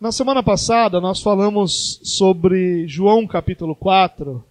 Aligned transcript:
Na 0.00 0.10
semana 0.10 0.42
passada 0.42 0.98
nós 0.98 1.20
falamos 1.20 2.00
sobre 2.02 2.88
João 2.88 3.26
capítulo 3.26 3.76
4, 3.76 4.42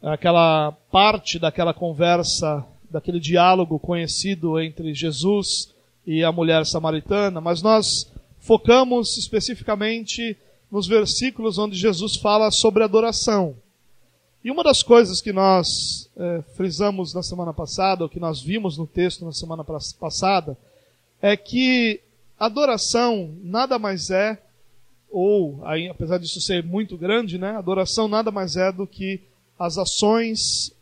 aquela 0.00 0.72
parte 0.90 1.38
daquela 1.38 1.74
conversa, 1.74 2.64
daquele 2.88 3.20
diálogo 3.20 3.78
conhecido 3.78 4.58
entre 4.58 4.94
Jesus 4.94 5.74
e 6.06 6.24
a 6.24 6.32
mulher 6.32 6.64
samaritana, 6.64 7.42
mas 7.42 7.60
nós 7.60 8.10
focamos 8.38 9.18
especificamente 9.18 10.34
nos 10.72 10.86
versículos 10.86 11.58
onde 11.58 11.76
Jesus 11.76 12.16
fala 12.16 12.50
sobre 12.50 12.82
adoração. 12.82 13.54
E 14.42 14.50
uma 14.50 14.64
das 14.64 14.82
coisas 14.82 15.20
que 15.20 15.30
nós 15.30 16.08
é, 16.16 16.42
frisamos 16.56 17.12
na 17.12 17.22
semana 17.22 17.52
passada, 17.52 18.02
ou 18.02 18.08
que 18.08 18.18
nós 18.18 18.40
vimos 18.40 18.78
no 18.78 18.86
texto 18.86 19.26
na 19.26 19.32
semana 19.32 19.62
passada, 19.62 20.56
é 21.20 21.36
que 21.36 22.00
adoração 22.38 23.34
nada 23.42 23.78
mais 23.78 24.08
é 24.08 24.40
ou 25.10 25.60
aí, 25.64 25.88
apesar 25.88 26.18
disso 26.18 26.40
ser 26.40 26.62
muito 26.64 26.96
grande, 26.96 27.38
né, 27.38 27.56
adoração 27.56 28.08
nada 28.08 28.30
mais 28.30 28.56
é 28.56 28.70
do 28.70 28.86
que 28.86 29.20
as 29.58 29.76
ações, 29.76 30.72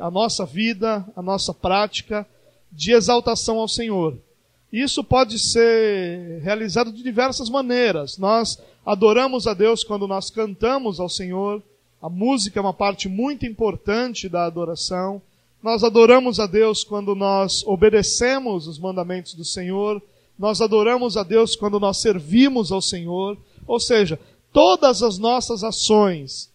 a 0.00 0.10
nossa 0.10 0.44
vida, 0.44 1.04
a 1.14 1.22
nossa 1.22 1.52
prática 1.52 2.26
de 2.72 2.92
exaltação 2.92 3.58
ao 3.58 3.68
Senhor. 3.68 4.16
Isso 4.72 5.04
pode 5.04 5.38
ser 5.38 6.40
realizado 6.42 6.90
de 6.90 7.00
diversas 7.02 7.48
maneiras. 7.48 8.18
Nós 8.18 8.60
adoramos 8.84 9.46
a 9.46 9.54
Deus 9.54 9.84
quando 9.84 10.08
nós 10.08 10.30
cantamos 10.30 10.98
ao 10.98 11.08
Senhor. 11.08 11.62
A 12.02 12.08
música 12.08 12.58
é 12.58 12.62
uma 12.62 12.74
parte 12.74 13.08
muito 13.08 13.46
importante 13.46 14.28
da 14.28 14.44
adoração. 14.44 15.22
Nós 15.62 15.84
adoramos 15.84 16.40
a 16.40 16.46
Deus 16.46 16.82
quando 16.82 17.14
nós 17.14 17.62
obedecemos 17.64 18.66
os 18.66 18.78
mandamentos 18.78 19.34
do 19.34 19.44
Senhor. 19.44 20.02
Nós 20.36 20.60
adoramos 20.60 21.16
a 21.16 21.22
Deus 21.22 21.54
quando 21.54 21.78
nós 21.78 21.98
servimos 21.98 22.72
ao 22.72 22.82
Senhor. 22.82 23.38
Ou 23.66 23.80
seja, 23.80 24.18
todas 24.52 25.02
as 25.02 25.18
nossas 25.18 25.64
ações 25.64 26.52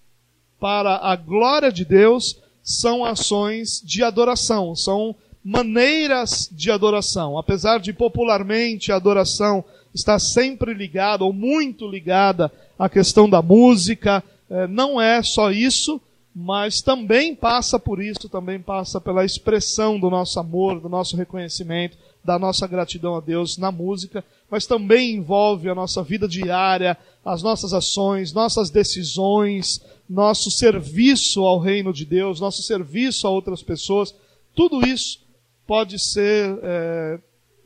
para 0.59 0.97
a 0.97 1.15
glória 1.15 1.71
de 1.71 1.85
Deus 1.85 2.37
são 2.61 3.03
ações 3.03 3.81
de 3.83 4.03
adoração, 4.03 4.75
são 4.75 5.15
maneiras 5.43 6.49
de 6.51 6.69
adoração. 6.69 7.37
Apesar 7.37 7.79
de 7.79 7.93
popularmente 7.93 8.91
a 8.91 8.95
adoração 8.95 9.63
estar 9.93 10.19
sempre 10.19 10.73
ligada 10.73 11.23
ou 11.23 11.33
muito 11.33 11.87
ligada 11.87 12.51
à 12.77 12.87
questão 12.87 13.29
da 13.29 13.41
música, 13.41 14.23
eh, 14.49 14.67
não 14.67 15.01
é 15.01 15.23
só 15.23 15.51
isso, 15.51 15.99
mas 16.35 16.81
também 16.81 17.33
passa 17.33 17.79
por 17.79 18.01
isso, 18.01 18.29
também 18.29 18.59
passa 18.61 19.01
pela 19.01 19.25
expressão 19.25 19.99
do 19.99 20.09
nosso 20.09 20.39
amor, 20.39 20.79
do 20.79 20.87
nosso 20.87 21.17
reconhecimento, 21.17 21.97
da 22.23 22.37
nossa 22.37 22.67
gratidão 22.67 23.15
a 23.15 23.19
Deus 23.19 23.57
na 23.57 23.71
música, 23.71 24.23
mas 24.49 24.65
também 24.65 25.15
envolve 25.15 25.69
a 25.69 25.75
nossa 25.75 26.03
vida 26.03 26.27
diária, 26.27 26.97
as 27.23 27.41
nossas 27.41 27.73
ações, 27.73 28.33
nossas 28.33 28.69
decisões, 28.69 29.81
nosso 30.09 30.49
serviço 30.51 31.43
ao 31.43 31.59
reino 31.59 31.93
de 31.93 32.05
Deus, 32.05 32.39
nosso 32.39 32.61
serviço 32.63 33.27
a 33.27 33.29
outras 33.29 33.61
pessoas. 33.61 34.13
Tudo 34.55 34.85
isso 34.85 35.19
pode 35.67 35.99
ser 35.99 36.59
é, 36.63 37.19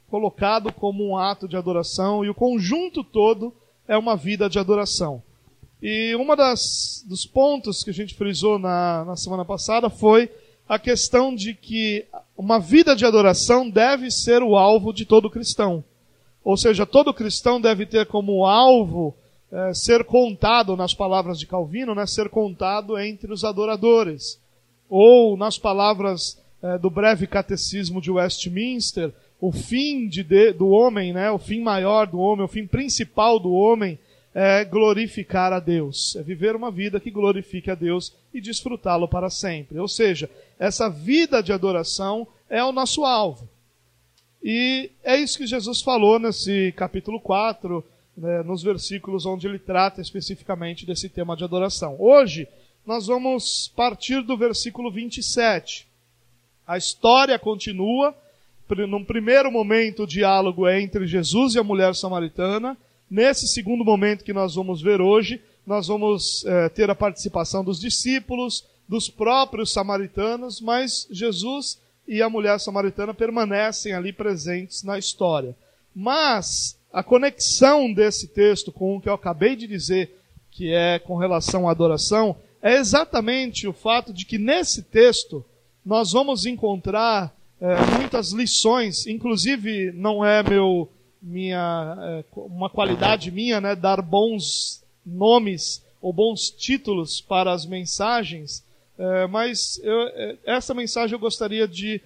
colocado 0.09 0.71
como 0.71 1.07
um 1.07 1.17
ato 1.17 1.47
de 1.47 1.55
adoração 1.55 2.23
e 2.23 2.29
o 2.29 2.35
conjunto 2.35 3.03
todo 3.03 3.53
é 3.87 3.97
uma 3.97 4.15
vida 4.15 4.49
de 4.49 4.59
adoração. 4.59 5.23
E 5.81 6.15
das 6.37 7.03
dos 7.05 7.25
pontos 7.25 7.83
que 7.83 7.89
a 7.89 7.93
gente 7.93 8.15
frisou 8.15 8.57
na, 8.57 9.03
na 9.05 9.15
semana 9.15 9.43
passada 9.43 9.89
foi 9.89 10.29
a 10.73 10.79
questão 10.79 11.35
de 11.35 11.53
que 11.53 12.05
uma 12.35 12.59
vida 12.59 12.95
de 12.95 13.05
adoração 13.05 13.69
deve 13.69 14.09
ser 14.09 14.41
o 14.41 14.55
alvo 14.55 14.91
de 14.91 15.05
todo 15.05 15.29
cristão. 15.29 15.83
Ou 16.43 16.57
seja, 16.57 16.85
todo 16.85 17.13
cristão 17.13 17.61
deve 17.61 17.85
ter 17.85 18.07
como 18.07 18.45
alvo 18.45 19.15
é, 19.51 19.71
ser 19.73 20.03
contado, 20.03 20.75
nas 20.75 20.93
palavras 20.95 21.39
de 21.39 21.45
Calvino, 21.45 21.93
né, 21.93 22.07
ser 22.07 22.27
contado 22.27 22.97
entre 22.97 23.31
os 23.31 23.43
adoradores. 23.43 24.41
Ou, 24.89 25.37
nas 25.37 25.59
palavras 25.59 26.41
é, 26.61 26.77
do 26.79 26.89
breve 26.89 27.27
catecismo 27.27 28.01
de 28.01 28.09
Westminster, 28.09 29.13
o 29.39 29.51
fim 29.51 30.07
de, 30.07 30.23
de, 30.23 30.53
do 30.53 30.69
homem, 30.69 31.13
né, 31.13 31.29
o 31.29 31.37
fim 31.37 31.61
maior 31.61 32.07
do 32.07 32.17
homem, 32.17 32.45
o 32.45 32.49
fim 32.49 32.65
principal 32.65 33.39
do 33.39 33.51
homem 33.51 33.99
é 34.33 34.65
glorificar 34.65 35.53
a 35.53 35.59
Deus. 35.59 36.15
É 36.15 36.23
viver 36.23 36.55
uma 36.55 36.71
vida 36.71 36.99
que 36.99 37.11
glorifique 37.11 37.69
a 37.69 37.75
Deus 37.75 38.13
e 38.33 38.41
desfrutá-lo 38.41 39.07
para 39.07 39.29
sempre. 39.29 39.77
Ou 39.79 39.87
seja, 39.87 40.29
essa 40.57 40.89
vida 40.89 41.41
de 41.41 41.53
adoração 41.53 42.27
é 42.49 42.63
o 42.63 42.71
nosso 42.71 43.05
alvo. 43.05 43.47
E 44.43 44.91
é 45.03 45.15
isso 45.15 45.37
que 45.37 45.47
Jesus 45.47 45.81
falou 45.81 46.19
nesse 46.19 46.73
capítulo 46.75 47.19
4, 47.19 47.83
né, 48.17 48.43
nos 48.43 48.61
versículos 48.61 49.25
onde 49.25 49.47
ele 49.47 49.59
trata 49.59 50.01
especificamente 50.01 50.85
desse 50.85 51.07
tema 51.07 51.37
de 51.37 51.43
adoração. 51.43 51.95
Hoje, 51.99 52.47
nós 52.85 53.07
vamos 53.07 53.71
partir 53.75 54.21
do 54.21 54.35
versículo 54.35 54.91
27. 54.91 55.87
A 56.67 56.77
história 56.77 57.37
continua. 57.39 58.13
Num 58.87 59.03
primeiro 59.03 59.51
momento, 59.51 60.03
o 60.03 60.07
diálogo 60.07 60.67
é 60.67 60.81
entre 60.81 61.05
Jesus 61.05 61.53
e 61.53 61.59
a 61.59 61.63
mulher 61.63 61.93
samaritana. 61.95 62.75
Nesse 63.13 63.47
segundo 63.47 63.85
momento 63.85 64.23
que 64.23 64.33
nós 64.33 64.55
vamos 64.55 64.81
ver 64.81 64.99
hoje, 64.99 65.39
nós 65.67 65.85
vamos 65.85 66.43
é, 66.47 66.67
ter 66.67 66.89
a 66.89 66.95
participação 66.95 67.63
dos 67.63 67.79
discípulos, 67.79 68.65
dos 68.89 69.07
próprios 69.07 69.71
samaritanos, 69.71 70.59
mas 70.59 71.07
Jesus 71.11 71.79
e 72.07 72.23
a 72.23 72.27
mulher 72.27 72.59
samaritana 72.59 73.13
permanecem 73.13 73.93
ali 73.93 74.11
presentes 74.11 74.81
na 74.81 74.97
história. 74.97 75.55
Mas 75.95 76.75
a 76.91 77.03
conexão 77.03 77.93
desse 77.93 78.29
texto 78.29 78.71
com 78.71 78.97
o 78.97 78.99
que 78.99 79.07
eu 79.07 79.13
acabei 79.13 79.55
de 79.55 79.67
dizer, 79.67 80.19
que 80.49 80.73
é 80.73 80.97
com 80.97 81.15
relação 81.15 81.67
à 81.67 81.71
adoração, 81.71 82.35
é 82.63 82.77
exatamente 82.77 83.67
o 83.67 83.73
fato 83.73 84.11
de 84.11 84.25
que 84.25 84.39
nesse 84.39 84.81
texto 84.81 85.45
nós 85.85 86.13
vamos 86.13 86.47
encontrar 86.47 87.31
é, 87.61 87.75
muitas 87.95 88.31
lições, 88.31 89.05
inclusive 89.05 89.91
não 89.91 90.25
é 90.25 90.41
meu 90.41 90.89
minha 91.23 91.95
é, 91.99 92.25
uma 92.35 92.69
qualidade 92.69 93.31
minha, 93.31 93.61
né, 93.61 93.75
dar 93.75 94.01
bons 94.01 94.83
nomes 95.05 95.83
ou 96.01 96.11
bons 96.11 96.49
títulos 96.51 97.21
para 97.21 97.51
as 97.53 97.65
mensagens, 97.65 98.63
é, 98.97 99.25
mas 99.27 99.79
eu, 99.81 100.01
é, 100.09 100.37
essa 100.45 100.73
mensagem 100.73 101.13
eu 101.13 101.19
gostaria 101.19 101.67
de 101.67 102.01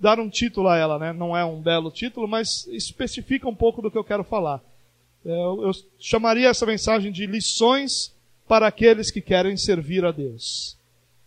dar 0.00 0.20
um 0.20 0.30
título 0.30 0.68
a 0.68 0.76
ela, 0.76 0.98
né? 0.98 1.12
Não 1.12 1.36
é 1.36 1.44
um 1.44 1.60
belo 1.60 1.90
título, 1.90 2.28
mas 2.28 2.66
especifica 2.68 3.48
um 3.48 3.54
pouco 3.54 3.82
do 3.82 3.90
que 3.90 3.98
eu 3.98 4.04
quero 4.04 4.22
falar. 4.22 4.62
Eu, 5.24 5.62
eu 5.62 5.70
chamaria 5.98 6.48
essa 6.48 6.66
mensagem 6.66 7.10
de 7.10 7.26
lições 7.26 8.14
para 8.46 8.66
aqueles 8.66 9.10
que 9.10 9.20
querem 9.20 9.56
servir 9.56 10.04
a 10.04 10.12
Deus. 10.12 10.76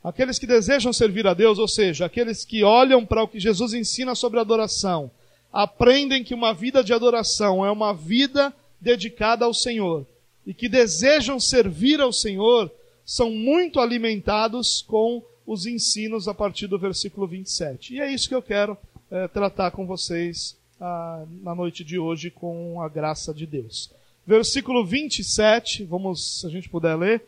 Aqueles 0.04 0.38
que 0.38 0.46
desejam 0.46 0.94
servir 0.94 1.26
a 1.28 1.34
Deus, 1.34 1.58
ou 1.58 1.68
seja, 1.68 2.06
aqueles 2.06 2.46
que 2.46 2.64
olham 2.64 3.06
para 3.06 3.24
o 3.24 3.28
que 3.28 3.40
Jesus 3.40 3.74
ensina 3.74 4.16
sobre 4.16 4.40
adoração, 4.40 5.12
aprendem 5.58 6.24
que 6.24 6.36
uma 6.36 6.54
vida 6.54 6.84
de 6.84 6.94
adoração 6.94 7.66
é 7.66 7.72
uma 7.72 7.92
vida 7.92 8.54
dedicada 8.80 9.44
ao 9.44 9.56
Senhor 9.56 10.06
e 10.46 10.54
que 10.54 10.70
desejam 10.70 11.40
servir 11.40 12.00
ao 12.00 12.14
Senhor, 12.14 12.72
são 13.04 13.32
muito 13.32 13.80
alimentados 13.80 14.84
com 14.84 15.24
os 15.48 15.66
ensinos 15.66 16.28
a 16.28 16.34
partir 16.34 16.68
do 16.68 16.78
versículo 16.78 17.26
27. 17.26 17.96
E 17.96 18.00
é 18.00 18.12
isso 18.12 18.30
que 18.30 18.36
eu 18.36 18.42
quero 18.42 18.78
é, 19.10 19.28
tratar 19.28 19.72
com 19.72 19.88
vocês 19.88 20.56
ah, 20.80 21.26
na 21.42 21.56
noite 21.56 21.84
de 21.84 21.98
hoje, 21.98 22.30
com 22.30 22.80
a 22.80 22.88
graça 22.88 23.34
de 23.34 23.48
Deus. 23.48 23.90
Versículo 24.28 24.86
27, 24.86 25.86
vamos, 25.86 26.42
se 26.42 26.46
a 26.46 26.52
gente 26.52 26.70
puder 26.70 26.96
ler, 26.96 27.26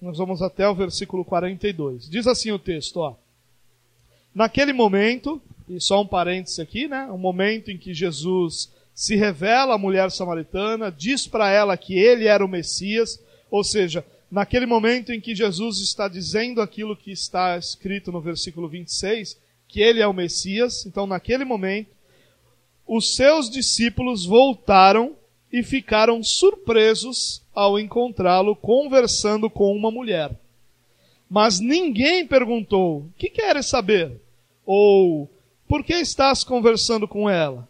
nós 0.00 0.16
vamos 0.16 0.42
até 0.42 0.68
o 0.68 0.76
versículo 0.76 1.24
42. 1.24 2.08
Diz 2.08 2.28
assim 2.28 2.52
o 2.52 2.58
texto, 2.58 2.98
ó. 2.98 3.16
Naquele 4.32 4.72
momento, 4.72 5.42
e 5.68 5.80
só 5.80 6.02
um 6.02 6.06
parêntese 6.06 6.60
aqui, 6.60 6.86
né? 6.86 7.06
Um 7.10 7.18
momento 7.18 7.70
em 7.70 7.78
que 7.78 7.94
Jesus 7.94 8.72
se 8.94 9.16
revela 9.16 9.74
à 9.74 9.78
mulher 9.78 10.10
samaritana, 10.10 10.90
diz 10.90 11.26
para 11.26 11.50
ela 11.50 11.76
que 11.76 11.98
ele 11.98 12.26
era 12.26 12.44
o 12.44 12.48
Messias, 12.48 13.20
ou 13.50 13.64
seja, 13.64 14.04
naquele 14.30 14.66
momento 14.66 15.12
em 15.12 15.20
que 15.20 15.34
Jesus 15.34 15.80
está 15.80 16.06
dizendo 16.08 16.60
aquilo 16.60 16.96
que 16.96 17.10
está 17.10 17.56
escrito 17.56 18.12
no 18.12 18.20
versículo 18.20 18.68
26, 18.68 19.38
que 19.66 19.80
ele 19.80 20.00
é 20.00 20.06
o 20.06 20.12
Messias, 20.12 20.86
então 20.86 21.06
naquele 21.06 21.44
momento, 21.44 21.90
os 22.86 23.16
seus 23.16 23.50
discípulos 23.50 24.24
voltaram 24.24 25.16
e 25.52 25.62
ficaram 25.62 26.22
surpresos 26.22 27.42
ao 27.54 27.78
encontrá-lo 27.78 28.54
conversando 28.54 29.48
com 29.48 29.74
uma 29.74 29.90
mulher. 29.90 30.32
Mas 31.30 31.58
ninguém 31.58 32.26
perguntou: 32.26 32.98
O 32.98 33.12
que 33.16 33.30
queres 33.30 33.66
saber? 33.66 34.20
Ou 34.66 35.30
por 35.68 35.82
que 35.82 35.94
estás 35.94 36.44
conversando 36.44 37.06
com 37.08 37.28
ela? 37.28 37.68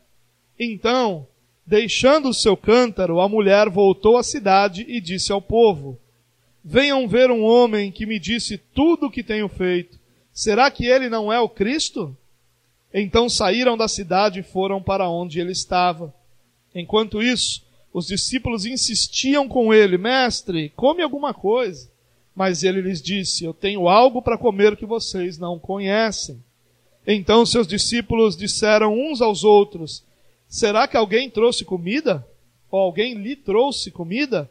Então, 0.58 1.26
deixando 1.66 2.28
o 2.28 2.34
seu 2.34 2.56
cântaro, 2.56 3.20
a 3.20 3.28
mulher 3.28 3.68
voltou 3.68 4.16
à 4.16 4.22
cidade 4.22 4.84
e 4.88 5.00
disse 5.00 5.32
ao 5.32 5.40
povo: 5.40 5.98
Venham 6.64 7.06
ver 7.08 7.30
um 7.30 7.42
homem 7.42 7.90
que 7.92 8.06
me 8.06 8.18
disse 8.18 8.58
tudo 8.58 9.06
o 9.06 9.10
que 9.10 9.22
tenho 9.22 9.48
feito. 9.48 9.98
Será 10.32 10.70
que 10.70 10.86
ele 10.86 11.08
não 11.08 11.32
é 11.32 11.38
o 11.38 11.48
Cristo? 11.48 12.16
Então 12.92 13.28
saíram 13.28 13.76
da 13.76 13.88
cidade 13.88 14.40
e 14.40 14.42
foram 14.42 14.82
para 14.82 15.08
onde 15.08 15.40
ele 15.40 15.52
estava. 15.52 16.14
Enquanto 16.74 17.22
isso, 17.22 17.64
Os 17.94 18.08
discípulos 18.08 18.66
insistiam 18.66 19.46
com 19.46 19.72
ele: 19.72 19.96
Mestre, 19.96 20.72
come 20.74 21.00
alguma 21.00 21.32
coisa. 21.32 21.88
Mas 22.34 22.64
ele 22.64 22.80
lhes 22.80 23.00
disse: 23.00 23.44
Eu 23.44 23.54
tenho 23.54 23.88
algo 23.88 24.20
para 24.20 24.36
comer 24.36 24.76
que 24.76 24.84
vocês 24.84 25.38
não 25.38 25.60
conhecem. 25.60 26.42
Então 27.06 27.44
seus 27.44 27.66
discípulos 27.66 28.36
disseram 28.36 28.98
uns 28.98 29.20
aos 29.20 29.44
outros: 29.44 30.04
Será 30.48 30.88
que 30.88 30.96
alguém 30.96 31.28
trouxe 31.28 31.64
comida? 31.64 32.26
Ou 32.70 32.80
alguém 32.80 33.14
lhe 33.14 33.36
trouxe 33.36 33.90
comida? 33.90 34.50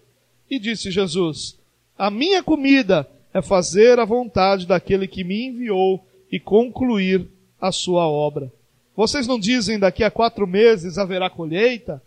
E 0.49 0.59
disse 0.59 0.91
Jesus: 0.91 1.57
A 1.97 2.11
minha 2.11 2.43
comida 2.43 3.09
é 3.33 3.41
fazer 3.41 3.99
a 3.99 4.05
vontade 4.05 4.67
daquele 4.67 5.07
que 5.07 5.23
me 5.23 5.47
enviou 5.47 6.05
e 6.31 6.39
concluir 6.39 7.27
a 7.59 7.71
sua 7.71 8.07
obra. 8.07 8.51
Vocês 8.95 9.25
não 9.25 9.39
dizem 9.39 9.79
daqui 9.79 10.03
a 10.03 10.11
quatro 10.11 10.45
meses 10.45 10.97
haverá 10.97 11.29
colheita? 11.29 12.01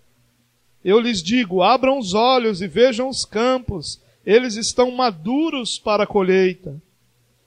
Eu 0.85 1.01
lhes 1.01 1.23
digo: 1.23 1.63
abram 1.63 1.99
os 1.99 2.15
olhos 2.15 2.63
e 2.63 2.69
vejam 2.69 3.09
os 3.09 3.25
campos, 3.25 4.01
eles 4.25 4.55
estão 4.55 4.91
maduros 4.93 5.79
para 5.79 6.05
a 6.05 6.07
colheita. 6.07 6.81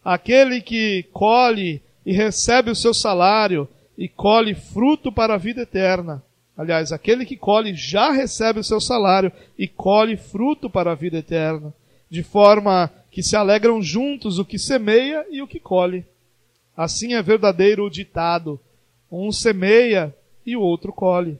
Aquele 0.04 0.62
que 0.62 1.04
colhe 1.13 1.81
e 2.09 2.11
recebe 2.11 2.71
o 2.71 2.75
seu 2.75 2.91
salário 2.91 3.67
e 3.95 4.09
colhe 4.09 4.56
fruto 4.56 5.11
para 5.11 5.35
a 5.35 5.38
vida 5.38 5.61
eterna. 5.61 6.23
Aliás, 6.57 6.91
aquele 6.91 7.23
que 7.23 7.38
colhe 7.38 7.75
já 7.75 8.11
recebe 8.11 8.59
o 8.59 8.63
seu 8.63 8.81
salário 8.81 9.31
e 9.56 9.67
colhe 9.67 10.17
fruto 10.17 10.71
para 10.71 10.91
a 10.91 10.95
vida 10.95 11.19
eterna, 11.19 11.71
de 12.09 12.23
forma 12.23 12.91
que 13.11 13.21
se 13.21 13.35
alegram 13.35 13.79
juntos 13.79 14.39
o 14.39 14.44
que 14.44 14.57
semeia 14.57 15.23
e 15.29 15.39
o 15.44 15.47
que 15.47 15.59
colhe. 15.59 16.03
Assim 16.75 17.13
é 17.13 17.21
verdadeiro 17.21 17.85
o 17.85 17.91
ditado: 17.91 18.59
um 19.12 19.31
semeia 19.31 20.12
e 20.44 20.55
o 20.55 20.62
outro 20.62 20.91
colhe. 20.91 21.38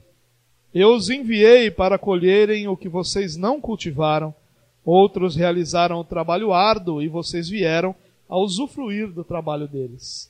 Eu 0.72 0.94
os 0.94 1.10
enviei 1.10 1.68
para 1.68 1.98
colherem 1.98 2.68
o 2.68 2.76
que 2.76 2.88
vocês 2.88 3.36
não 3.36 3.60
cultivaram. 3.60 4.32
Outros 4.84 5.34
realizaram 5.34 5.98
o 5.98 6.04
trabalho 6.04 6.52
árduo 6.52 7.02
e 7.02 7.08
vocês 7.08 7.48
vieram 7.48 7.92
a 8.28 8.38
usufruir 8.38 9.08
do 9.08 9.24
trabalho 9.24 9.66
deles. 9.66 10.29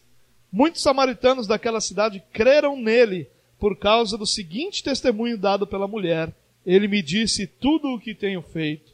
Muitos 0.52 0.82
samaritanos 0.82 1.46
daquela 1.46 1.80
cidade 1.80 2.22
creram 2.32 2.76
nele 2.76 3.28
por 3.58 3.76
causa 3.76 4.18
do 4.18 4.26
seguinte 4.26 4.82
testemunho 4.82 5.38
dado 5.38 5.66
pela 5.66 5.86
mulher: 5.86 6.34
Ele 6.66 6.88
me 6.88 7.02
disse 7.02 7.46
tudo 7.46 7.88
o 7.88 8.00
que 8.00 8.14
tenho 8.14 8.42
feito. 8.42 8.92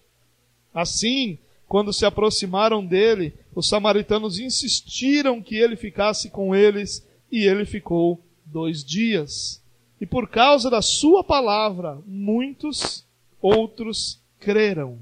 Assim, 0.74 1.38
quando 1.66 1.92
se 1.92 2.04
aproximaram 2.04 2.84
dele, 2.84 3.32
os 3.54 3.68
samaritanos 3.68 4.38
insistiram 4.38 5.40
que 5.40 5.56
ele 5.56 5.76
ficasse 5.76 6.28
com 6.28 6.54
eles 6.54 7.06
e 7.32 7.44
ele 7.44 7.64
ficou 7.64 8.20
dois 8.44 8.84
dias. 8.84 9.62
E 10.00 10.04
por 10.04 10.28
causa 10.28 10.68
da 10.68 10.82
sua 10.82 11.24
palavra, 11.24 11.98
muitos 12.06 13.04
outros 13.40 14.20
creram. 14.38 14.98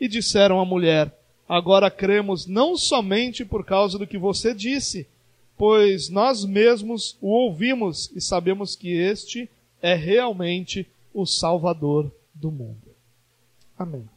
E 0.00 0.08
disseram 0.08 0.58
à 0.58 0.64
mulher: 0.64 1.14
Agora 1.48 1.90
cremos 1.90 2.46
não 2.46 2.76
somente 2.76 3.44
por 3.44 3.64
causa 3.64 3.98
do 3.98 4.06
que 4.06 4.18
você 4.18 4.54
disse, 4.54 5.06
pois 5.56 6.08
nós 6.08 6.44
mesmos 6.44 7.16
o 7.20 7.28
ouvimos 7.28 8.10
e 8.14 8.20
sabemos 8.20 8.74
que 8.74 8.90
este 8.90 9.48
é 9.80 9.94
realmente 9.94 10.86
o 11.12 11.26
Salvador 11.26 12.10
do 12.34 12.50
mundo. 12.50 12.94
Amém. 13.78 14.08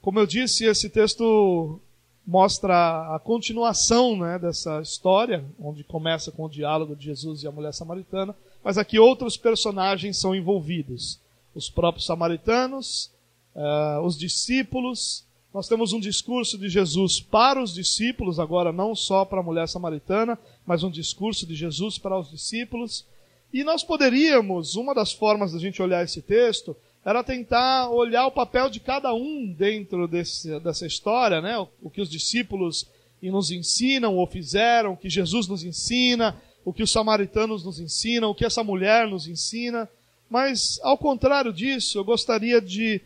Como 0.00 0.18
eu 0.18 0.26
disse, 0.26 0.64
esse 0.64 0.90
texto 0.90 1.80
mostra 2.26 3.14
a 3.14 3.18
continuação 3.18 4.16
né, 4.16 4.38
dessa 4.38 4.80
história, 4.80 5.44
onde 5.58 5.84
começa 5.84 6.30
com 6.30 6.44
o 6.44 6.48
diálogo 6.48 6.96
de 6.96 7.04
Jesus 7.04 7.42
e 7.42 7.46
a 7.46 7.52
mulher 7.52 7.72
samaritana, 7.72 8.34
mas 8.62 8.78
aqui 8.78 8.98
outros 8.98 9.36
personagens 9.36 10.16
são 10.16 10.34
envolvidos. 10.34 11.20
Os 11.54 11.68
próprios 11.68 12.06
samaritanos, 12.06 13.10
uh, 13.54 14.00
os 14.00 14.18
discípulos. 14.18 15.24
Nós 15.54 15.68
temos 15.68 15.92
um 15.92 16.00
discurso 16.00 16.58
de 16.58 16.68
Jesus 16.68 17.20
para 17.20 17.62
os 17.62 17.72
discípulos, 17.72 18.40
agora 18.40 18.72
não 18.72 18.92
só 18.92 19.24
para 19.24 19.38
a 19.38 19.42
mulher 19.42 19.68
samaritana, 19.68 20.36
mas 20.66 20.82
um 20.82 20.90
discurso 20.90 21.46
de 21.46 21.54
Jesus 21.54 21.96
para 21.96 22.18
os 22.18 22.28
discípulos. 22.28 23.06
E 23.52 23.62
nós 23.62 23.84
poderíamos, 23.84 24.74
uma 24.74 24.92
das 24.92 25.12
formas 25.12 25.52
da 25.52 25.60
gente 25.60 25.80
olhar 25.80 26.02
esse 26.02 26.20
texto, 26.20 26.76
era 27.04 27.22
tentar 27.22 27.88
olhar 27.90 28.26
o 28.26 28.32
papel 28.32 28.68
de 28.68 28.80
cada 28.80 29.14
um 29.14 29.46
dentro 29.56 30.08
desse, 30.08 30.58
dessa 30.58 30.88
história, 30.88 31.40
né? 31.40 31.56
O, 31.56 31.68
o, 31.84 31.90
que 31.90 32.00
os 32.00 32.10
discípulos 32.10 32.90
nos 33.22 33.52
ensinam 33.52 34.16
ou 34.16 34.26
fizeram, 34.26 34.94
o 34.94 34.96
que 34.96 35.08
Jesus 35.08 35.46
nos 35.46 35.62
ensina, 35.62 36.36
o 36.64 36.72
que 36.72 36.82
os 36.82 36.90
samaritanos 36.90 37.64
nos 37.64 37.78
ensinam, 37.78 38.30
o 38.30 38.34
que 38.34 38.44
essa 38.44 38.64
mulher 38.64 39.06
nos 39.06 39.28
ensina. 39.28 39.88
Mas, 40.28 40.80
ao 40.82 40.98
contrário 40.98 41.52
disso, 41.52 41.96
eu 41.96 42.04
gostaria 42.04 42.60
de 42.60 43.00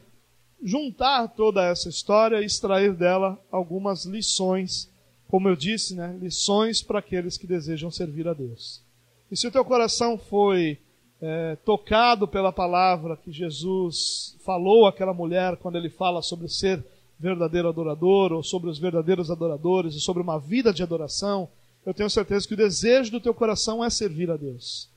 juntar 0.63 1.29
toda 1.29 1.65
essa 1.65 1.89
história 1.89 2.41
e 2.41 2.45
extrair 2.45 2.95
dela 2.95 3.39
algumas 3.51 4.05
lições, 4.05 4.91
como 5.29 5.49
eu 5.49 5.57
disse, 5.57 5.95
né? 5.95 6.17
Lições 6.21 6.83
para 6.83 6.99
aqueles 6.99 7.37
que 7.37 7.47
desejam 7.47 7.91
servir 7.91 8.27
a 8.27 8.33
Deus. 8.33 8.83
E 9.31 9.37
se 9.37 9.47
o 9.47 9.51
teu 9.51 9.65
coração 9.65 10.19
foi 10.19 10.79
é, 11.21 11.57
tocado 11.65 12.27
pela 12.27 12.53
palavra 12.53 13.17
que 13.17 13.31
Jesus 13.31 14.37
falou 14.45 14.87
àquela 14.87 15.13
mulher 15.13 15.57
quando 15.57 15.77
ele 15.77 15.91
fala 15.91 16.23
sobre 16.23 16.49
ser 16.49 16.85
verdadeiro 17.19 17.69
adorador, 17.69 18.33
ou 18.33 18.43
sobre 18.43 18.71
os 18.71 18.79
verdadeiros 18.79 19.31
adoradores, 19.31 19.95
e 19.95 20.01
sobre 20.01 20.23
uma 20.23 20.39
vida 20.39 20.73
de 20.73 20.83
adoração, 20.83 21.49
eu 21.85 21.93
tenho 21.93 22.09
certeza 22.09 22.47
que 22.47 22.55
o 22.55 22.57
desejo 22.57 23.11
do 23.11 23.21
teu 23.21 23.35
coração 23.35 23.85
é 23.85 23.91
servir 23.91 24.31
a 24.31 24.37
Deus. 24.37 24.89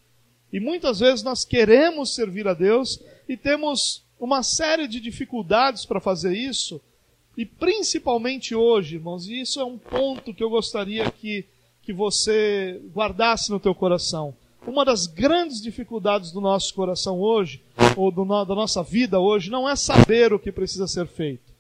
E 0.54 0.60
muitas 0.60 1.00
vezes 1.00 1.24
nós 1.24 1.44
queremos 1.46 2.14
servir 2.14 2.48
a 2.48 2.54
Deus 2.54 3.02
e 3.28 3.36
temos 3.36 4.04
uma 4.22 4.44
série 4.44 4.88
de 4.88 5.00
dificuldades 5.00 5.84
para 5.84 6.00
fazer 6.00 6.38
isso, 6.38 6.80
e 7.36 7.44
principalmente 7.44 8.54
hoje, 8.54 8.98
irmãos, 8.98 9.28
e 9.28 9.42
isso 9.42 9.60
é 9.60 9.66
um 9.66 9.80
ponto 9.80 10.32
que 10.32 10.44
eu 10.44 10.50
gostaria 10.50 11.10
que, 11.10 11.44
que 11.82 11.92
você 11.92 12.80
guardasse 12.94 13.50
no 13.50 13.60
teu 13.60 13.74
coração. 13.74 14.36
Uma 14.68 14.86
das 14.86 15.08
grandes 15.08 15.60
dificuldades 15.60 16.32
do 16.32 16.40
nosso 16.40 16.72
coração 16.76 17.20
hoje, 17.20 17.64
ou 17.98 18.12
do, 18.12 18.24
da 18.46 18.54
nossa 18.54 18.84
vida 18.84 19.20
hoje, 19.20 19.50
não 19.50 19.68
é 19.68 19.76
saber 19.76 20.32
o 20.32 20.40
que 20.40 20.52
precisa 20.52 20.88
ser 20.88 21.08
feito. 21.08 21.52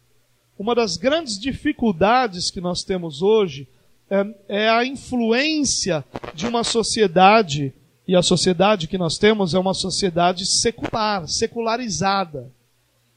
Uma 0.55 0.75
das 0.75 0.97
grandes 0.97 1.39
dificuldades 1.39 2.51
que 2.51 2.61
nós 2.61 2.83
temos 2.83 3.23
hoje 3.23 3.67
é, 4.07 4.35
é 4.47 4.69
a 4.69 4.85
influência 4.85 6.05
de 6.35 6.45
uma 6.45 6.63
sociedade, 6.63 7.73
e 8.11 8.15
a 8.17 8.21
sociedade 8.21 8.89
que 8.89 8.97
nós 8.97 9.17
temos 9.17 9.53
é 9.53 9.57
uma 9.57 9.73
sociedade 9.73 10.45
secular, 10.45 11.25
secularizada. 11.29 12.51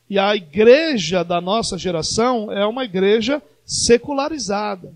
E 0.09 0.21
a 0.21 0.37
igreja 0.37 1.25
da 1.25 1.41
nossa 1.41 1.77
geração 1.77 2.53
é 2.53 2.65
uma 2.65 2.85
igreja 2.85 3.43
secularizada. 3.67 4.95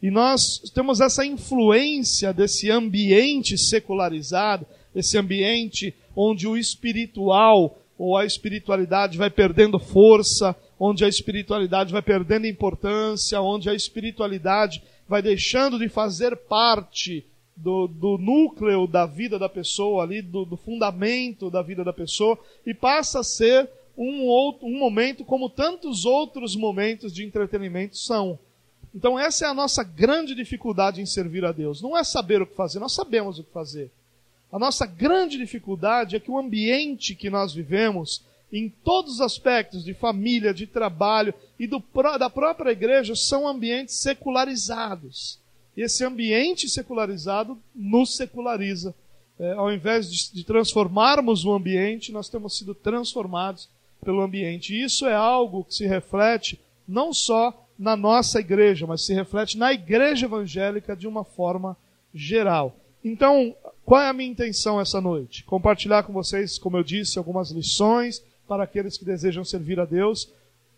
E 0.00 0.12
nós 0.12 0.70
temos 0.72 1.00
essa 1.00 1.26
influência 1.26 2.32
desse 2.32 2.70
ambiente 2.70 3.58
secularizado, 3.58 4.64
esse 4.94 5.18
ambiente 5.18 5.92
onde 6.14 6.46
o 6.46 6.56
espiritual 6.56 7.80
ou 7.98 8.16
a 8.16 8.24
espiritualidade 8.24 9.18
vai 9.18 9.28
perdendo 9.28 9.80
força, 9.80 10.54
onde 10.78 11.04
a 11.04 11.08
espiritualidade 11.08 11.92
vai 11.92 12.00
perdendo 12.00 12.46
importância, 12.46 13.40
onde 13.40 13.68
a 13.68 13.74
espiritualidade 13.74 14.80
vai 15.08 15.20
deixando 15.20 15.80
de 15.80 15.88
fazer 15.88 16.36
parte 16.36 17.26
do, 17.56 17.88
do 17.88 18.18
núcleo 18.18 18.86
da 18.86 19.06
vida 19.06 19.38
da 19.38 19.48
pessoa 19.48 20.02
ali, 20.02 20.20
do, 20.20 20.44
do, 20.44 20.56
fundamento 20.56 21.50
da 21.50 21.62
vida 21.62 21.82
da 21.82 21.92
pessoa, 21.92 22.38
e 22.66 22.74
passa 22.74 23.20
a 23.20 23.24
ser 23.24 23.68
um, 23.96 24.24
outro, 24.26 24.66
um 24.66 24.78
momento 24.78 25.24
como 25.24 25.48
tantos 25.48 26.04
outros 26.04 26.54
momentos 26.54 27.12
de 27.14 27.24
entretenimento 27.24 27.96
são. 27.96 28.38
Então, 28.94 29.18
essa 29.18 29.46
é 29.46 29.48
a 29.48 29.54
nossa 29.54 29.82
grande 29.82 30.34
dificuldade 30.34 31.00
em 31.00 31.06
servir 31.06 31.44
a 31.44 31.52
Deus. 31.52 31.80
Não 31.80 31.96
é 31.96 32.04
saber 32.04 32.42
o 32.42 32.46
que 32.46 32.54
fazer, 32.54 32.78
nós 32.78 32.92
sabemos 32.92 33.38
o 33.38 33.44
que 33.44 33.52
fazer. 33.52 33.90
A 34.52 34.58
nossa 34.58 34.86
grande 34.86 35.38
dificuldade 35.38 36.16
é 36.16 36.20
que 36.20 36.30
o 36.30 36.38
ambiente 36.38 37.14
que 37.14 37.28
nós 37.28 37.52
vivemos, 37.52 38.22
em 38.52 38.68
todos 38.68 39.14
os 39.14 39.20
aspectos 39.20 39.84
de 39.84 39.92
família, 39.92 40.54
de 40.54 40.66
trabalho 40.66 41.34
e 41.58 41.66
do, 41.66 41.82
da 42.18 42.30
própria 42.30 42.70
igreja, 42.70 43.14
são 43.16 43.48
ambientes 43.48 43.96
secularizados. 43.96 45.38
E 45.76 45.82
esse 45.82 46.04
ambiente 46.04 46.68
secularizado 46.68 47.58
nos 47.74 48.16
seculariza. 48.16 48.94
É, 49.38 49.52
ao 49.52 49.70
invés 49.72 50.10
de, 50.10 50.32
de 50.32 50.44
transformarmos 50.44 51.44
o 51.44 51.52
ambiente, 51.52 52.10
nós 52.10 52.28
temos 52.28 52.56
sido 52.56 52.74
transformados 52.74 53.68
pelo 54.02 54.22
ambiente. 54.22 54.74
E 54.74 54.82
isso 54.82 55.06
é 55.06 55.14
algo 55.14 55.64
que 55.64 55.74
se 55.74 55.86
reflete 55.86 56.58
não 56.88 57.12
só 57.12 57.66
na 57.78 57.96
nossa 57.96 58.40
igreja, 58.40 58.86
mas 58.86 59.04
se 59.04 59.12
reflete 59.12 59.58
na 59.58 59.72
igreja 59.72 60.26
evangélica 60.26 60.96
de 60.96 61.06
uma 61.06 61.24
forma 61.24 61.76
geral. 62.14 62.74
Então, 63.04 63.54
qual 63.84 64.00
é 64.00 64.08
a 64.08 64.12
minha 64.12 64.30
intenção 64.30 64.80
essa 64.80 65.00
noite? 65.00 65.44
Compartilhar 65.44 66.02
com 66.04 66.12
vocês, 66.12 66.58
como 66.58 66.76
eu 66.76 66.82
disse, 66.82 67.18
algumas 67.18 67.50
lições 67.50 68.24
para 68.48 68.64
aqueles 68.64 68.96
que 68.96 69.04
desejam 69.04 69.44
servir 69.44 69.78
a 69.78 69.84
Deus, 69.84 70.28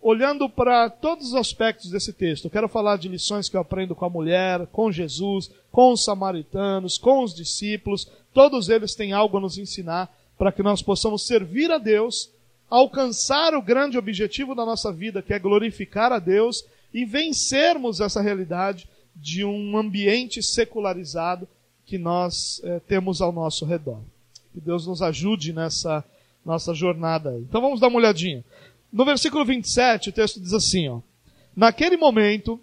olhando 0.00 0.49
para 0.49 0.88
todos 0.88 1.28
os 1.28 1.35
aspectos 1.35 1.90
desse 1.90 2.12
texto. 2.12 2.45
Eu 2.45 2.50
quero 2.50 2.69
falar 2.69 2.99
de 2.99 3.09
lições 3.09 3.49
que 3.49 3.57
eu 3.57 3.61
aprendo 3.61 3.95
com 3.95 4.05
a 4.05 4.11
mulher, 4.11 4.67
com 4.69 4.93
Jesus, 4.93 5.50
com 5.73 5.93
os 5.93 6.05
samaritanos, 6.05 6.99
com 6.99 7.23
os 7.23 7.35
discípulos. 7.35 8.09
Todos 8.33 8.69
eles 8.69 8.95
têm 8.95 9.12
algo 9.12 9.37
a 9.37 9.40
nos 9.40 9.59
ensinar 9.59 10.09
para 10.38 10.52
que 10.52 10.62
nós 10.62 10.81
possamos 10.81 11.26
servir 11.26 11.71
a 11.71 11.78
Deus, 11.78 12.31
alcançar 12.71 13.55
o 13.55 13.62
grande 13.62 13.99
objetivo 13.99 14.55
da 14.55 14.64
nossa 14.64 14.93
vida, 14.93 15.21
que 15.21 15.35
é 15.35 15.38
glorificar 15.38 16.12
a 16.12 16.19
Deus 16.19 16.64
e 16.95 17.05
vencermos 17.05 18.00
essa 18.00 18.23
realidade 18.23 18.88
de 19.17 19.45
um 19.45 19.76
ambiente 19.76 20.43
secularizado 20.43 21.49
que 21.85 21.99
nós 21.99 22.61
eh, 22.62 22.81
temos 22.87 23.21
ao 23.21 23.33
nosso 23.33 23.64
redor. 23.64 23.99
Que 24.52 24.61
Deus 24.61 24.87
nos 24.87 25.02
ajude 25.02 25.52
nessa 25.52 26.05
nossa 26.45 26.73
jornada. 26.73 27.37
Então 27.38 27.61
vamos 27.61 27.81
dar 27.81 27.88
uma 27.88 27.99
olhadinha. 27.99 28.45
No 28.92 29.04
versículo 29.04 29.45
27, 29.45 30.09
o 30.09 30.12
texto 30.12 30.40
diz 30.40 30.52
assim, 30.52 30.88
ó: 30.88 31.00
Naquele 31.54 31.97
momento, 31.97 32.61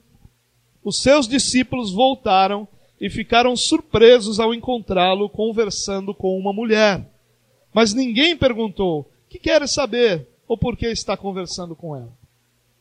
os 0.83 1.01
seus 1.01 1.27
discípulos 1.27 1.91
voltaram 1.91 2.67
e 2.99 3.09
ficaram 3.09 3.55
surpresos 3.55 4.39
ao 4.39 4.53
encontrá-lo 4.53 5.29
conversando 5.29 6.13
com 6.13 6.37
uma 6.37 6.53
mulher. 6.53 7.05
Mas 7.73 7.93
ninguém 7.93 8.37
perguntou: 8.37 9.09
"Que 9.29 9.37
queres 9.37 9.71
saber?" 9.71 10.27
ou 10.47 10.57
por 10.57 10.77
que 10.77 10.87
está 10.87 11.17
conversando 11.17 11.75
com 11.75 11.95
ela. 11.95 12.13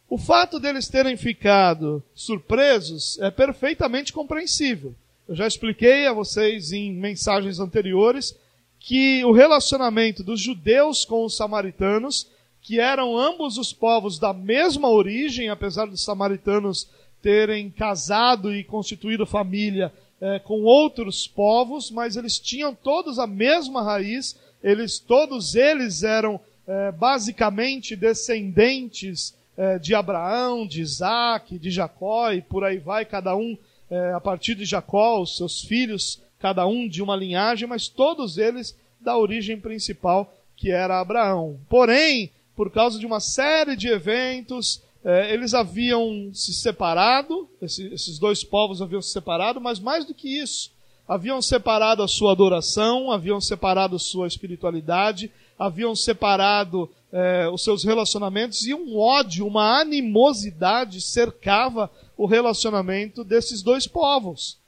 O 0.09 0.19
fato 0.19 0.61
deles 0.61 0.89
terem 0.89 1.17
ficado 1.17 2.03
surpresos 2.15 3.19
é 3.21 3.31
perfeitamente 3.31 4.13
compreensível. 4.13 4.95
Eu 5.27 5.35
já 5.35 5.47
expliquei 5.47 6.07
a 6.07 6.13
vocês 6.13 6.73
em 6.73 6.93
mensagens 6.93 7.59
anteriores 7.59 8.39
que 8.79 9.25
o 9.25 9.33
relacionamento 9.33 10.23
dos 10.23 10.41
judeus 10.41 11.07
com 11.07 11.25
os 11.25 11.37
samaritanos, 11.37 12.31
que 12.64 12.80
eram 12.80 13.16
ambos 13.16 13.59
os 13.59 13.75
povos 13.75 14.18
da 14.18 14.33
mesma 14.33 14.88
origem, 14.88 15.50
apesar 15.50 15.87
dos 15.87 16.02
samaritanos 16.02 16.88
terem 17.21 17.71
casado 17.71 18.54
e 18.54 18.64
constituído 18.64 19.26
família 19.26 19.92
é, 20.18 20.38
com 20.38 20.62
outros 20.62 21.28
povos, 21.28 21.90
mas 21.90 22.16
eles 22.16 22.38
tinham 22.38 22.75
todos 22.75 23.18
a 23.18 23.26
mesma 23.26 23.83
raiz, 23.83 24.35
eles 24.62 24.99
todos 24.99 25.54
eles 25.54 26.02
eram 26.02 26.40
é, 26.66 26.90
basicamente 26.90 27.94
descendentes 27.94 29.35
é, 29.59 29.78
de 29.78 29.94
Abraão, 29.94 30.66
de 30.66 30.80
Isaac, 30.80 31.59
de 31.59 31.71
Jacó 31.71 32.33
e 32.33 32.40
por 32.40 32.64
aí 32.64 32.78
vai, 32.78 33.04
cada 33.04 33.37
um 33.37 33.59
é, 33.90 34.12
a 34.14 34.21
partir 34.21 34.54
de 34.54 34.64
Jacó, 34.64 35.21
os 35.21 35.37
seus 35.37 35.61
filhos, 35.61 36.18
cada 36.38 36.66
um 36.66 36.88
de 36.88 37.02
uma 37.02 37.14
linhagem, 37.14 37.68
mas 37.68 37.88
todos 37.88 38.38
eles 38.38 38.75
da 38.99 39.18
origem 39.18 39.61
principal 39.61 40.33
que 40.56 40.71
era 40.71 40.99
Abraão. 40.99 41.61
Porém, 41.68 42.30
por 42.57 42.71
causa 42.71 42.99
de 42.99 43.07
uma 43.07 43.21
série 43.21 43.77
de 43.77 43.89
eventos, 43.89 44.83
é, 45.05 45.33
eles 45.33 45.55
haviam 45.55 46.31
se 46.33 46.55
separado, 46.55 47.49
esses 47.61 48.19
dois 48.19 48.43
povos 48.43 48.81
haviam 48.81 49.03
se 49.03 49.11
separado, 49.11 49.61
mas 49.61 49.79
mais 49.79 50.05
do 50.05 50.15
que 50.15 50.29
isso, 50.29 50.73
haviam 51.07 51.43
separado 51.43 52.03
a 52.03 52.09
sua 52.09 52.33
adoração, 52.33 53.11
haviam 53.11 53.41
separado 53.41 53.97
a 53.97 53.99
sua 53.99 54.27
espiritualidade, 54.27 55.31
haviam 55.59 55.95
separado 55.95 56.91
é, 57.13 57.49
os 57.49 57.63
seus 57.63 57.85
relacionamentos 57.85 58.67
e 58.67 58.75
um 58.75 58.99
ódio, 58.99 59.47
uma 59.47 59.79
animosidade 59.81 61.01
cercava 61.01 61.91
o 62.17 62.27
relacionamento 62.27 63.23
desses 63.23 63.63
dois 63.63 63.87
povos. 63.87 64.59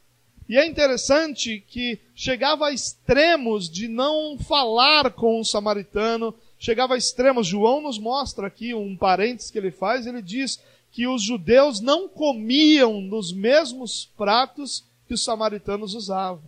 E 0.49 0.57
é 0.57 0.65
interessante 0.65 1.65
que 1.67 1.99
chegava 2.15 2.69
a 2.69 2.73
extremos 2.73 3.69
de 3.69 3.89
não 3.89 4.39
falar 4.39 5.11
com 5.11 5.41
o 5.41 5.45
samaritano, 5.45 6.33
chegava 6.59 6.95
a 6.95 6.99
extremos. 6.99 7.47
João 7.47 7.81
nos 7.81 7.99
mostra 7.99 8.47
aqui 8.47 8.75
um 8.75 8.97
parênteses 8.97 9.51
que 9.51 9.59
ele 9.59 9.71
faz, 9.71 10.07
ele 10.07 10.23
diz 10.23 10.61
que 10.91 11.07
os 11.07 11.23
judeus 11.23 11.81
não 11.81 12.09
comiam 12.09 13.01
nos 13.01 13.33
mesmos 13.33 14.11
pratos 14.17 14.85
que 15.07 15.15
os 15.15 15.23
samaritanos 15.23 15.95
usavam, 15.95 16.43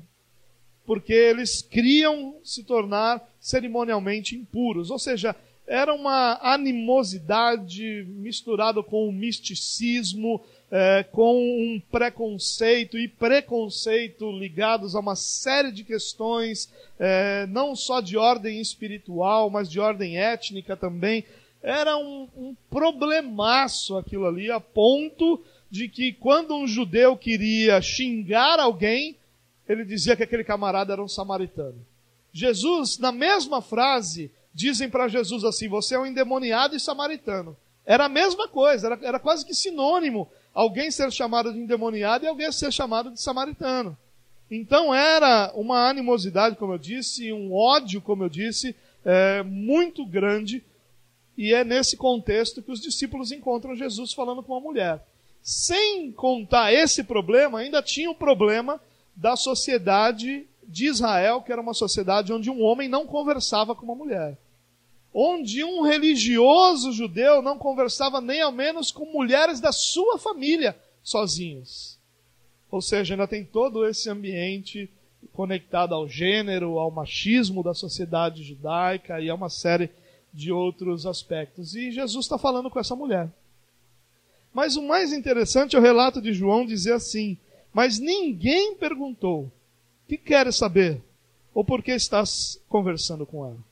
porque 0.86 1.12
eles 1.12 1.62
criam 1.62 2.36
se 2.42 2.64
tornar 2.64 3.22
cerimonialmente 3.40 4.34
impuros, 4.34 4.90
ou 4.90 4.98
seja, 4.98 5.36
era 5.66 5.94
uma 5.94 6.38
animosidade 6.42 8.06
misturada 8.08 8.82
com 8.82 9.06
o 9.06 9.12
misticismo, 9.12 10.42
é, 10.70 11.02
com 11.02 11.38
um 11.38 11.80
preconceito 11.90 12.98
e 12.98 13.08
preconceito 13.08 14.30
ligados 14.30 14.94
a 14.94 15.00
uma 15.00 15.16
série 15.16 15.72
de 15.72 15.82
questões, 15.82 16.70
é, 16.98 17.46
não 17.46 17.74
só 17.74 18.00
de 18.00 18.16
ordem 18.16 18.60
espiritual, 18.60 19.48
mas 19.48 19.70
de 19.70 19.80
ordem 19.80 20.18
étnica 20.18 20.76
também. 20.76 21.24
Era 21.62 21.96
um, 21.96 22.28
um 22.36 22.56
problemaço 22.70 23.96
aquilo 23.96 24.26
ali, 24.26 24.50
a 24.50 24.60
ponto 24.60 25.42
de 25.70 25.88
que 25.88 26.12
quando 26.12 26.54
um 26.54 26.66
judeu 26.66 27.16
queria 27.16 27.80
xingar 27.80 28.60
alguém, 28.60 29.16
ele 29.68 29.84
dizia 29.84 30.16
que 30.16 30.22
aquele 30.22 30.44
camarada 30.44 30.92
era 30.92 31.02
um 31.02 31.08
samaritano. 31.08 31.84
Jesus, 32.32 32.98
na 32.98 33.10
mesma 33.10 33.60
frase, 33.60 34.30
dizem 34.54 34.88
para 34.88 35.08
Jesus 35.08 35.44
assim: 35.44 35.68
Você 35.68 35.94
é 35.94 35.98
um 35.98 36.06
endemoniado 36.06 36.76
e 36.76 36.80
samaritano. 36.80 37.56
Era 37.84 38.04
a 38.04 38.08
mesma 38.08 38.48
coisa, 38.48 38.86
era, 38.86 38.98
era 39.02 39.18
quase 39.18 39.44
que 39.44 39.54
sinônimo 39.54 40.28
alguém 40.58 40.90
ser 40.90 41.12
chamado 41.12 41.52
de 41.52 41.60
endemoniado 41.60 42.24
e 42.24 42.28
alguém 42.28 42.50
ser 42.50 42.72
chamado 42.72 43.12
de 43.12 43.20
samaritano. 43.20 43.96
Então 44.50 44.92
era 44.92 45.52
uma 45.54 45.88
animosidade, 45.88 46.56
como 46.56 46.72
eu 46.72 46.78
disse, 46.78 47.32
um 47.32 47.54
ódio, 47.54 48.00
como 48.00 48.24
eu 48.24 48.28
disse, 48.28 48.74
é, 49.04 49.40
muito 49.44 50.04
grande. 50.04 50.64
E 51.36 51.54
é 51.54 51.62
nesse 51.62 51.96
contexto 51.96 52.60
que 52.60 52.72
os 52.72 52.80
discípulos 52.80 53.30
encontram 53.30 53.76
Jesus 53.76 54.12
falando 54.12 54.42
com 54.42 54.56
a 54.56 54.60
mulher. 54.60 55.06
Sem 55.40 56.10
contar 56.10 56.72
esse 56.72 57.04
problema, 57.04 57.60
ainda 57.60 57.80
tinha 57.80 58.10
o 58.10 58.14
problema 58.14 58.80
da 59.14 59.36
sociedade 59.36 60.44
de 60.66 60.86
Israel, 60.86 61.40
que 61.40 61.52
era 61.52 61.62
uma 61.62 61.72
sociedade 61.72 62.32
onde 62.32 62.50
um 62.50 62.60
homem 62.64 62.88
não 62.88 63.06
conversava 63.06 63.76
com 63.76 63.84
uma 63.84 63.94
mulher 63.94 64.36
onde 65.12 65.64
um 65.64 65.82
religioso 65.82 66.92
judeu 66.92 67.42
não 67.42 67.58
conversava 67.58 68.20
nem 68.20 68.40
ao 68.40 68.52
menos 68.52 68.90
com 68.90 69.06
mulheres 69.06 69.60
da 69.60 69.72
sua 69.72 70.18
família 70.18 70.76
sozinhos. 71.02 71.98
Ou 72.70 72.82
seja, 72.82 73.14
ainda 73.14 73.26
tem 73.26 73.44
todo 73.44 73.86
esse 73.86 74.10
ambiente 74.10 74.90
conectado 75.32 75.94
ao 75.94 76.06
gênero, 76.06 76.78
ao 76.78 76.90
machismo 76.90 77.62
da 77.62 77.74
sociedade 77.74 78.42
judaica 78.42 79.20
e 79.20 79.30
a 79.30 79.34
uma 79.34 79.48
série 79.48 79.90
de 80.32 80.52
outros 80.52 81.06
aspectos. 81.06 81.74
E 81.74 81.90
Jesus 81.90 82.26
está 82.26 82.38
falando 82.38 82.70
com 82.70 82.78
essa 82.78 82.94
mulher. 82.94 83.28
Mas 84.52 84.76
o 84.76 84.82
mais 84.82 85.12
interessante 85.12 85.76
é 85.76 85.78
o 85.78 85.82
relato 85.82 86.20
de 86.20 86.32
João 86.32 86.66
dizer 86.66 86.92
assim: 86.92 87.36
Mas 87.72 87.98
ninguém 87.98 88.74
perguntou: 88.74 89.50
Que 90.06 90.16
queres 90.16 90.56
saber? 90.56 91.02
Ou 91.54 91.64
por 91.64 91.82
que 91.82 91.92
estás 91.92 92.60
conversando 92.68 93.24
com 93.24 93.44
ela? 93.44 93.67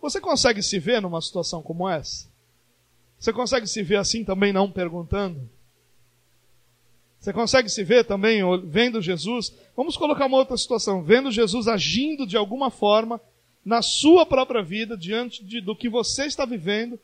Você 0.00 0.20
consegue 0.20 0.62
se 0.62 0.78
ver 0.78 1.00
numa 1.02 1.20
situação 1.20 1.62
como 1.62 1.88
essa? 1.88 2.28
Você 3.18 3.32
consegue 3.32 3.66
se 3.66 3.82
ver 3.82 3.96
assim 3.96 4.24
também 4.24 4.52
não 4.52 4.70
perguntando? 4.70 5.48
Você 7.18 7.34
consegue 7.34 7.68
se 7.68 7.84
ver 7.84 8.04
também 8.04 8.40
vendo 8.66 9.02
Jesus? 9.02 9.54
Vamos 9.76 9.96
colocar 9.96 10.24
uma 10.24 10.38
outra 10.38 10.56
situação, 10.56 11.02
vendo 11.02 11.30
Jesus 11.30 11.68
agindo 11.68 12.26
de 12.26 12.36
alguma 12.36 12.70
forma 12.70 13.20
na 13.62 13.82
sua 13.82 14.24
própria 14.24 14.62
vida, 14.62 14.96
diante 14.96 15.44
de, 15.44 15.60
do 15.60 15.76
que 15.76 15.86
você 15.86 16.24
está 16.24 16.46
vivendo, 16.46 16.98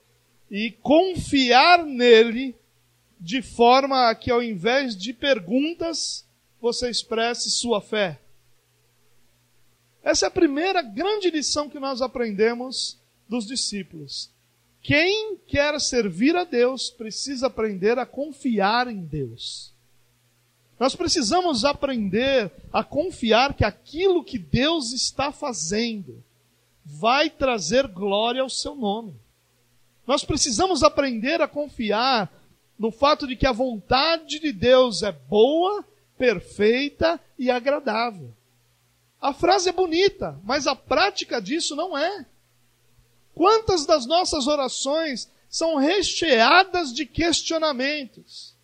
e 0.51 0.71
confiar 0.81 1.85
nele 1.85 2.57
de 3.21 3.43
forma 3.43 4.09
a 4.09 4.15
que 4.15 4.31
ao 4.31 4.43
invés 4.43 4.97
de 4.97 5.13
perguntas, 5.13 6.27
você 6.61 6.89
expresse 6.89 7.51
sua 7.51 7.83
fé. 7.83 8.19
Essa 10.07 10.27
é 10.27 10.29
a 10.29 10.31
primeira 10.31 10.83
grande 10.83 11.29
lição 11.31 11.69
que 11.69 11.81
nós 11.81 12.01
aprendemos 12.01 12.97
dos 13.29 13.45
discípulos. 13.45 14.31
Quem 14.81 15.37
quer 15.49 15.81
servir 15.81 16.37
a 16.37 16.45
Deus 16.45 16.91
precisa 16.91 17.49
aprender 17.49 17.99
a 17.99 18.07
confiar 18.07 18.87
em 18.87 19.05
Deus. 19.05 19.75
Nós 20.79 20.95
precisamos 20.95 21.65
aprender 21.65 22.53
a 22.73 22.85
confiar 22.85 23.55
que 23.55 23.65
aquilo 23.65 24.23
que 24.23 24.39
Deus 24.39 24.93
está 24.93 25.33
fazendo 25.33 26.23
vai 26.85 27.29
trazer 27.29 27.89
glória 27.89 28.43
ao 28.43 28.49
seu 28.49 28.77
nome. 28.77 29.13
Nós 30.07 30.23
precisamos 30.23 30.85
aprender 30.85 31.43
a 31.43 31.49
confiar 31.49 32.33
no 32.79 32.93
fato 32.93 33.27
de 33.27 33.35
que 33.35 33.45
a 33.45 33.51
vontade 33.51 34.39
de 34.39 34.53
Deus 34.53 35.03
é 35.03 35.11
boa, 35.11 35.85
perfeita 36.17 37.19
e 37.37 37.51
agradável. 37.51 38.36
A 39.21 39.33
frase 39.33 39.69
é 39.69 39.73
bonita, 39.73 40.39
mas 40.45 40.67
a 40.67 40.75
prática 40.75 41.41
disso 41.41 41.75
não 41.75 41.97
é. 41.97 42.27
Quantas 43.35 43.85
das 43.85 44.07
nossas 44.07 44.47
orações 44.47 45.31
são 45.49 45.77
recheadas 45.77 46.93
de 46.93 47.05
questionamentos? 47.05 48.55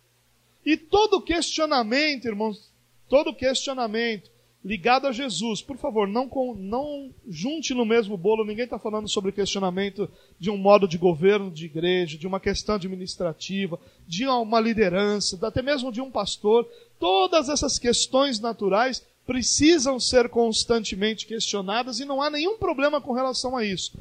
E 0.65 0.77
todo 0.77 1.21
questionamento, 1.21 2.25
irmãos, 2.25 2.71
todo 3.09 3.35
questionamento 3.35 4.33
ligado 4.63 5.07
a 5.07 5.11
Jesus, 5.11 5.61
por 5.61 5.77
favor, 5.77 6.07
não, 6.07 6.29
não 6.55 7.13
junte 7.27 7.73
no 7.73 7.85
mesmo 7.85 8.15
bolo, 8.15 8.45
ninguém 8.45 8.63
está 8.63 8.79
falando 8.79 9.09
sobre 9.09 9.33
questionamento 9.33 10.09
de 10.39 10.49
um 10.49 10.57
modo 10.57 10.87
de 10.87 10.97
governo 10.97 11.51
de 11.51 11.65
igreja, 11.65 12.17
de 12.17 12.25
uma 12.25 12.39
questão 12.39 12.75
administrativa, 12.75 13.77
de 14.07 14.25
uma 14.25 14.61
liderança, 14.61 15.37
até 15.45 15.61
mesmo 15.61 15.91
de 15.91 15.99
um 15.99 16.09
pastor. 16.09 16.65
Todas 16.97 17.49
essas 17.49 17.77
questões 17.77 18.39
naturais 18.39 19.05
precisam 19.25 19.99
ser 19.99 20.29
constantemente 20.29 21.25
questionadas 21.25 21.99
e 21.99 22.05
não 22.05 22.21
há 22.21 22.29
nenhum 22.29 22.57
problema 22.57 22.99
com 22.99 23.13
relação 23.13 23.55
a 23.55 23.63
isso. 23.63 23.97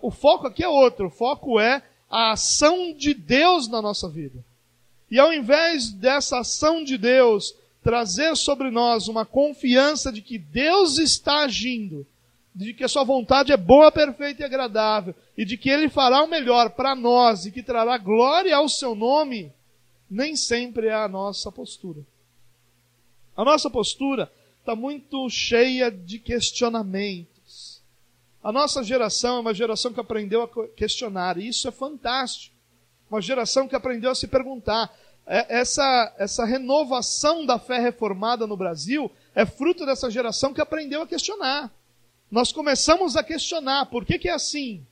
O 0.00 0.10
foco 0.10 0.46
aqui 0.46 0.62
é 0.62 0.68
outro, 0.68 1.06
o 1.06 1.10
foco 1.10 1.60
é 1.60 1.82
a 2.08 2.32
ação 2.32 2.92
de 2.92 3.14
Deus 3.14 3.68
na 3.68 3.82
nossa 3.82 4.08
vida. 4.08 4.44
E 5.10 5.18
ao 5.18 5.32
invés 5.32 5.90
dessa 5.90 6.38
ação 6.38 6.82
de 6.82 6.96
Deus 6.96 7.54
trazer 7.82 8.36
sobre 8.36 8.70
nós 8.70 9.08
uma 9.08 9.26
confiança 9.26 10.12
de 10.12 10.22
que 10.22 10.38
Deus 10.38 10.98
está 10.98 11.40
agindo, 11.40 12.06
de 12.54 12.72
que 12.72 12.84
a 12.84 12.88
sua 12.88 13.02
vontade 13.02 13.52
é 13.52 13.56
boa, 13.56 13.90
perfeita 13.90 14.42
e 14.42 14.44
agradável, 14.44 15.14
e 15.36 15.44
de 15.44 15.56
que 15.56 15.68
Ele 15.68 15.88
fará 15.88 16.22
o 16.22 16.28
melhor 16.28 16.70
para 16.70 16.94
nós 16.94 17.44
e 17.44 17.50
que 17.50 17.62
trará 17.62 17.98
glória 17.98 18.54
ao 18.54 18.68
seu 18.68 18.94
nome, 18.94 19.52
nem 20.08 20.36
sempre 20.36 20.86
é 20.86 20.94
a 20.94 21.08
nossa 21.08 21.50
postura. 21.50 22.00
A 23.36 23.44
nossa 23.44 23.68
postura 23.68 24.30
está 24.62 24.76
muito 24.76 25.28
cheia 25.28 25.90
de 25.90 26.20
questionamentos. 26.20 27.82
A 28.42 28.52
nossa 28.52 28.82
geração 28.82 29.38
é 29.38 29.40
uma 29.40 29.54
geração 29.54 29.92
que 29.92 30.00
aprendeu 30.00 30.42
a 30.42 30.68
questionar, 30.68 31.36
e 31.36 31.48
isso 31.48 31.66
é 31.66 31.72
fantástico. 31.72 32.54
Uma 33.10 33.20
geração 33.20 33.66
que 33.66 33.74
aprendeu 33.74 34.10
a 34.10 34.14
se 34.14 34.28
perguntar. 34.28 34.90
É, 35.26 35.58
essa, 35.60 36.14
essa 36.16 36.44
renovação 36.44 37.44
da 37.44 37.58
fé 37.58 37.78
reformada 37.78 38.46
no 38.46 38.56
Brasil 38.56 39.10
é 39.34 39.44
fruto 39.44 39.84
dessa 39.84 40.08
geração 40.08 40.54
que 40.54 40.60
aprendeu 40.60 41.02
a 41.02 41.06
questionar. 41.06 41.70
Nós 42.30 42.52
começamos 42.52 43.16
a 43.16 43.22
questionar 43.22 43.86
por 43.86 44.04
que, 44.04 44.16
que 44.16 44.28
é 44.28 44.32
assim, 44.32 44.86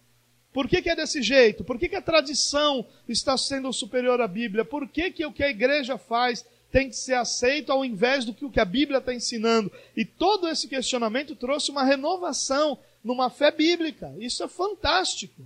por 0.52 0.68
que, 0.68 0.82
que 0.82 0.90
é 0.90 0.96
desse 0.96 1.22
jeito, 1.22 1.62
por 1.62 1.78
que, 1.78 1.88
que 1.88 1.96
a 1.96 2.02
tradição 2.02 2.84
está 3.08 3.36
sendo 3.38 3.72
superior 3.72 4.20
à 4.20 4.26
Bíblia, 4.26 4.64
por 4.64 4.88
que, 4.88 5.12
que 5.12 5.24
o 5.24 5.32
que 5.32 5.44
a 5.44 5.50
igreja 5.50 5.96
faz 5.96 6.44
tem 6.70 6.88
que 6.88 6.96
ser 6.96 7.14
aceito 7.14 7.72
ao 7.72 7.84
invés 7.84 8.24
do 8.24 8.32
que 8.32 8.44
o 8.44 8.50
que 8.50 8.60
a 8.60 8.64
Bíblia 8.64 8.98
está 8.98 9.12
ensinando. 9.12 9.70
E 9.96 10.04
todo 10.04 10.48
esse 10.48 10.68
questionamento 10.68 11.34
trouxe 11.34 11.70
uma 11.70 11.84
renovação 11.84 12.78
numa 13.02 13.28
fé 13.28 13.50
bíblica. 13.50 14.14
Isso 14.18 14.42
é 14.42 14.48
fantástico. 14.48 15.42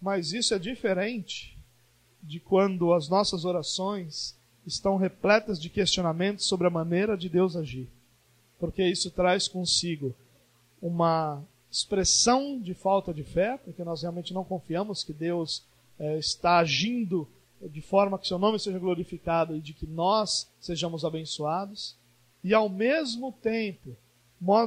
Mas 0.00 0.32
isso 0.32 0.54
é 0.54 0.58
diferente 0.58 1.56
de 2.22 2.40
quando 2.40 2.92
as 2.92 3.08
nossas 3.08 3.44
orações 3.44 4.36
estão 4.66 4.96
repletas 4.96 5.60
de 5.60 5.68
questionamentos 5.68 6.46
sobre 6.46 6.66
a 6.66 6.70
maneira 6.70 7.16
de 7.16 7.28
Deus 7.28 7.54
agir. 7.54 7.88
Porque 8.58 8.82
isso 8.82 9.10
traz 9.10 9.46
consigo 9.46 10.14
uma 10.80 11.42
expressão 11.70 12.60
de 12.60 12.72
falta 12.72 13.12
de 13.12 13.22
fé, 13.22 13.58
porque 13.58 13.84
nós 13.84 14.02
realmente 14.02 14.32
não 14.32 14.44
confiamos 14.44 15.04
que 15.04 15.12
Deus 15.12 15.62
é, 15.98 16.18
está 16.18 16.58
agindo 16.58 17.28
de 17.62 17.80
forma 17.80 18.18
que 18.18 18.28
seu 18.28 18.38
nome 18.38 18.58
seja 18.58 18.78
glorificado 18.78 19.56
e 19.56 19.60
de 19.60 19.72
que 19.72 19.86
nós 19.86 20.50
sejamos 20.60 21.04
abençoados. 21.04 21.96
E 22.42 22.52
ao 22.52 22.68
mesmo 22.68 23.32
tempo, 23.32 23.96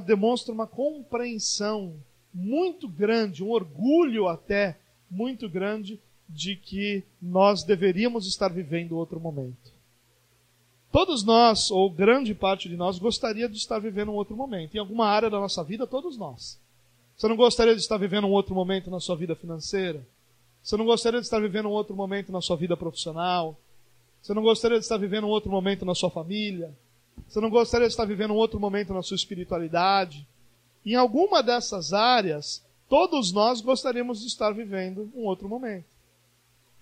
demonstra 0.06 0.54
uma 0.54 0.66
compreensão 0.66 1.96
muito 2.34 2.88
grande, 2.88 3.44
um 3.44 3.52
orgulho 3.52 4.28
até 4.28 4.78
muito 5.10 5.48
grande 5.50 6.00
de 6.28 6.56
que 6.56 7.04
nós 7.22 7.64
deveríamos 7.64 8.28
estar 8.28 8.50
vivendo 8.50 8.98
outro 8.98 9.20
momento. 9.20 9.78
Todos 10.92 11.24
nós, 11.24 11.70
ou 11.70 11.90
grande 11.90 12.34
parte 12.34 12.68
de 12.68 12.76
nós, 12.76 12.98
gostaria 12.98 13.48
de 13.48 13.58
estar 13.58 13.80
vivendo 13.80 14.12
um 14.12 14.16
outro 14.16 14.36
momento. 14.36 14.76
Em 14.76 14.80
alguma 14.80 15.06
área 15.08 15.30
da 15.30 15.40
nossa 15.40 15.64
vida, 15.64 15.86
todos 15.86 16.18
nós. 16.18 16.60
Você 17.16 17.28
não 17.28 17.36
gostaria 17.36 17.76
de 17.76 17.82
estar 17.82 17.98
vivendo 17.98 18.26
um 18.26 18.32
outro 18.32 18.56
momento 18.56 18.90
na 18.90 19.00
sua 19.00 19.16
vida 19.16 19.36
financeira? 19.36 20.06
Você 20.68 20.76
não 20.76 20.84
gostaria 20.84 21.22
de 21.22 21.26
estar 21.26 21.40
vivendo 21.40 21.70
um 21.70 21.72
outro 21.72 21.96
momento 21.96 22.30
na 22.30 22.42
sua 22.42 22.58
vida 22.58 22.76
profissional? 22.76 23.58
Você 24.22 24.34
não 24.34 24.42
gostaria 24.42 24.78
de 24.78 24.84
estar 24.84 24.98
vivendo 24.98 25.24
um 25.24 25.30
outro 25.30 25.50
momento 25.50 25.86
na 25.86 25.96
sua 25.96 26.10
família? 26.10 26.76
Você 27.26 27.40
não 27.40 27.50
gostaria 27.50 27.88
de 27.88 27.94
estar 27.94 28.04
vivendo 28.04 28.32
um 28.32 28.36
outro 28.36 28.60
momento 28.60 28.94
na 28.94 29.02
sua 29.02 29.16
espiritualidade? 29.16 30.28
Em 30.86 30.94
alguma 30.94 31.42
dessas 31.42 31.94
áreas, 31.94 32.62
todos 32.90 33.32
nós 33.32 33.62
gostaríamos 33.62 34.20
de 34.20 34.28
estar 34.28 34.52
vivendo 34.52 35.10
um 35.16 35.24
outro 35.24 35.48
momento. 35.48 35.86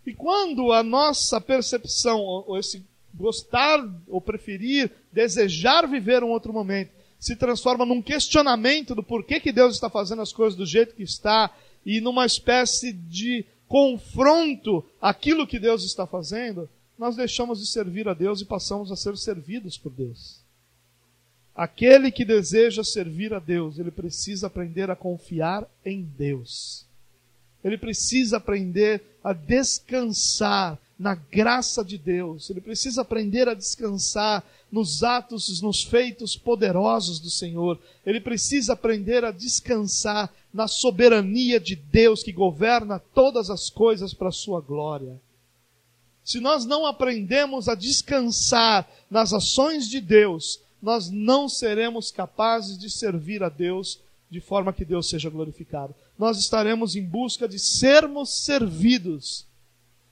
E 0.04 0.16
quando 0.16 0.72
a 0.72 0.82
nossa 0.82 1.40
percepção, 1.40 2.20
ou 2.22 2.58
esse 2.58 2.84
gostar, 3.14 3.88
ou 4.08 4.20
preferir, 4.20 4.90
desejar 5.12 5.88
viver 5.88 6.24
um 6.24 6.32
outro 6.32 6.52
momento, 6.52 6.90
se 7.20 7.36
transforma 7.36 7.86
num 7.86 8.02
questionamento 8.02 8.96
do 8.96 9.04
porquê 9.04 9.40
que 9.40 9.52
Deus 9.52 9.76
está 9.76 9.92
fazendo 9.92 10.24
as 10.24 10.34
coisas 10.34 10.58
do 10.58 10.66
jeito 10.66 10.96
que 10.96 11.04
está, 11.04 11.56
e 11.86 12.02
numa 12.02 12.26
espécie 12.26 12.92
de 12.92 13.46
confronto 13.68 14.86
àquilo 15.02 15.48
que 15.48 15.60
Deus 15.60 15.84
está 15.84 16.06
fazendo, 16.06 16.70
nós 16.98 17.16
deixamos 17.16 17.60
de 17.60 17.68
servir 17.68 18.08
a 18.08 18.14
Deus 18.14 18.42
e 18.42 18.46
passamos 18.46 18.92
a 18.92 18.96
ser 18.96 19.18
servidos 19.18 19.78
por 19.78 19.92
Deus. 19.92 20.44
Aquele 21.56 22.12
que 22.12 22.26
deseja 22.26 22.84
servir 22.84 23.34
a 23.34 23.40
Deus, 23.40 23.80
ele 23.80 23.92
precisa 23.92 24.48
aprender 24.48 24.92
a 24.92 24.96
confiar 24.96 25.66
em 25.86 26.04
Deus. 26.04 26.86
Ele 27.64 27.78
precisa 27.78 28.38
aprender 28.38 29.02
a 29.24 29.34
descansar 29.34 30.78
na 30.98 31.16
graça 31.16 31.84
de 31.84 31.98
Deus. 31.98 32.50
Ele 32.50 32.62
precisa 32.62 33.02
aprender 33.02 33.48
a 33.48 33.54
descansar 33.54 34.44
nos 34.72 35.04
atos, 35.04 35.62
nos 35.62 35.84
feitos 35.84 36.36
poderosos 36.36 37.20
do 37.20 37.30
Senhor. 37.30 37.80
Ele 38.06 38.20
precisa 38.20 38.74
aprender 38.74 39.24
a 39.24 39.32
descansar 39.32 40.34
na 40.54 40.68
soberania 40.68 41.60
de 41.60 41.76
Deus 41.76 42.24
que 42.24 42.32
governa 42.32 43.00
todas 43.14 43.50
as 43.50 43.70
coisas 43.70 44.14
para 44.14 44.30
a 44.30 44.34
sua 44.34 44.62
glória. 44.62 45.20
Se 46.24 46.40
nós 46.40 46.66
não 46.66 46.86
aprendemos 46.86 47.70
a 47.70 47.76
descansar 47.76 48.90
nas 49.10 49.34
ações 49.34 49.88
de 49.88 50.02
Deus, 50.02 50.60
nós 50.82 51.10
não 51.10 51.48
seremos 51.48 52.12
capazes 52.12 52.78
de 52.78 52.90
servir 52.90 53.44
a 53.44 53.50
Deus 53.50 54.00
de 54.30 54.40
forma 54.40 54.74
que 54.74 54.84
Deus 54.84 55.08
seja 55.08 55.30
glorificado 55.30 55.94
nós 56.18 56.38
estaremos 56.38 56.96
em 56.96 57.04
busca 57.04 57.48
de 57.48 57.60
sermos 57.60 58.46
servidos 58.46 59.46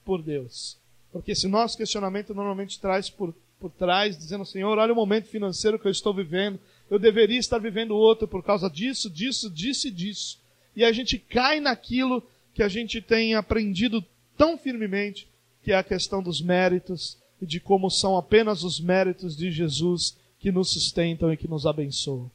por 0.04 0.22
Deus. 0.22 0.78
Porque 1.12 1.32
esse 1.32 1.48
nosso 1.48 1.76
questionamento 1.76 2.34
normalmente 2.34 2.80
traz 2.80 3.08
por, 3.08 3.34
por 3.58 3.70
trás, 3.70 4.16
dizendo, 4.16 4.44
Senhor, 4.44 4.76
olha 4.78 4.92
o 4.92 4.96
momento 4.96 5.28
financeiro 5.28 5.78
que 5.78 5.86
eu 5.86 5.92
estou 5.92 6.12
vivendo, 6.12 6.58
eu 6.90 6.98
deveria 6.98 7.38
estar 7.38 7.58
vivendo 7.58 7.96
outro 7.96 8.28
por 8.28 8.42
causa 8.42 8.68
disso, 8.68 9.08
disso, 9.08 9.50
disso 9.50 9.88
e 9.88 9.90
disso. 9.90 10.40
E 10.76 10.84
a 10.84 10.92
gente 10.92 11.18
cai 11.18 11.60
naquilo 11.60 12.22
que 12.52 12.62
a 12.62 12.68
gente 12.68 13.00
tem 13.00 13.34
aprendido 13.34 14.04
tão 14.36 14.58
firmemente, 14.58 15.28
que 15.62 15.72
é 15.72 15.76
a 15.76 15.84
questão 15.84 16.22
dos 16.22 16.40
méritos 16.40 17.16
e 17.40 17.46
de 17.46 17.60
como 17.60 17.90
são 17.90 18.16
apenas 18.16 18.62
os 18.62 18.80
méritos 18.80 19.36
de 19.36 19.50
Jesus 19.50 20.16
que 20.38 20.52
nos 20.52 20.72
sustentam 20.72 21.32
e 21.32 21.36
que 21.36 21.48
nos 21.48 21.66
abençoam. 21.66 22.30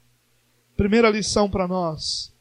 Primeira 0.76 1.10
lição 1.10 1.50
para 1.50 1.68
nós: 1.68 2.34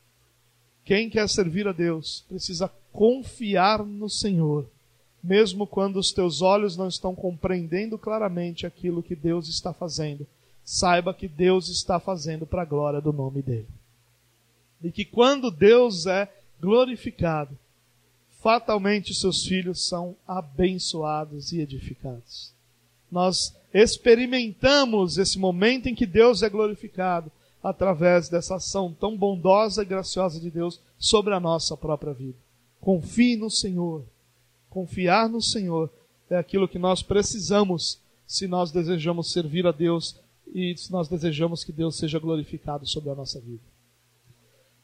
quem 0.84 1.10
quer 1.10 1.28
servir 1.28 1.68
a 1.68 1.72
Deus 1.72 2.24
precisa 2.28 2.72
confiar 2.92 3.84
no 3.84 4.08
Senhor, 4.08 4.68
mesmo 5.22 5.66
quando 5.66 5.96
os 5.96 6.12
teus 6.12 6.42
olhos 6.42 6.76
não 6.76 6.88
estão 6.88 7.14
compreendendo 7.14 7.98
claramente 7.98 8.66
aquilo 8.66 9.02
que 9.02 9.16
Deus 9.16 9.48
está 9.48 9.72
fazendo. 9.72 10.26
Saiba 10.64 11.14
que 11.14 11.26
Deus 11.26 11.68
está 11.68 11.98
fazendo 11.98 12.46
para 12.46 12.62
a 12.62 12.66
glória 12.66 13.00
do 13.00 13.12
nome 13.12 13.42
dele. 13.42 13.68
E 14.82 14.92
que 14.92 15.04
quando 15.04 15.50
Deus 15.50 16.06
é 16.06 16.30
glorificado, 16.60 17.56
fatalmente 18.40 19.14
seus 19.14 19.44
filhos 19.44 19.88
são 19.88 20.14
abençoados 20.26 21.52
e 21.52 21.60
edificados. 21.60 22.52
Nós 23.10 23.56
experimentamos 23.72 25.18
esse 25.18 25.38
momento 25.38 25.88
em 25.88 25.94
que 25.94 26.06
Deus 26.06 26.42
é 26.42 26.48
glorificado 26.48 27.30
através 27.62 28.28
dessa 28.28 28.56
ação 28.56 28.94
tão 28.98 29.16
bondosa 29.16 29.82
e 29.82 29.86
graciosa 29.86 30.38
de 30.38 30.50
Deus 30.50 30.80
sobre 30.98 31.34
a 31.34 31.40
nossa 31.40 31.76
própria 31.76 32.12
vida. 32.12 32.36
Confie 32.80 33.36
no 33.36 33.50
Senhor. 33.50 34.04
Confiar 34.68 35.28
no 35.28 35.40
Senhor 35.40 35.90
é 36.30 36.36
aquilo 36.36 36.68
que 36.68 36.78
nós 36.78 37.02
precisamos 37.02 38.00
se 38.26 38.46
nós 38.46 38.70
desejamos 38.70 39.32
servir 39.32 39.66
a 39.66 39.72
Deus 39.72 40.20
e 40.54 40.76
se 40.76 40.92
nós 40.92 41.08
desejamos 41.08 41.64
que 41.64 41.72
Deus 41.72 41.96
seja 41.96 42.18
glorificado 42.18 42.86
sobre 42.86 43.10
a 43.10 43.14
nossa 43.14 43.40
vida. 43.40 43.62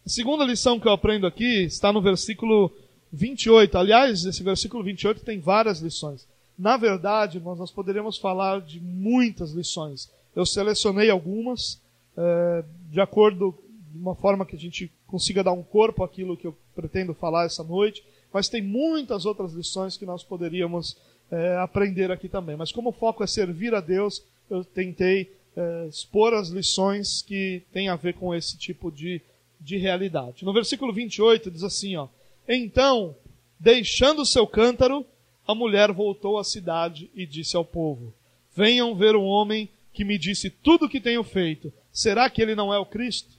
A 0.05 0.09
segunda 0.09 0.44
lição 0.44 0.81
que 0.81 0.88
eu 0.88 0.92
aprendo 0.92 1.27
aqui 1.27 1.64
está 1.64 1.92
no 1.92 2.01
versículo 2.01 2.70
28. 3.12 3.79
Aliás, 3.79 4.25
esse 4.25 4.42
versículo 4.42 4.83
28 4.83 5.25
tem 5.25 5.38
várias 5.38 5.81
lições. 5.81 6.27
Na 6.59 6.77
verdade, 6.77 7.40
nós, 7.40 7.59
nós 7.59 7.70
poderíamos 7.70 8.18
falar 8.18 8.61
de 8.61 8.81
muitas 8.81 9.53
lições. 9.53 10.11
Eu 10.35 10.44
selecionei 10.44 11.11
algumas 11.11 11.81
é, 12.16 12.64
de 12.90 13.01
acordo 13.01 13.55
de 13.92 13.99
uma 13.99 14.14
forma 14.14 14.44
que 14.44 14.57
a 14.57 14.59
gente 14.59 14.90
consiga 15.07 15.42
dar 15.42 15.53
um 15.53 15.62
corpo 15.62 16.03
àquilo 16.03 16.37
que 16.37 16.47
eu 16.47 16.57
pretendo 16.75 17.14
falar 17.14 17.47
essa 17.47 17.62
noite, 17.62 18.05
mas 18.35 18.49
tem 18.49 18.61
muitas 18.61 19.25
outras 19.25 19.53
lições 19.55 19.97
que 19.97 20.05
nós 20.05 20.25
poderíamos 20.25 20.97
é, 21.31 21.57
aprender 21.59 22.11
aqui 22.11 22.29
também. 22.29 22.57
Mas 22.57 22.73
como 22.73 22.90
o 22.90 22.92
foco 22.92 23.23
é 23.23 23.27
servir 23.29 23.73
a 23.75 23.81
Deus, 23.81 24.25
eu 24.51 24.64
tentei 24.64 25.33
é, 25.57 25.87
expor 25.88 26.35
as 26.35 26.49
lições 26.49 27.23
que 27.23 27.62
têm 27.73 27.88
a 27.88 27.94
ver 27.94 28.14
com 28.14 28.35
esse 28.35 28.59
tipo 28.59 28.90
de, 28.90 29.23
de 29.61 29.77
realidade. 29.77 30.44
No 30.44 30.53
versículo 30.53 30.92
28 30.92 31.49
diz 31.49 31.62
assim, 31.62 31.94
ó, 31.94 32.09
Então, 32.49 33.14
deixando 33.59 34.23
o 34.23 34.27
seu 34.27 34.49
cântaro, 34.49 35.07
a 35.47 35.55
mulher 35.55 35.92
voltou 35.92 36.37
à 36.37 36.42
cidade 36.42 37.09
e 37.14 37.25
disse 37.25 37.57
ao 37.57 37.64
povo, 37.64 38.12
Venham 38.57 38.97
ver 38.97 39.14
um 39.14 39.25
homem 39.25 39.68
que 39.92 40.05
me 40.05 40.18
disse 40.18 40.51
tudo 40.51 40.87
o 40.87 40.88
que 40.88 41.01
tenho 41.01 41.23
feito 41.23 41.73
Será 41.94 42.29
que 42.29 42.42
ele 42.42 42.57
não 42.57 42.75
é 42.75 42.79
o 42.79 42.85
Cristo? 42.85 43.31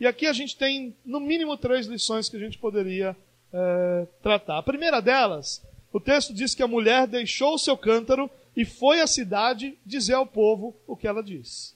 E 0.00 0.06
aqui 0.06 0.26
a 0.26 0.32
gente 0.32 0.56
tem, 0.56 0.96
no 1.04 1.20
mínimo, 1.20 1.54
três 1.58 1.86
lições 1.86 2.26
que 2.26 2.36
a 2.36 2.40
gente 2.40 2.56
poderia 2.56 3.14
é, 3.52 4.06
tratar. 4.22 4.58
A 4.58 4.62
primeira 4.62 5.00
delas, 5.00 5.62
o 5.92 6.00
texto 6.00 6.32
diz 6.32 6.54
que 6.54 6.62
a 6.62 6.68
mulher 6.68 7.06
deixou 7.06 7.54
o 7.54 7.58
seu 7.58 7.76
cântaro 7.76 8.30
e 8.56 8.64
foi 8.64 9.00
à 9.00 9.06
cidade 9.06 9.78
dizer 9.84 10.14
ao 10.14 10.26
povo 10.26 10.74
o 10.86 10.96
que 10.96 11.06
ela 11.06 11.22
disse. 11.22 11.74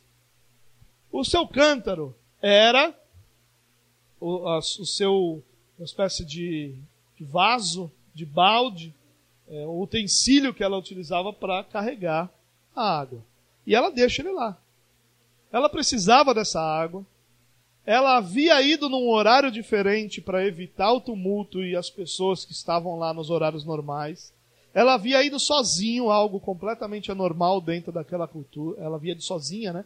O 1.11 1.25
seu 1.25 1.47
cântaro 1.47 2.15
era 2.41 2.95
o, 4.21 4.49
a, 4.49 4.59
o 4.59 4.62
seu, 4.62 5.43
uma 5.79 5.85
espécie 5.85 6.25
de, 6.25 6.75
de 7.17 7.25
vaso, 7.25 7.91
de 8.15 8.25
balde, 8.25 8.95
é, 9.49 9.67
utensílio 9.67 10.53
que 10.53 10.65
ela 10.65 10.79
utilizava 10.79 11.33
para 11.33 11.62
carregar 11.65 12.31
a 12.75 12.99
água. 12.99 13.23
E 13.67 13.75
ela 13.75 13.91
deixa 13.91 14.23
ele 14.23 14.33
lá. 14.33 14.57
Ela 15.51 15.69
precisava 15.69 16.35
dessa 16.35 16.61
água. 16.61 17.05
Ela 17.87 18.16
havia 18.16 18.61
ido 18.61 18.88
num 18.88 19.09
horário 19.09 19.49
diferente 19.49 20.20
para 20.20 20.44
evitar 20.44 20.92
o 20.92 21.01
tumulto 21.01 21.62
e 21.62 21.77
as 21.77 21.88
pessoas 21.88 22.44
que 22.44 22.51
estavam 22.51 22.99
lá 22.99 23.14
nos 23.14 23.31
horários 23.31 23.64
normais. 23.64 24.35
Ela 24.75 24.94
havia 24.94 25.22
ido 25.22 25.38
sozinho, 25.38 26.11
algo 26.11 26.40
completamente 26.40 27.12
anormal 27.12 27.61
dentro 27.61 27.92
daquela 27.92 28.27
cultura. 28.27 28.83
Ela 28.83 28.96
havia 28.96 29.12
ido 29.12 29.22
sozinha, 29.22 29.72
né? 29.72 29.85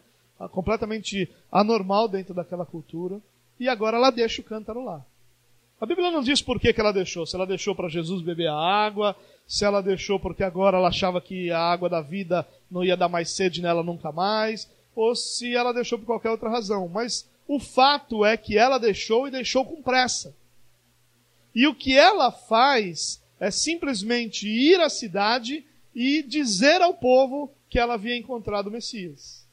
Completamente 0.49 1.29
anormal 1.51 2.07
dentro 2.07 2.33
daquela 2.33 2.65
cultura. 2.65 3.21
E 3.59 3.69
agora 3.69 3.97
ela 3.97 4.09
deixa 4.09 4.41
o 4.41 4.45
cântaro 4.45 4.83
lá. 4.83 5.05
A 5.79 5.85
Bíblia 5.85 6.09
não 6.09 6.23
diz 6.23 6.41
por 6.41 6.59
que, 6.59 6.73
que 6.73 6.81
ela 6.81 6.91
deixou. 6.91 7.27
Se 7.27 7.35
ela 7.35 7.45
deixou 7.45 7.75
para 7.75 7.87
Jesus 7.87 8.23
beber 8.23 8.47
a 8.47 8.55
água, 8.55 9.15
se 9.47 9.63
ela 9.63 9.79
deixou 9.81 10.19
porque 10.19 10.43
agora 10.43 10.77
ela 10.77 10.87
achava 10.87 11.21
que 11.21 11.51
a 11.51 11.59
água 11.59 11.87
da 11.87 12.01
vida 12.01 12.47
não 12.69 12.83
ia 12.83 12.97
dar 12.97 13.09
mais 13.09 13.29
sede 13.29 13.61
nela 13.61 13.83
nunca 13.83 14.11
mais, 14.11 14.67
ou 14.95 15.15
se 15.15 15.55
ela 15.55 15.71
deixou 15.71 15.99
por 15.99 16.05
qualquer 16.05 16.31
outra 16.31 16.49
razão. 16.49 16.87
Mas 16.87 17.29
o 17.53 17.59
fato 17.59 18.23
é 18.23 18.37
que 18.37 18.57
ela 18.57 18.77
deixou 18.77 19.27
e 19.27 19.31
deixou 19.31 19.65
com 19.65 19.81
pressa. 19.81 20.33
E 21.53 21.67
o 21.67 21.75
que 21.75 21.97
ela 21.97 22.31
faz 22.31 23.21
é 23.41 23.51
simplesmente 23.51 24.47
ir 24.47 24.79
à 24.79 24.89
cidade 24.89 25.65
e 25.93 26.23
dizer 26.23 26.81
ao 26.81 26.93
povo 26.93 27.53
que 27.69 27.77
ela 27.77 27.95
havia 27.95 28.15
encontrado 28.15 28.67
o 28.67 28.71
Messias. 28.71 29.45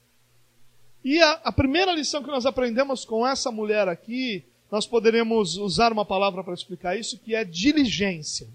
E 1.04 1.20
a, 1.20 1.32
a 1.42 1.50
primeira 1.50 1.90
lição 1.90 2.22
que 2.22 2.30
nós 2.30 2.46
aprendemos 2.46 3.04
com 3.04 3.26
essa 3.26 3.50
mulher 3.50 3.88
aqui, 3.88 4.44
nós 4.70 4.86
poderíamos 4.86 5.56
usar 5.56 5.92
uma 5.92 6.04
palavra 6.04 6.44
para 6.44 6.54
explicar 6.54 6.96
isso, 6.96 7.18
que 7.18 7.34
é 7.34 7.44
diligência. 7.44 8.46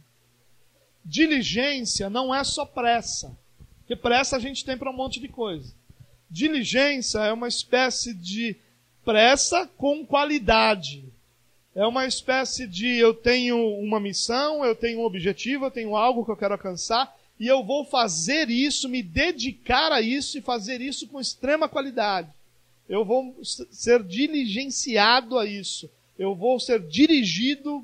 Diligência 1.04 2.10
não 2.10 2.34
é 2.34 2.46
só 2.46 2.66
pressa, 2.66 3.38
porque 3.80 3.98
pressa 3.98 4.38
a 4.38 4.40
gente 4.40 4.64
tem 4.64 4.78
para 4.78 4.90
um 4.90 4.96
monte 4.96 5.20
de 5.20 5.28
coisa. 5.28 5.76
Diligência 6.32 7.20
é 7.20 7.34
uma 7.34 7.50
espécie 7.50 8.14
de 8.14 8.56
pressa 9.04 9.68
com 9.78 10.06
qualidade. 10.06 11.04
É 11.76 11.86
uma 11.86 12.06
espécie 12.06 12.68
de 12.68 12.88
eu 12.98 13.14
tenho 13.14 13.58
uma 13.80 14.00
missão, 14.00 14.64
eu 14.64 14.76
tenho 14.76 15.00
um 15.00 15.06
objetivo, 15.06 15.66
eu 15.66 15.72
tenho 15.72 15.96
algo 15.96 16.24
que 16.24 16.32
eu 16.32 16.38
quero 16.38 16.54
alcançar 16.54 17.14
e 17.40 17.48
eu 17.48 17.64
vou 17.64 17.84
fazer 17.84 18.50
isso, 18.50 18.88
me 18.88 19.02
dedicar 19.02 19.92
a 19.92 20.02
isso 20.02 20.38
e 20.38 20.42
fazer 20.42 20.82
isso 20.82 21.08
com 21.08 21.20
extrema 21.20 21.68
qualidade. 21.68 22.30
Eu 22.88 23.04
vou 23.04 23.36
ser 23.44 24.04
diligenciado 24.04 25.38
a 25.38 25.46
isso. 25.46 25.90
Eu 26.18 26.36
vou 26.36 26.60
ser 26.60 26.80
dirigido, 26.80 27.84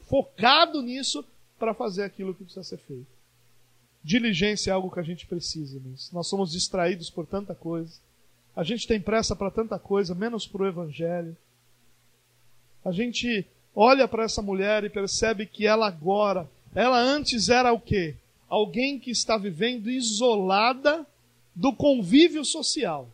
focado 0.00 0.82
nisso 0.82 1.24
para 1.58 1.72
fazer 1.72 2.02
aquilo 2.02 2.34
que 2.34 2.44
precisa 2.44 2.64
ser 2.64 2.78
feito. 2.78 3.06
Diligência 4.02 4.70
é 4.70 4.74
algo 4.74 4.90
que 4.90 5.00
a 5.00 5.02
gente 5.04 5.26
precisa, 5.26 5.80
mas 5.84 6.10
nós 6.12 6.26
somos 6.26 6.52
distraídos 6.52 7.10
por 7.10 7.26
tanta 7.26 7.54
coisa. 7.54 7.94
A 8.54 8.62
gente 8.62 8.86
tem 8.86 9.00
pressa 9.00 9.34
para 9.34 9.50
tanta 9.50 9.78
coisa, 9.78 10.14
menos 10.14 10.46
para 10.46 10.62
o 10.62 10.66
Evangelho. 10.66 11.36
A 12.84 12.92
gente 12.92 13.46
olha 13.74 14.08
para 14.08 14.24
essa 14.24 14.42
mulher 14.42 14.84
e 14.84 14.90
percebe 14.90 15.46
que 15.46 15.66
ela 15.66 15.86
agora, 15.86 16.48
ela 16.74 16.98
antes 16.98 17.48
era 17.48 17.72
o 17.72 17.80
quê? 17.80 18.16
Alguém 18.48 18.98
que 18.98 19.10
está 19.10 19.36
vivendo 19.36 19.88
isolada 19.88 21.06
do 21.54 21.72
convívio 21.72 22.44
social. 22.44 23.08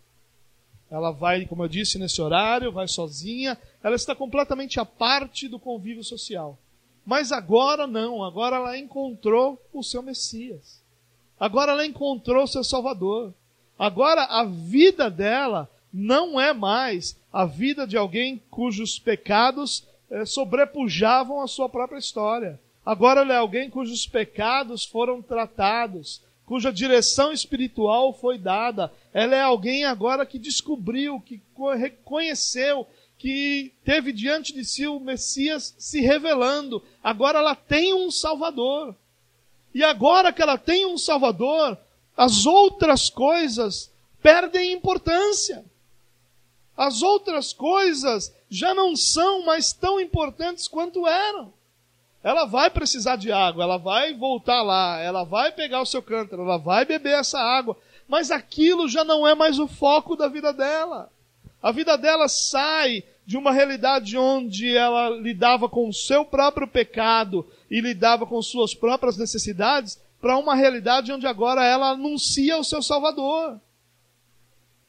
Ela 0.90 1.10
vai, 1.10 1.44
como 1.46 1.64
eu 1.64 1.68
disse, 1.68 1.98
nesse 1.98 2.22
horário, 2.22 2.72
vai 2.72 2.86
sozinha, 2.86 3.58
ela 3.82 3.96
está 3.96 4.14
completamente 4.14 4.78
à 4.78 4.84
parte 4.84 5.48
do 5.48 5.58
convívio 5.58 6.04
social. 6.04 6.58
Mas 7.04 7.32
agora 7.32 7.86
não, 7.86 8.22
agora 8.22 8.56
ela 8.56 8.78
encontrou 8.78 9.60
o 9.72 9.82
seu 9.82 10.02
Messias. 10.02 10.82
Agora 11.38 11.72
ela 11.72 11.84
encontrou 11.84 12.44
o 12.44 12.48
seu 12.48 12.64
Salvador. 12.64 13.34
Agora 13.78 14.24
a 14.24 14.44
vida 14.44 15.10
dela 15.10 15.70
não 15.92 16.40
é 16.40 16.52
mais 16.52 17.18
a 17.32 17.44
vida 17.44 17.86
de 17.86 17.96
alguém 17.96 18.40
cujos 18.50 18.98
pecados 18.98 19.86
eh, 20.10 20.24
sobrepujavam 20.24 21.40
a 21.42 21.46
sua 21.46 21.68
própria 21.68 21.98
história. 21.98 22.60
Agora 22.84 23.22
ela 23.22 23.34
é 23.34 23.36
alguém 23.36 23.68
cujos 23.68 24.06
pecados 24.06 24.84
foram 24.84 25.20
tratados, 25.20 26.22
cuja 26.46 26.72
direção 26.72 27.32
espiritual 27.32 28.14
foi 28.14 28.38
dada. 28.38 28.92
Ela 29.12 29.34
é 29.34 29.40
alguém 29.42 29.84
agora 29.84 30.24
que 30.24 30.38
descobriu, 30.38 31.20
que 31.20 31.42
reconheceu, 31.76 32.86
que 33.18 33.72
teve 33.84 34.12
diante 34.12 34.54
de 34.54 34.64
si 34.64 34.86
o 34.86 35.00
Messias 35.00 35.74
se 35.78 36.00
revelando. 36.00 36.82
Agora 37.02 37.40
ela 37.40 37.54
tem 37.54 37.92
um 37.92 38.10
Salvador. 38.10 38.94
E 39.74 39.82
agora 39.82 40.32
que 40.32 40.40
ela 40.40 40.56
tem 40.56 40.86
um 40.86 40.96
Salvador, 40.96 41.76
as 42.16 42.46
outras 42.46 43.10
coisas 43.10 43.92
perdem 44.22 44.72
importância. 44.72 45.64
As 46.76 47.02
outras 47.02 47.52
coisas 47.52 48.34
já 48.48 48.74
não 48.74 48.96
são 48.96 49.44
mais 49.44 49.72
tão 49.72 50.00
importantes 50.00 50.68
quanto 50.68 51.06
eram. 51.06 51.52
Ela 52.22 52.44
vai 52.44 52.70
precisar 52.70 53.16
de 53.16 53.30
água, 53.30 53.62
ela 53.62 53.78
vai 53.78 54.12
voltar 54.14 54.62
lá, 54.62 54.98
ela 54.98 55.24
vai 55.24 55.52
pegar 55.52 55.80
o 55.80 55.86
seu 55.86 56.02
cântaro, 56.02 56.42
ela 56.42 56.58
vai 56.58 56.84
beber 56.84 57.18
essa 57.18 57.38
água, 57.38 57.76
mas 58.08 58.30
aquilo 58.30 58.88
já 58.88 59.04
não 59.04 59.26
é 59.26 59.34
mais 59.34 59.58
o 59.58 59.68
foco 59.68 60.16
da 60.16 60.26
vida 60.26 60.52
dela. 60.52 61.10
A 61.62 61.70
vida 61.70 61.96
dela 61.96 62.28
sai 62.28 63.04
de 63.24 63.36
uma 63.36 63.52
realidade 63.52 64.16
onde 64.16 64.76
ela 64.76 65.10
lidava 65.10 65.68
com 65.68 65.88
o 65.88 65.92
seu 65.92 66.24
próprio 66.24 66.68
pecado 66.68 67.46
e 67.70 67.80
lidava 67.80 68.26
com 68.26 68.40
suas 68.40 68.74
próprias 68.74 69.16
necessidades 69.16 70.00
para 70.26 70.38
uma 70.38 70.56
realidade 70.56 71.12
onde 71.12 71.24
agora 71.24 71.64
ela 71.64 71.90
anuncia 71.90 72.58
o 72.58 72.64
seu 72.64 72.82
Salvador. 72.82 73.60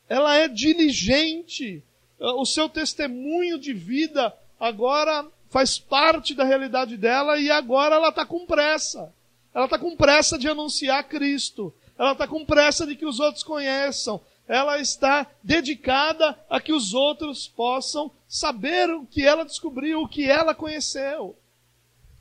Ela 0.10 0.36
é 0.36 0.48
diligente. 0.48 1.84
O 2.20 2.44
seu 2.44 2.68
testemunho 2.68 3.60
de 3.60 3.72
vida 3.72 4.36
agora 4.60 5.28
faz 5.48 5.78
parte 5.78 6.34
da 6.34 6.44
realidade 6.44 6.98
dela 6.98 7.38
e 7.38 7.52
agora 7.52 7.98
ela 7.98 8.10
está 8.10 8.26
com 8.26 8.48
pressa. 8.48 9.14
Ela 9.54 9.66
está 9.66 9.78
com 9.78 9.96
pressa 9.96 10.40
de 10.40 10.50
anunciar 10.50 11.08
Cristo. 11.08 11.72
Ela 12.00 12.14
está 12.14 12.28
com 12.28 12.44
pressa 12.44 12.88
de 12.88 12.96
que 12.96 13.06
os 13.06 13.20
outros 13.20 13.44
conheçam. 13.44 14.20
Ela 14.48 14.80
está 14.80 15.28
dedicada 15.44 16.36
a 16.50 16.60
que 16.60 16.74
os 16.74 16.96
outros 16.96 17.48
possam 17.48 18.10
saber 18.28 18.90
o 18.90 19.06
que 19.06 19.24
ela 19.24 19.46
descobriu, 19.46 20.02
o 20.02 20.08
que 20.08 20.28
ela 20.28 20.56
conheceu. 20.56 21.38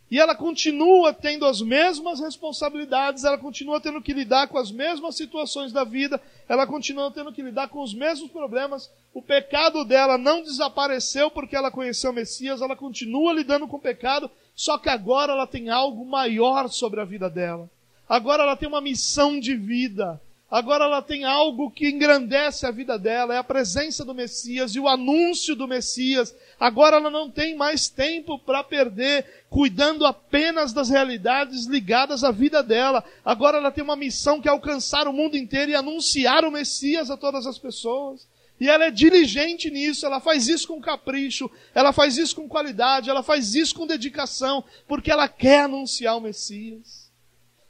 E 0.08 0.20
ela 0.20 0.36
continua 0.36 1.12
tendo 1.12 1.44
as 1.44 1.60
mesmas 1.60 2.20
responsabilidades, 2.20 3.24
ela 3.24 3.36
continua 3.36 3.80
tendo 3.80 4.00
que 4.00 4.12
lidar 4.12 4.46
com 4.46 4.56
as 4.56 4.70
mesmas 4.70 5.16
situações 5.16 5.72
da 5.72 5.82
vida, 5.82 6.20
ela 6.48 6.64
continua 6.66 7.10
tendo 7.10 7.32
que 7.32 7.42
lidar 7.42 7.68
com 7.68 7.82
os 7.82 7.92
mesmos 7.92 8.30
problemas. 8.30 8.88
O 9.12 9.20
pecado 9.20 9.84
dela 9.84 10.16
não 10.16 10.42
desapareceu 10.42 11.28
porque 11.28 11.56
ela 11.56 11.72
conheceu 11.72 12.12
o 12.12 12.14
Messias, 12.14 12.62
ela 12.62 12.76
continua 12.76 13.32
lidando 13.32 13.66
com 13.66 13.78
o 13.78 13.80
pecado, 13.80 14.30
só 14.54 14.78
que 14.78 14.88
agora 14.88 15.32
ela 15.32 15.46
tem 15.46 15.70
algo 15.70 16.04
maior 16.04 16.68
sobre 16.68 17.00
a 17.00 17.04
vida 17.04 17.28
dela. 17.28 17.68
Agora 18.08 18.44
ela 18.44 18.56
tem 18.56 18.68
uma 18.68 18.80
missão 18.80 19.40
de 19.40 19.56
vida. 19.56 20.20
Agora 20.48 20.84
ela 20.84 21.02
tem 21.02 21.24
algo 21.24 21.72
que 21.72 21.88
engrandece 21.88 22.66
a 22.66 22.70
vida 22.70 22.96
dela, 22.96 23.34
é 23.34 23.38
a 23.38 23.42
presença 23.42 24.04
do 24.04 24.14
Messias 24.14 24.76
e 24.76 24.80
o 24.80 24.86
anúncio 24.86 25.56
do 25.56 25.66
Messias. 25.66 26.36
Agora 26.58 26.98
ela 26.98 27.10
não 27.10 27.28
tem 27.28 27.56
mais 27.56 27.88
tempo 27.88 28.38
para 28.38 28.62
perder 28.62 29.44
cuidando 29.50 30.06
apenas 30.06 30.72
das 30.72 30.88
realidades 30.88 31.66
ligadas 31.66 32.22
à 32.22 32.30
vida 32.30 32.62
dela. 32.62 33.02
Agora 33.24 33.58
ela 33.58 33.72
tem 33.72 33.82
uma 33.82 33.96
missão 33.96 34.40
que 34.40 34.46
é 34.46 34.50
alcançar 34.50 35.08
o 35.08 35.12
mundo 35.12 35.36
inteiro 35.36 35.72
e 35.72 35.74
anunciar 35.74 36.44
o 36.44 36.52
Messias 36.52 37.10
a 37.10 37.16
todas 37.16 37.44
as 37.44 37.58
pessoas. 37.58 38.28
E 38.60 38.68
ela 38.68 38.84
é 38.86 38.90
diligente 38.90 39.68
nisso, 39.68 40.06
ela 40.06 40.20
faz 40.20 40.46
isso 40.46 40.68
com 40.68 40.80
capricho, 40.80 41.50
ela 41.74 41.92
faz 41.92 42.16
isso 42.16 42.36
com 42.36 42.48
qualidade, 42.48 43.10
ela 43.10 43.22
faz 43.22 43.54
isso 43.54 43.74
com 43.74 43.86
dedicação, 43.86 44.64
porque 44.86 45.10
ela 45.10 45.28
quer 45.28 45.62
anunciar 45.62 46.16
o 46.16 46.20
Messias. 46.20 47.10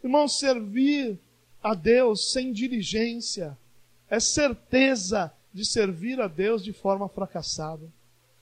Irmão, 0.05 0.29
servir 0.29 1.19
a 1.67 1.75
Deus 1.75 2.31
sem 2.31 2.53
diligência 2.53 3.59
é 4.09 4.21
certeza 4.21 5.33
de 5.53 5.65
servir 5.65 6.21
a 6.21 6.29
Deus 6.29 6.63
de 6.63 6.73
forma 6.73 7.09
fracassada. 7.09 7.83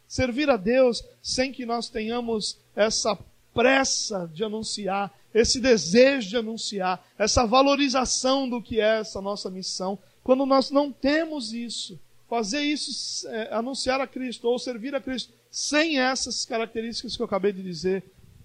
Servir 0.06 0.50
a 0.50 0.58
Deus 0.58 1.02
sem 1.22 1.50
que 1.50 1.64
nós 1.64 1.88
tenhamos 1.88 2.58
essa 2.76 3.18
pressa 3.54 4.30
de 4.30 4.44
anunciar, 4.44 5.10
esse 5.32 5.58
desejo 5.58 6.28
de 6.28 6.36
anunciar, 6.36 7.02
essa 7.18 7.46
valorização 7.46 8.46
do 8.46 8.60
que 8.60 8.78
é 8.78 9.00
essa 9.00 9.22
nossa 9.22 9.48
missão. 9.48 9.98
Quando 10.22 10.44
nós 10.44 10.70
não 10.70 10.92
temos 10.92 11.54
isso, 11.54 11.98
fazer 12.28 12.60
isso, 12.60 13.26
é, 13.28 13.54
anunciar 13.54 14.02
a 14.02 14.06
Cristo 14.06 14.46
ou 14.46 14.58
servir 14.58 14.94
a 14.94 15.00
Cristo, 15.00 15.32
sem 15.50 15.98
essas 15.98 16.44
características 16.44 17.16
que 17.16 17.22
eu 17.22 17.26
acabei 17.26 17.54
de 17.54 17.62
dizer, 17.62 18.04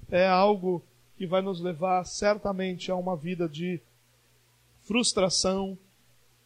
é 0.10 0.26
algo 0.26 0.82
que 1.18 1.28
vai 1.28 1.42
nos 1.42 1.60
levar 1.60 2.06
certamente 2.06 2.89
a 2.89 2.96
uma 2.96 3.18
vida 3.18 3.50
de 3.50 3.82
frustração, 4.89 5.78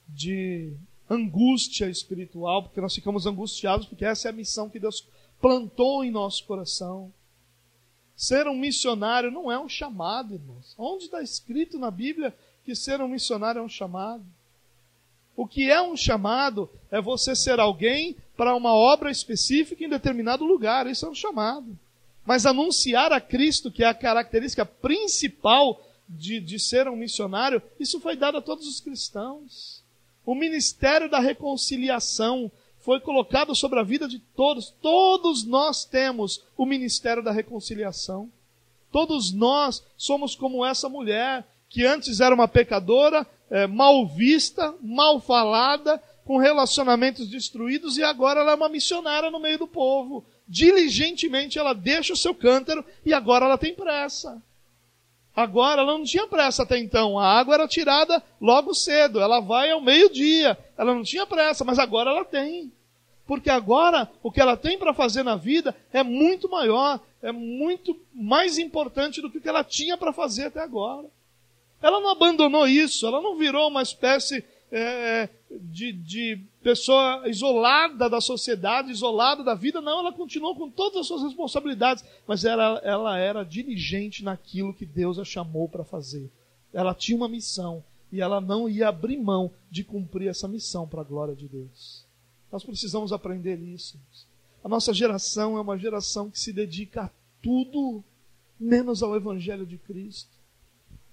de 0.06 0.74
angústia 1.10 1.90
espiritual, 1.90 2.64
porque 2.64 2.82
nós 2.82 2.94
ficamos 2.94 3.26
angustiados, 3.26 3.86
porque 3.86 4.04
essa 4.04 4.28
é 4.28 4.32
a 4.32 4.36
missão 4.36 4.70
que 4.70 4.82
Deus 4.82 5.08
plantou 5.40 6.04
em 6.04 6.12
nosso 6.12 6.44
coração. 6.44 7.10
Ser 8.18 8.46
um 8.50 8.58
missionário 8.58 9.32
não 9.32 9.50
é 9.50 9.58
um 9.58 9.70
chamado, 9.70 10.34
irmãos. 10.34 10.76
Onde 10.78 11.06
está 11.06 11.24
escrito 11.24 11.80
na 11.80 11.90
Bíblia 11.90 12.36
que 12.66 12.76
ser 12.76 13.00
um 13.00 13.08
missionário 13.08 13.60
é 13.60 13.64
um 13.64 13.70
chamado? 13.70 14.26
O 15.38 15.48
que 15.48 15.72
é 15.72 15.82
um 15.82 15.96
chamado 15.96 16.70
é 16.92 17.00
você 17.00 17.38
ser 17.38 17.62
alguém 17.62 18.18
para 18.36 18.54
uma 18.54 18.74
obra 18.74 19.10
específica 19.10 19.86
em 19.86 19.90
determinado 19.90 20.44
lugar. 20.44 20.86
Isso 20.86 21.06
é 21.06 21.10
um 21.10 21.16
chamado. 21.16 21.80
Mas 22.26 22.46
anunciar 22.46 23.14
a 23.14 23.22
Cristo, 23.22 23.72
que 23.72 23.86
é 23.86 23.88
a 23.88 23.94
característica 23.94 24.66
principal 24.66 25.82
de, 26.18 26.40
de 26.40 26.60
ser 26.60 26.88
um 26.88 26.96
missionário, 26.96 27.62
isso 27.80 28.00
foi 28.00 28.16
dado 28.16 28.38
a 28.38 28.42
todos 28.42 28.68
os 28.68 28.80
cristãos. 28.80 29.84
O 30.26 30.36
ministério 30.36 31.10
da 31.10 31.20
reconciliação 31.20 32.52
foi 32.80 33.00
colocado 33.00 33.56
sobre 33.56 33.80
a 33.80 33.84
vida 33.84 34.08
de 34.08 34.20
todos. 34.20 34.74
Todos 34.82 35.46
nós 35.46 35.86
temos 35.86 36.44
o 36.58 36.66
ministério 36.66 37.24
da 37.24 37.32
reconciliação. 37.32 38.30
Todos 38.92 39.32
nós 39.34 39.84
somos 39.98 40.36
como 40.36 40.66
essa 40.66 40.88
mulher, 40.88 41.48
que 41.68 41.86
antes 41.86 42.20
era 42.20 42.36
uma 42.36 42.48
pecadora, 42.48 43.26
é, 43.50 43.66
mal 43.68 44.06
vista, 44.06 44.74
mal 44.82 45.20
falada, 45.20 46.02
com 46.26 46.38
relacionamentos 46.38 47.28
destruídos, 47.28 47.98
e 47.98 48.04
agora 48.04 48.42
ela 48.42 48.52
é 48.52 48.56
uma 48.56 48.70
missionária 48.70 49.32
no 49.32 49.40
meio 49.40 49.58
do 49.58 49.68
povo. 49.68 50.26
Diligentemente 50.48 51.58
ela 51.58 51.74
deixa 51.74 52.14
o 52.14 52.18
seu 52.18 52.36
cântaro 52.36 52.86
e 53.06 53.14
agora 53.14 53.46
ela 53.46 53.58
tem 53.58 53.74
pressa. 53.74 54.42
Agora 55.36 55.82
ela 55.82 55.98
não 55.98 56.04
tinha 56.04 56.28
pressa 56.28 56.64
até 56.64 56.78
então. 56.78 57.18
A 57.18 57.26
água 57.26 57.56
era 57.56 57.68
tirada 57.68 58.22
logo 58.40 58.74
cedo. 58.74 59.20
Ela 59.20 59.40
vai 59.40 59.72
ao 59.72 59.82
meio-dia. 59.82 60.58
Ela 60.78 60.94
não 60.94 61.04
tinha 61.04 61.26
pressa, 61.26 61.64
mas 61.64 61.80
agora 61.80 62.12
ela 62.12 62.24
tem. 62.24 62.72
Porque 63.26 63.50
agora 63.50 64.10
o 64.22 64.32
que 64.32 64.42
ela 64.42 64.58
tem 64.58 64.78
para 64.78 64.94
fazer 64.94 65.24
na 65.24 65.36
vida 65.36 65.76
é 65.92 66.04
muito 66.04 66.50
maior, 66.50 67.00
é 67.22 67.32
muito 67.32 67.98
mais 68.14 68.58
importante 68.58 69.22
do 69.22 69.30
que 69.30 69.38
o 69.38 69.42
que 69.42 69.48
ela 69.48 69.64
tinha 69.64 69.98
para 69.98 70.12
fazer 70.12 70.46
até 70.46 70.60
agora. 70.60 71.08
Ela 71.82 72.00
não 72.00 72.10
abandonou 72.10 72.68
isso, 72.68 73.08
ela 73.08 73.22
não 73.22 73.38
virou 73.38 73.70
uma 73.70 73.82
espécie 73.82 74.44
é, 74.76 75.30
de, 75.52 75.94
de 75.94 76.42
pessoa 76.64 77.30
isolada 77.30 78.10
da 78.10 78.20
sociedade, 78.20 78.92
isolada 78.92 79.44
da 79.44 79.54
vida. 79.54 79.80
Não, 79.80 80.00
ela 80.00 80.12
continuou 80.12 80.56
com 80.56 80.68
todas 80.68 81.02
as 81.02 81.08
suas 81.08 81.22
responsabilidades, 81.22 82.04
mas 82.26 82.44
ela, 82.44 82.82
ela 82.84 83.20
era 83.20 83.44
diligente 83.44 84.24
naquilo 84.24 84.74
que 84.74 84.86
Deus 84.86 85.20
a 85.20 85.24
chamou 85.24 85.70
para 85.70 85.84
fazer. 85.84 86.28
Ela 86.74 86.96
tinha 86.96 87.16
uma 87.16 87.30
missão 87.30 87.84
e 88.12 88.20
ela 88.20 88.42
não 88.42 88.68
ia 88.68 88.90
abrir 88.90 89.18
mão 89.18 89.52
de 89.70 89.84
cumprir 89.84 90.28
essa 90.28 90.48
missão 90.48 90.88
para 90.88 91.02
a 91.02 91.06
glória 91.06 91.36
de 91.36 91.48
Deus. 91.48 92.04
Nós 92.52 92.64
precisamos 92.64 93.14
aprender 93.14 93.60
isso. 93.60 94.00
A 94.64 94.68
nossa 94.68 94.92
geração 94.92 95.56
é 95.56 95.62
uma 95.62 95.78
geração 95.78 96.32
que 96.32 96.40
se 96.40 96.52
dedica 96.52 97.04
a 97.04 97.10
tudo 97.44 98.04
menos 98.60 99.04
ao 99.04 99.16
Evangelho 99.16 99.68
de 99.68 99.78
Cristo. 99.78 100.32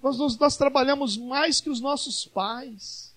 Nós, 0.02 0.16
nós, 0.16 0.38
nós 0.38 0.56
trabalhamos 0.56 1.18
mais 1.18 1.60
que 1.60 1.68
os 1.68 1.78
nossos 1.80 2.24
pais. 2.24 3.09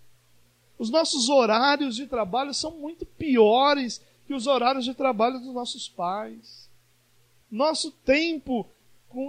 Os 0.83 0.89
nossos 0.89 1.29
horários 1.29 1.95
de 1.95 2.05
trabalho 2.07 2.53
são 2.53 2.71
muito 2.71 3.05
piores 3.05 4.01
que 4.27 4.33
os 4.33 4.47
horários 4.47 4.83
de 4.83 4.93
trabalho 4.93 5.39
dos 5.39 5.53
nossos 5.53 5.87
pais. 5.87 6.69
Nosso 7.49 7.89
tempo 7.89 8.67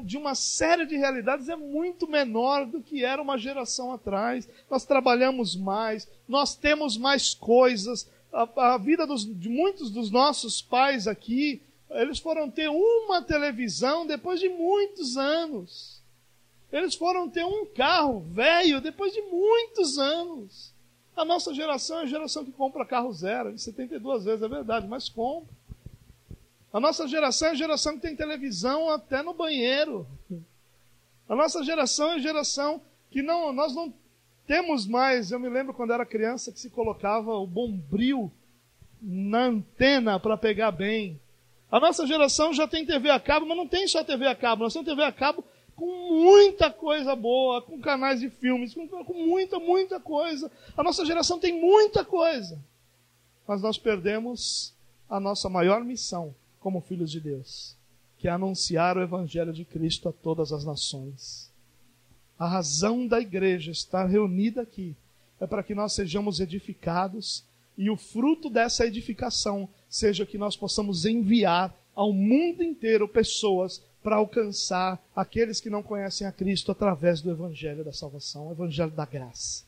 de 0.04 0.16
uma 0.16 0.34
série 0.34 0.84
de 0.84 0.96
realidades 0.96 1.48
é 1.48 1.54
muito 1.54 2.08
menor 2.08 2.66
do 2.66 2.82
que 2.82 3.04
era 3.04 3.22
uma 3.22 3.38
geração 3.38 3.92
atrás. 3.92 4.48
Nós 4.68 4.84
trabalhamos 4.84 5.54
mais, 5.54 6.08
nós 6.26 6.56
temos 6.56 6.96
mais 6.96 7.34
coisas. 7.34 8.10
A, 8.32 8.72
a 8.74 8.76
vida 8.76 9.06
dos, 9.06 9.24
de 9.24 9.48
muitos 9.48 9.92
dos 9.92 10.10
nossos 10.10 10.60
pais 10.60 11.06
aqui, 11.06 11.62
eles 11.88 12.18
foram 12.18 12.50
ter 12.50 12.68
uma 12.68 13.22
televisão 13.22 14.04
depois 14.04 14.40
de 14.40 14.48
muitos 14.48 15.16
anos. 15.16 16.02
Eles 16.72 16.96
foram 16.96 17.30
ter 17.30 17.44
um 17.44 17.64
carro 17.64 18.18
velho 18.32 18.80
depois 18.80 19.12
de 19.12 19.22
muitos 19.22 19.98
anos. 19.98 20.73
A 21.16 21.24
nossa 21.24 21.54
geração 21.54 22.00
é 22.00 22.02
a 22.02 22.06
geração 22.06 22.44
que 22.44 22.50
compra 22.52 22.84
carro 22.84 23.12
zero, 23.12 23.50
em 23.50 23.58
72 23.58 24.24
vezes, 24.24 24.42
é 24.42 24.48
verdade, 24.48 24.86
mas 24.88 25.08
compra. 25.08 25.54
A 26.72 26.80
nossa 26.80 27.06
geração 27.06 27.48
é 27.48 27.50
a 27.52 27.54
geração 27.54 27.94
que 27.94 28.00
tem 28.00 28.16
televisão 28.16 28.90
até 28.90 29.22
no 29.22 29.32
banheiro. 29.32 30.06
A 31.28 31.36
nossa 31.36 31.62
geração 31.62 32.10
é 32.10 32.14
a 32.14 32.18
geração 32.18 32.82
que 33.10 33.22
não, 33.22 33.52
nós 33.52 33.72
não 33.74 33.94
temos 34.44 34.84
mais. 34.86 35.30
Eu 35.30 35.38
me 35.38 35.48
lembro 35.48 35.72
quando 35.72 35.92
era 35.92 36.04
criança 36.04 36.50
que 36.50 36.58
se 36.58 36.68
colocava 36.68 37.32
o 37.32 37.46
bombril 37.46 38.32
na 39.00 39.44
antena 39.44 40.18
para 40.18 40.36
pegar 40.36 40.72
bem. 40.72 41.20
A 41.70 41.78
nossa 41.78 42.06
geração 42.08 42.52
já 42.52 42.66
tem 42.66 42.84
TV 42.84 43.08
a 43.08 43.20
cabo, 43.20 43.46
mas 43.46 43.56
não 43.56 43.68
tem 43.68 43.86
só 43.86 44.02
TV 44.02 44.26
a 44.26 44.34
cabo. 44.34 44.64
Nós 44.64 44.72
temos 44.72 44.88
TV 44.88 45.04
a 45.04 45.12
cabo 45.12 45.44
com 45.76 45.86
muita 45.86 46.70
coisa 46.70 47.14
boa, 47.16 47.60
com 47.62 47.80
canais 47.80 48.20
de 48.20 48.30
filmes, 48.30 48.74
com, 48.74 48.86
com 48.88 49.14
muita, 49.14 49.58
muita 49.58 49.98
coisa. 49.98 50.50
A 50.76 50.82
nossa 50.82 51.04
geração 51.04 51.38
tem 51.38 51.58
muita 51.58 52.04
coisa. 52.04 52.58
Mas 53.46 53.60
nós 53.60 53.76
perdemos 53.76 54.74
a 55.08 55.20
nossa 55.20 55.48
maior 55.48 55.84
missão 55.84 56.34
como 56.60 56.80
filhos 56.80 57.10
de 57.10 57.20
Deus, 57.20 57.76
que 58.18 58.26
é 58.26 58.30
anunciar 58.30 58.96
o 58.96 59.02
Evangelho 59.02 59.52
de 59.52 59.64
Cristo 59.64 60.08
a 60.08 60.12
todas 60.12 60.52
as 60.52 60.64
nações. 60.64 61.52
A 62.38 62.48
razão 62.48 63.06
da 63.06 63.20
igreja 63.20 63.70
estar 63.70 64.06
reunida 64.06 64.62
aqui 64.62 64.96
é 65.40 65.46
para 65.46 65.62
que 65.62 65.74
nós 65.74 65.92
sejamos 65.92 66.40
edificados 66.40 67.44
e 67.76 67.90
o 67.90 67.96
fruto 67.96 68.48
dessa 68.48 68.86
edificação 68.86 69.68
seja 69.88 70.24
que 70.24 70.38
nós 70.38 70.56
possamos 70.56 71.04
enviar 71.04 71.74
ao 71.94 72.12
mundo 72.12 72.62
inteiro 72.62 73.06
pessoas 73.08 73.82
para 74.04 74.16
alcançar 74.16 75.02
aqueles 75.16 75.62
que 75.62 75.70
não 75.70 75.82
conhecem 75.82 76.26
a 76.26 76.30
Cristo 76.30 76.70
através 76.70 77.22
do 77.22 77.30
Evangelho 77.30 77.82
da 77.82 77.90
salvação, 77.90 78.48
o 78.48 78.52
Evangelho 78.52 78.90
da 78.90 79.06
graça. 79.06 79.64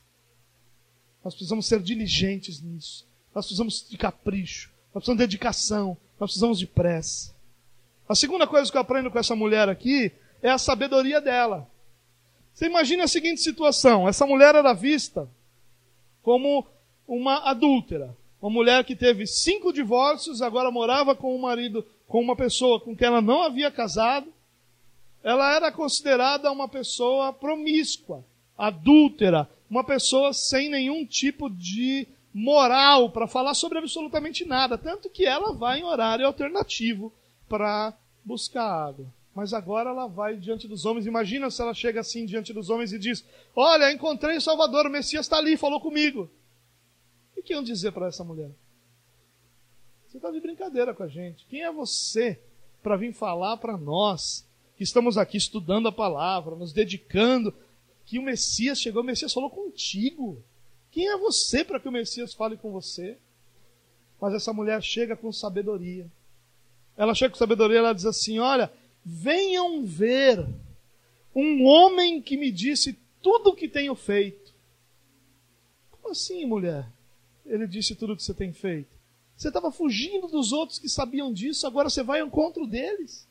Nós 1.25 1.35
precisamos 1.35 1.67
ser 1.67 1.81
diligentes 1.81 2.61
nisso. 2.61 3.09
Nós 3.35 3.47
precisamos 3.47 3.89
de 3.89 3.97
capricho. 3.97 4.71
Nós 4.95 5.03
precisamos 5.03 5.19
de 5.19 5.27
dedicação. 5.27 5.97
Nós 6.21 6.29
precisamos 6.29 6.59
de 6.59 6.67
pressa. 6.67 7.35
A 8.07 8.15
segunda 8.15 8.47
coisa 8.47 8.71
que 8.71 8.77
eu 8.77 8.83
aprendo 8.83 9.11
com 9.11 9.19
essa 9.19 9.35
mulher 9.35 9.71
aqui 9.71 10.13
é 10.43 10.51
a 10.51 10.59
sabedoria 10.59 11.19
dela. 11.19 11.67
Você 12.53 12.67
imagina 12.67 13.05
a 13.05 13.09
seguinte 13.09 13.41
situação: 13.41 14.07
essa 14.07 14.27
mulher 14.27 14.55
era 14.55 14.75
vista 14.75 15.29
como 16.23 16.67
uma 17.09 17.51
adúltera, 17.51 18.15
uma 18.41 18.51
mulher 18.51 18.85
que 18.85 18.95
teve 18.95 19.27
cinco 19.27 19.73
divórcios, 19.73 20.43
agora 20.43 20.71
morava 20.71 21.17
com 21.17 21.35
o 21.35 21.41
marido 21.41 21.87
com 22.07 22.21
uma 22.21 22.37
pessoa 22.37 22.81
com 22.81 22.95
quem 22.97 23.07
ela 23.07 23.21
não 23.21 23.43
havia 23.43 23.71
casado, 23.71 24.33
ela 25.23 25.55
era 25.55 25.73
considerada 25.73 26.51
uma 26.53 26.69
pessoa 26.69 27.33
promíscua, 27.33 28.25
adúltera, 28.57 29.49
uma 29.69 29.83
pessoa 29.83 30.33
sem 30.33 30.69
nenhum 30.69 31.05
tipo 31.05 31.51
de 31.51 32.07
moral 32.33 33.11
para 33.11 33.27
falar 33.27 33.55
sobre 33.55 33.79
absolutamente 33.79 34.45
nada, 34.45 34.79
tanto 34.79 35.11
que 35.11 35.25
ela 35.25 35.53
vai 35.53 35.81
em 35.81 35.85
horário 35.85 36.27
alternativo 36.27 37.13
para 37.49 37.93
buscar 38.25 38.65
água. 38.65 39.07
Mas 39.35 39.53
agora 39.53 39.91
ela 39.91 40.07
vai 40.07 40.37
diante 40.37 40.67
dos 40.67 40.87
homens. 40.87 41.07
Imagina 41.07 41.51
se 41.51 41.61
ela 41.61 41.75
chega 41.75 42.01
assim 42.01 42.25
diante 42.25 42.55
dos 42.55 42.71
homens 42.71 42.93
e 42.93 42.99
diz: 42.99 43.23
Olha, 43.55 43.93
encontrei 43.93 44.37
o 44.37 44.41
Salvador, 44.41 44.87
o 44.87 44.91
Messias 44.91 45.27
está 45.27 45.37
ali, 45.37 45.59
falou 45.59 45.79
comigo. 45.79 46.31
O 47.37 47.43
que 47.43 47.53
iam 47.53 47.63
dizer 47.63 47.93
para 47.93 48.07
essa 48.07 48.25
mulher? 48.25 48.51
Você 50.17 50.19
está 50.19 50.31
de 50.31 50.41
brincadeira 50.41 50.95
com 50.95 51.03
a 51.03 51.09
gente. 51.09 51.45
Quem 51.45 51.63
é 51.63 51.71
você 51.71 52.41
para 52.83 52.97
vir 52.97 53.13
falar 53.13 53.59
para 53.59 53.77
nós 53.77 54.49
que 54.75 54.83
estamos 54.83 55.19
aqui 55.19 55.37
estudando 55.37 55.89
a 55.89 55.93
palavra, 55.93 56.57
nos 56.57 56.73
dedicando, 56.73 57.53
que 58.07 58.19
o 58.19 58.23
Messias 58.23 58.81
chegou, 58.81 59.03
o 59.03 59.05
Messias 59.05 59.35
falou 59.35 59.51
contigo. 59.51 60.43
Quem 60.91 61.07
é 61.07 61.19
você 61.19 61.63
para 61.63 61.79
que 61.79 61.87
o 61.87 61.93
Messias 61.93 62.33
fale 62.33 62.57
com 62.57 62.73
você? 62.73 63.19
Mas 64.19 64.33
essa 64.33 64.55
mulher 64.55 64.83
chega 64.83 65.15
com 65.15 65.31
sabedoria. 65.31 66.11
Ela 66.97 67.15
chega 67.15 67.33
com 67.33 67.39
sabedoria, 67.39 67.81
ela 67.81 67.93
diz 67.93 68.07
assim: 68.07 68.39
Olha, 68.39 68.73
venham 69.05 69.85
ver 69.85 70.49
um 71.35 71.63
homem 71.67 72.23
que 72.23 72.39
me 72.39 72.51
disse 72.51 72.99
tudo 73.21 73.51
o 73.51 73.55
que 73.55 73.69
tenho 73.69 73.95
feito. 73.95 74.55
Como 75.91 76.13
assim, 76.13 76.47
mulher? 76.47 76.89
Ele 77.45 77.67
disse 77.67 77.95
tudo 77.95 78.15
o 78.15 78.17
que 78.17 78.23
você 78.23 78.33
tem 78.33 78.51
feito. 78.51 78.96
Você 79.37 79.49
estava 79.49 79.71
fugindo 79.71 80.29
dos 80.29 80.53
outros 80.53 80.79
que 80.79 80.89
sabiam 80.89 81.33
disso, 81.33 81.67
agora 81.67 81.91
você 81.91 82.03
vai 82.03 82.21
ao 82.21 82.27
encontro 82.27 82.67
deles. 82.67 83.29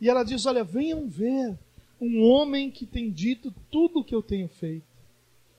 E 0.00 0.08
ela 0.08 0.22
diz: 0.22 0.46
Olha, 0.46 0.62
venham 0.62 1.08
ver 1.08 1.58
um 2.00 2.22
homem 2.22 2.70
que 2.70 2.86
tem 2.86 3.10
dito 3.10 3.52
tudo 3.70 4.00
o 4.00 4.04
que 4.04 4.14
eu 4.14 4.22
tenho 4.22 4.48
feito. 4.48 4.86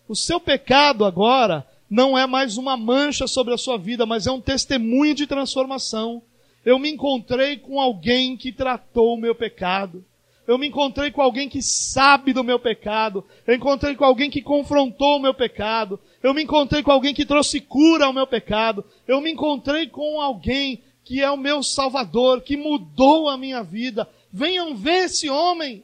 O 0.08 0.16
seu 0.16 0.40
pecado 0.40 1.04
agora 1.04 1.68
não 1.90 2.18
é 2.18 2.26
mais 2.26 2.58
uma 2.58 2.78
mancha 2.78 3.28
sobre 3.28 3.54
a 3.54 3.58
sua 3.58 3.78
vida, 3.78 4.06
mas 4.06 4.28
é 4.28 4.32
um 4.32 4.42
testemunho 4.42 5.14
de 5.14 5.28
transformação. 5.28 6.22
Eu 6.64 6.80
me 6.80 6.90
encontrei 6.90 7.58
com 7.58 7.80
alguém 7.80 8.38
que 8.38 8.52
tratou 8.52 9.14
o 9.14 9.20
meu 9.20 9.36
pecado. 9.36 10.04
Eu 10.48 10.58
me 10.58 10.68
encontrei 10.68 11.12
com 11.12 11.22
alguém 11.22 11.50
que 11.50 11.62
sabe 11.62 12.32
do 12.32 12.44
meu 12.44 12.60
pecado. 12.60 13.26
Eu 13.48 13.56
encontrei 13.56 13.96
com 13.96 14.06
alguém 14.06 14.30
que 14.30 14.42
confrontou 14.42 15.18
o 15.18 15.22
meu 15.22 15.34
pecado. 15.34 16.00
Eu 16.22 16.34
me 16.34 16.44
encontrei 16.44 16.84
com 16.84 16.92
alguém 16.92 17.14
que 17.14 17.26
trouxe 17.26 17.60
cura 17.60 18.06
ao 18.06 18.14
meu 18.14 18.28
pecado. 18.28 18.86
Eu 19.08 19.20
me 19.22 19.32
encontrei 19.32 19.88
com 19.88 20.22
alguém 20.22 20.84
que 21.04 21.22
é 21.22 21.30
o 21.30 21.38
meu 21.38 21.62
Salvador, 21.62 22.42
que 22.42 22.58
mudou 22.58 23.30
a 23.30 23.38
minha 23.38 23.64
vida. 23.64 24.10
Venham 24.32 24.76
ver 24.76 25.06
esse 25.06 25.30
homem. 25.30 25.84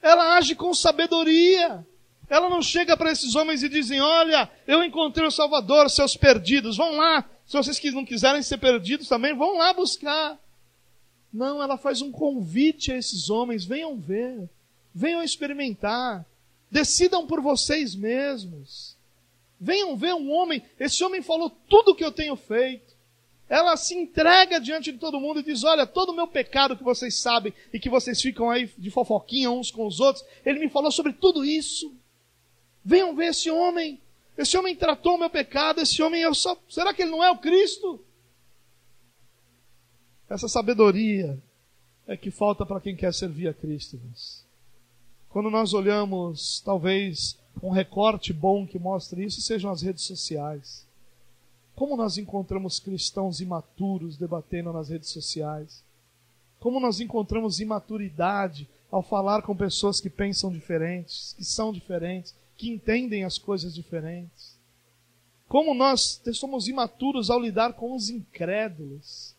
Ela 0.00 0.36
age 0.36 0.54
com 0.54 0.72
sabedoria. 0.72 1.86
Ela 2.30 2.48
não 2.48 2.62
chega 2.62 2.96
para 2.96 3.10
esses 3.10 3.34
homens 3.34 3.62
e 3.62 3.68
dizem: 3.68 4.00
Olha, 4.00 4.50
eu 4.66 4.84
encontrei 4.84 5.26
o 5.26 5.30
Salvador, 5.30 5.88
seus 5.90 6.16
perdidos, 6.16 6.76
vão 6.76 6.96
lá. 6.96 7.24
Se 7.46 7.56
vocês 7.56 7.94
não 7.94 8.04
quiserem 8.04 8.42
ser 8.42 8.58
perdidos 8.58 9.08
também, 9.08 9.34
vão 9.34 9.56
lá 9.56 9.72
buscar. 9.72 10.38
Não, 11.32 11.62
ela 11.62 11.76
faz 11.76 12.00
um 12.00 12.10
convite 12.10 12.92
a 12.92 12.96
esses 12.96 13.28
homens: 13.30 13.64
venham 13.64 13.96
ver, 13.96 14.48
venham 14.94 15.22
experimentar, 15.22 16.24
decidam 16.70 17.26
por 17.26 17.40
vocês 17.40 17.94
mesmos. 17.94 18.96
Venham 19.60 19.96
ver 19.96 20.14
um 20.14 20.30
homem, 20.30 20.62
esse 20.78 21.02
homem 21.02 21.20
falou 21.20 21.50
tudo 21.68 21.90
o 21.90 21.94
que 21.94 22.04
eu 22.04 22.12
tenho 22.12 22.36
feito. 22.36 22.96
Ela 23.48 23.76
se 23.76 23.94
entrega 23.94 24.60
diante 24.60 24.92
de 24.92 24.98
todo 24.98 25.20
mundo 25.20 25.40
e 25.40 25.42
diz: 25.42 25.64
Olha, 25.64 25.86
todo 25.86 26.10
o 26.10 26.14
meu 26.14 26.28
pecado 26.28 26.76
que 26.76 26.84
vocês 26.84 27.16
sabem 27.16 27.52
e 27.72 27.80
que 27.80 27.88
vocês 27.88 28.20
ficam 28.20 28.50
aí 28.50 28.70
de 28.76 28.90
fofoquinha 28.90 29.50
uns 29.50 29.70
com 29.70 29.86
os 29.86 30.00
outros, 30.00 30.24
ele 30.44 30.58
me 30.58 30.68
falou 30.68 30.92
sobre 30.92 31.14
tudo 31.14 31.44
isso. 31.44 31.94
Venham 32.84 33.14
ver 33.14 33.30
esse 33.30 33.50
homem. 33.50 34.00
Esse 34.36 34.56
homem 34.56 34.76
tratou 34.76 35.16
o 35.16 35.18
meu 35.18 35.28
pecado, 35.28 35.80
esse 35.80 36.00
homem 36.02 36.22
eu 36.22 36.34
só. 36.34 36.56
Será 36.68 36.92
que 36.92 37.02
ele 37.02 37.10
não 37.10 37.24
é 37.24 37.30
o 37.30 37.38
Cristo? 37.38 38.00
Essa 40.28 40.48
sabedoria 40.48 41.42
é 42.06 42.16
que 42.16 42.30
falta 42.30 42.66
para 42.66 42.80
quem 42.80 42.94
quer 42.94 43.14
servir 43.14 43.48
a 43.48 43.54
Cristo. 43.54 43.98
Quando 45.28 45.50
nós 45.50 45.72
olhamos, 45.72 46.60
talvez, 46.60 47.38
um 47.62 47.70
recorte 47.70 48.32
bom 48.32 48.66
que 48.66 48.78
mostre 48.78 49.24
isso 49.24 49.40
sejam 49.40 49.70
as 49.70 49.82
redes 49.82 50.04
sociais. 50.04 50.86
Como 51.74 51.96
nós 51.96 52.18
encontramos 52.18 52.80
cristãos 52.80 53.40
imaturos 53.40 54.16
debatendo 54.16 54.72
nas 54.72 54.88
redes 54.88 55.10
sociais? 55.10 55.82
Como 56.58 56.80
nós 56.80 57.00
encontramos 57.00 57.60
imaturidade 57.60 58.68
ao 58.90 59.02
falar 59.02 59.42
com 59.42 59.56
pessoas 59.56 60.00
que 60.00 60.10
pensam 60.10 60.50
diferentes, 60.50 61.34
que 61.34 61.44
são 61.44 61.72
diferentes, 61.72 62.34
que 62.56 62.68
entendem 62.68 63.24
as 63.24 63.38
coisas 63.38 63.74
diferentes? 63.74 64.58
Como 65.46 65.72
nós 65.72 66.20
somos 66.34 66.68
imaturos 66.68 67.30
ao 67.30 67.40
lidar 67.40 67.74
com 67.74 67.94
os 67.94 68.10
incrédulos? 68.10 69.37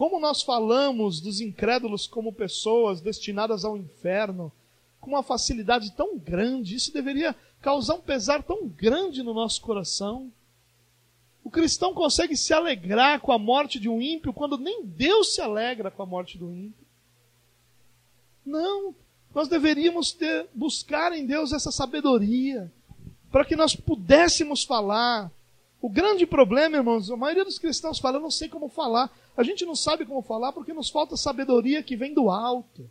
Como 0.00 0.18
nós 0.18 0.40
falamos 0.40 1.20
dos 1.20 1.42
incrédulos 1.42 2.06
como 2.06 2.32
pessoas 2.32 3.02
destinadas 3.02 3.66
ao 3.66 3.76
inferno 3.76 4.50
com 4.98 5.10
uma 5.10 5.22
facilidade 5.22 5.92
tão 5.92 6.16
grande, 6.16 6.74
isso 6.74 6.90
deveria 6.90 7.36
causar 7.60 7.96
um 7.96 8.00
pesar 8.00 8.42
tão 8.42 8.66
grande 8.66 9.22
no 9.22 9.34
nosso 9.34 9.60
coração. 9.60 10.32
O 11.44 11.50
cristão 11.50 11.92
consegue 11.92 12.34
se 12.34 12.54
alegrar 12.54 13.20
com 13.20 13.30
a 13.30 13.38
morte 13.38 13.78
de 13.78 13.90
um 13.90 14.00
ímpio 14.00 14.32
quando 14.32 14.56
nem 14.56 14.86
Deus 14.86 15.34
se 15.34 15.42
alegra 15.42 15.90
com 15.90 16.02
a 16.02 16.06
morte 16.06 16.38
do 16.38 16.50
ímpio. 16.50 16.86
Não, 18.42 18.94
nós 19.34 19.48
deveríamos 19.48 20.12
ter, 20.12 20.48
buscar 20.54 21.12
em 21.12 21.26
Deus 21.26 21.52
essa 21.52 21.70
sabedoria 21.70 22.72
para 23.30 23.44
que 23.44 23.54
nós 23.54 23.76
pudéssemos 23.76 24.64
falar. 24.64 25.30
O 25.78 25.90
grande 25.90 26.24
problema, 26.24 26.78
irmãos, 26.78 27.10
a 27.10 27.16
maioria 27.18 27.44
dos 27.44 27.58
cristãos 27.58 27.98
fala, 27.98 28.16
eu 28.16 28.22
não 28.22 28.30
sei 28.30 28.48
como 28.48 28.70
falar. 28.70 29.12
A 29.36 29.42
gente 29.42 29.64
não 29.64 29.74
sabe 29.74 30.04
como 30.04 30.22
falar 30.22 30.52
porque 30.52 30.72
nos 30.72 30.90
falta 30.90 31.16
sabedoria 31.16 31.82
que 31.82 31.96
vem 31.96 32.12
do 32.12 32.30
alto. 32.30 32.90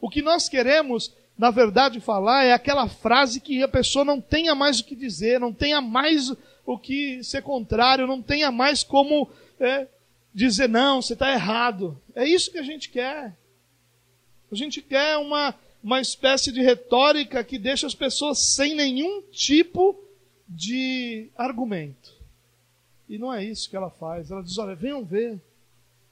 O 0.00 0.08
que 0.08 0.22
nós 0.22 0.48
queremos, 0.48 1.14
na 1.38 1.50
verdade, 1.50 2.00
falar 2.00 2.44
é 2.44 2.52
aquela 2.52 2.88
frase 2.88 3.40
que 3.40 3.62
a 3.62 3.68
pessoa 3.68 4.04
não 4.04 4.20
tenha 4.20 4.54
mais 4.54 4.80
o 4.80 4.84
que 4.84 4.96
dizer, 4.96 5.40
não 5.40 5.52
tenha 5.52 5.80
mais 5.80 6.32
o 6.64 6.78
que 6.78 7.22
ser 7.22 7.42
contrário, 7.42 8.06
não 8.06 8.22
tenha 8.22 8.50
mais 8.50 8.82
como 8.82 9.28
é, 9.58 9.86
dizer, 10.34 10.68
não, 10.68 11.00
você 11.00 11.12
está 11.12 11.32
errado. 11.32 12.00
É 12.14 12.26
isso 12.26 12.50
que 12.50 12.58
a 12.58 12.62
gente 12.62 12.88
quer. 12.90 13.36
A 14.50 14.54
gente 14.54 14.82
quer 14.82 15.16
uma, 15.16 15.54
uma 15.82 16.00
espécie 16.00 16.52
de 16.52 16.60
retórica 16.60 17.42
que 17.42 17.58
deixa 17.58 17.86
as 17.86 17.94
pessoas 17.94 18.54
sem 18.54 18.74
nenhum 18.74 19.22
tipo 19.30 19.98
de 20.48 21.30
argumento. 21.36 22.12
E 23.08 23.18
não 23.18 23.32
é 23.32 23.44
isso 23.44 23.68
que 23.68 23.76
ela 23.76 23.90
faz. 23.90 24.30
Ela 24.30 24.42
diz: 24.42 24.58
olha, 24.58 24.74
venham 24.74 25.04
ver. 25.04 25.40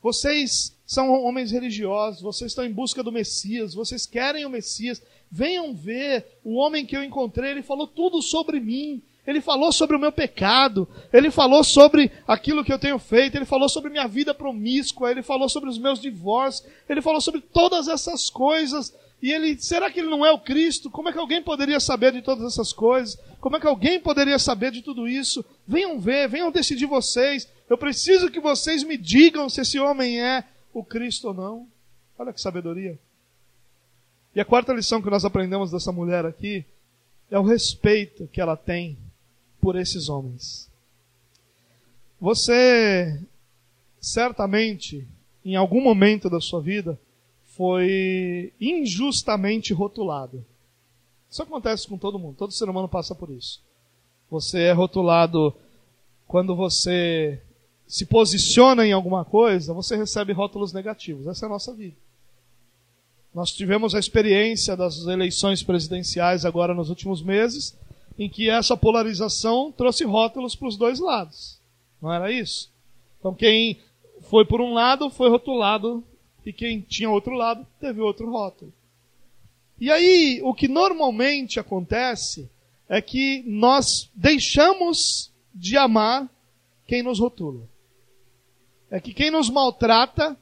Vocês 0.03 0.77
são 0.87 1.11
homens 1.23 1.53
religiosos, 1.53 2.23
vocês 2.23 2.51
estão 2.51 2.65
em 2.65 2.73
busca 2.73 3.03
do 3.03 3.13
Messias, 3.13 3.75
vocês 3.75 4.07
querem 4.07 4.45
o 4.45 4.51
Messias. 4.51 5.03
Venham 5.31 5.75
ver 5.75 6.27
o 6.43 6.57
homem 6.57 6.85
que 6.85 6.97
eu 6.97 7.05
encontrei, 7.05 7.53
ele 7.53 7.63
falou 7.63 7.87
tudo 7.87 8.21
sobre 8.23 8.59
mim. 8.59 9.03
Ele 9.27 9.41
falou 9.41 9.71
sobre 9.71 9.95
o 9.95 10.01
meu 10.01 10.11
pecado, 10.11 10.89
ele 11.13 11.31
falou 11.31 11.63
sobre 11.63 12.11
aquilo 12.27 12.65
que 12.65 12.73
eu 12.73 12.79
tenho 12.79 12.99
feito, 12.99 13.37
ele 13.37 13.45
falou 13.45 13.69
sobre 13.69 13.91
minha 13.91 14.09
vida 14.09 14.35
promíscua, 14.35 15.11
ele 15.11 15.23
falou 15.23 15.49
sobre 15.49 15.69
os 15.69 15.79
meus 15.79 16.01
divórcios, 16.01 16.67
ele 16.89 17.03
falou 17.03 17.21
sobre 17.21 17.41
todas 17.41 17.87
essas 17.87 18.31
coisas. 18.31 18.93
E 19.23 19.31
ele, 19.31 19.57
será 19.61 19.91
que 19.91 20.01
ele 20.01 20.09
não 20.09 20.25
é 20.25 20.33
o 20.33 20.39
Cristo? 20.39 20.91
Como 20.91 21.09
é 21.09 21.13
que 21.13 21.19
alguém 21.19 21.43
poderia 21.43 21.79
saber 21.79 22.13
de 22.13 22.23
todas 22.23 22.45
essas 22.45 22.73
coisas? 22.73 23.19
Como 23.39 23.57
é 23.57 23.61
que 23.61 23.67
alguém 23.67 24.01
poderia 24.01 24.39
saber 24.39 24.73
de 24.73 24.81
tudo 24.81 25.07
isso? 25.07 25.45
Venham 25.67 26.01
ver, 26.01 26.27
venham 26.27 26.51
decidir 26.51 26.87
vocês. 26.87 27.47
Eu 27.71 27.79
preciso 27.79 28.29
que 28.29 28.41
vocês 28.41 28.83
me 28.83 28.97
digam 28.97 29.49
se 29.49 29.61
esse 29.61 29.79
homem 29.79 30.21
é 30.21 30.45
o 30.75 30.83
Cristo 30.83 31.29
ou 31.29 31.35
não. 31.35 31.69
Olha 32.19 32.33
que 32.33 32.41
sabedoria. 32.41 32.99
E 34.35 34.41
a 34.41 34.45
quarta 34.45 34.73
lição 34.73 35.01
que 35.01 35.09
nós 35.09 35.25
aprendemos 35.25 35.71
dessa 35.71 35.93
mulher 35.93 36.27
aqui 36.27 36.65
é 37.31 37.39
o 37.39 37.45
respeito 37.45 38.27
que 38.27 38.41
ela 38.41 38.57
tem 38.57 38.99
por 39.61 39.77
esses 39.77 40.09
homens. 40.09 40.69
Você 42.21 43.23
certamente, 44.01 45.07
em 45.45 45.55
algum 45.55 45.81
momento 45.81 46.29
da 46.29 46.41
sua 46.41 46.61
vida, 46.61 46.99
foi 47.57 48.53
injustamente 48.61 49.73
rotulado. 49.73 50.45
Isso 51.31 51.41
acontece 51.41 51.87
com 51.87 51.97
todo 51.97 52.19
mundo, 52.19 52.35
todo 52.37 52.53
ser 52.53 52.69
humano 52.69 52.89
passa 52.89 53.15
por 53.15 53.31
isso. 53.31 53.63
Você 54.29 54.63
é 54.63 54.73
rotulado 54.73 55.55
quando 56.27 56.57
você 56.57 57.41
se 57.91 58.07
posiciona 58.07 58.87
em 58.87 58.93
alguma 58.93 59.25
coisa, 59.25 59.75
você 59.75 59.97
recebe 59.97 60.33
rótulos 60.33 60.73
negativos. 60.73 61.27
Essa 61.27 61.45
é 61.45 61.49
a 61.49 61.51
nossa 61.51 61.75
vida. 61.75 61.97
Nós 63.35 63.51
tivemos 63.51 63.97
a 63.97 63.99
experiência 63.99 64.77
das 64.77 65.07
eleições 65.09 65.61
presidenciais 65.65 66.45
agora 66.45 66.73
nos 66.73 66.89
últimos 66.89 67.21
meses, 67.21 67.77
em 68.17 68.29
que 68.29 68.49
essa 68.49 68.77
polarização 68.77 69.73
trouxe 69.73 70.05
rótulos 70.05 70.55
para 70.55 70.69
os 70.69 70.77
dois 70.77 71.01
lados. 71.01 71.59
Não 72.01 72.13
era 72.13 72.31
isso? 72.31 72.71
Então 73.19 73.35
quem 73.35 73.81
foi 74.21 74.45
por 74.45 74.61
um 74.61 74.73
lado 74.73 75.11
foi 75.11 75.29
rotulado 75.29 76.05
e 76.47 76.53
quem 76.53 76.81
tinha 76.81 77.11
outro 77.11 77.35
lado 77.35 77.67
teve 77.81 78.01
outro 78.01 78.31
rótulo. 78.31 78.73
E 79.81 79.91
aí, 79.91 80.41
o 80.45 80.55
que 80.55 80.69
normalmente 80.69 81.59
acontece 81.59 82.49
é 82.89 83.03
que 83.03 83.43
nós 83.49 84.09
deixamos 84.15 85.33
de 85.53 85.77
amar 85.77 86.31
quem 86.87 87.03
nos 87.03 87.19
rotula. 87.19 87.70
É 88.91 89.01
que 89.01 89.15
quem 89.15 89.31
nos 89.31 89.49
maltrata 89.49 90.37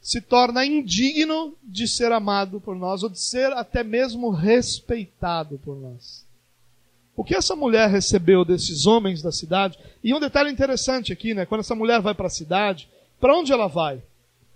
se 0.00 0.20
torna 0.20 0.64
indigno 0.64 1.54
de 1.62 1.86
ser 1.86 2.10
amado 2.10 2.60
por 2.60 2.74
nós 2.74 3.02
ou 3.02 3.10
de 3.10 3.20
ser 3.20 3.52
até 3.52 3.84
mesmo 3.84 4.30
respeitado 4.30 5.58
por 5.58 5.76
nós. 5.76 6.24
O 7.14 7.22
que 7.22 7.34
essa 7.34 7.54
mulher 7.54 7.90
recebeu 7.90 8.44
desses 8.44 8.86
homens 8.86 9.20
da 9.20 9.30
cidade? 9.30 9.78
E 10.02 10.14
um 10.14 10.20
detalhe 10.20 10.50
interessante 10.50 11.12
aqui, 11.12 11.34
né? 11.34 11.44
Quando 11.44 11.60
essa 11.60 11.74
mulher 11.74 12.00
vai 12.00 12.14
para 12.14 12.28
a 12.28 12.30
cidade, 12.30 12.88
para 13.20 13.36
onde 13.36 13.52
ela 13.52 13.66
vai? 13.66 14.02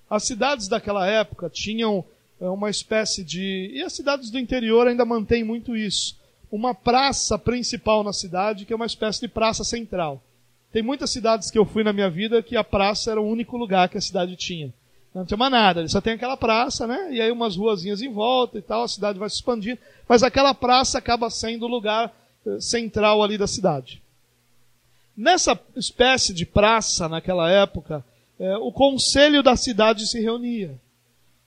As 0.08 0.24
cidades 0.24 0.66
daquela 0.66 1.06
época 1.06 1.50
tinham 1.50 2.02
eh, 2.40 2.48
uma 2.48 2.70
espécie 2.70 3.22
de. 3.22 3.70
E 3.74 3.82
as 3.82 3.92
cidades 3.92 4.30
do 4.30 4.38
interior 4.38 4.86
ainda 4.86 5.04
mantêm 5.04 5.44
muito 5.44 5.76
isso. 5.76 6.16
Uma 6.50 6.74
praça 6.74 7.38
principal 7.38 8.02
na 8.02 8.14
cidade, 8.14 8.64
que 8.64 8.72
é 8.72 8.76
uma 8.76 8.86
espécie 8.86 9.20
de 9.20 9.28
praça 9.28 9.62
central. 9.62 10.22
Tem 10.74 10.82
muitas 10.82 11.10
cidades 11.10 11.52
que 11.52 11.58
eu 11.58 11.64
fui 11.64 11.84
na 11.84 11.92
minha 11.92 12.10
vida 12.10 12.42
que 12.42 12.56
a 12.56 12.64
praça 12.64 13.12
era 13.12 13.20
o 13.20 13.30
único 13.30 13.56
lugar 13.56 13.88
que 13.88 13.96
a 13.96 14.00
cidade 14.00 14.34
tinha. 14.34 14.74
Não 15.14 15.24
tinha 15.24 15.38
mais 15.38 15.52
nada, 15.52 15.86
só 15.86 16.00
tem 16.00 16.14
aquela 16.14 16.36
praça, 16.36 16.84
né? 16.84 17.12
E 17.12 17.20
aí 17.20 17.30
umas 17.30 17.54
ruazinhas 17.54 18.02
em 18.02 18.12
volta 18.12 18.58
e 18.58 18.60
tal, 18.60 18.82
a 18.82 18.88
cidade 18.88 19.16
vai 19.16 19.30
se 19.30 19.36
expandindo. 19.36 19.78
Mas 20.08 20.24
aquela 20.24 20.52
praça 20.52 20.98
acaba 20.98 21.30
sendo 21.30 21.66
o 21.66 21.68
lugar 21.68 22.12
central 22.58 23.22
ali 23.22 23.38
da 23.38 23.46
cidade. 23.46 24.02
Nessa 25.16 25.56
espécie 25.76 26.34
de 26.34 26.44
praça, 26.44 27.08
naquela 27.08 27.48
época, 27.48 28.04
é, 28.36 28.56
o 28.56 28.72
conselho 28.72 29.44
da 29.44 29.54
cidade 29.54 30.08
se 30.08 30.20
reunia. 30.20 30.74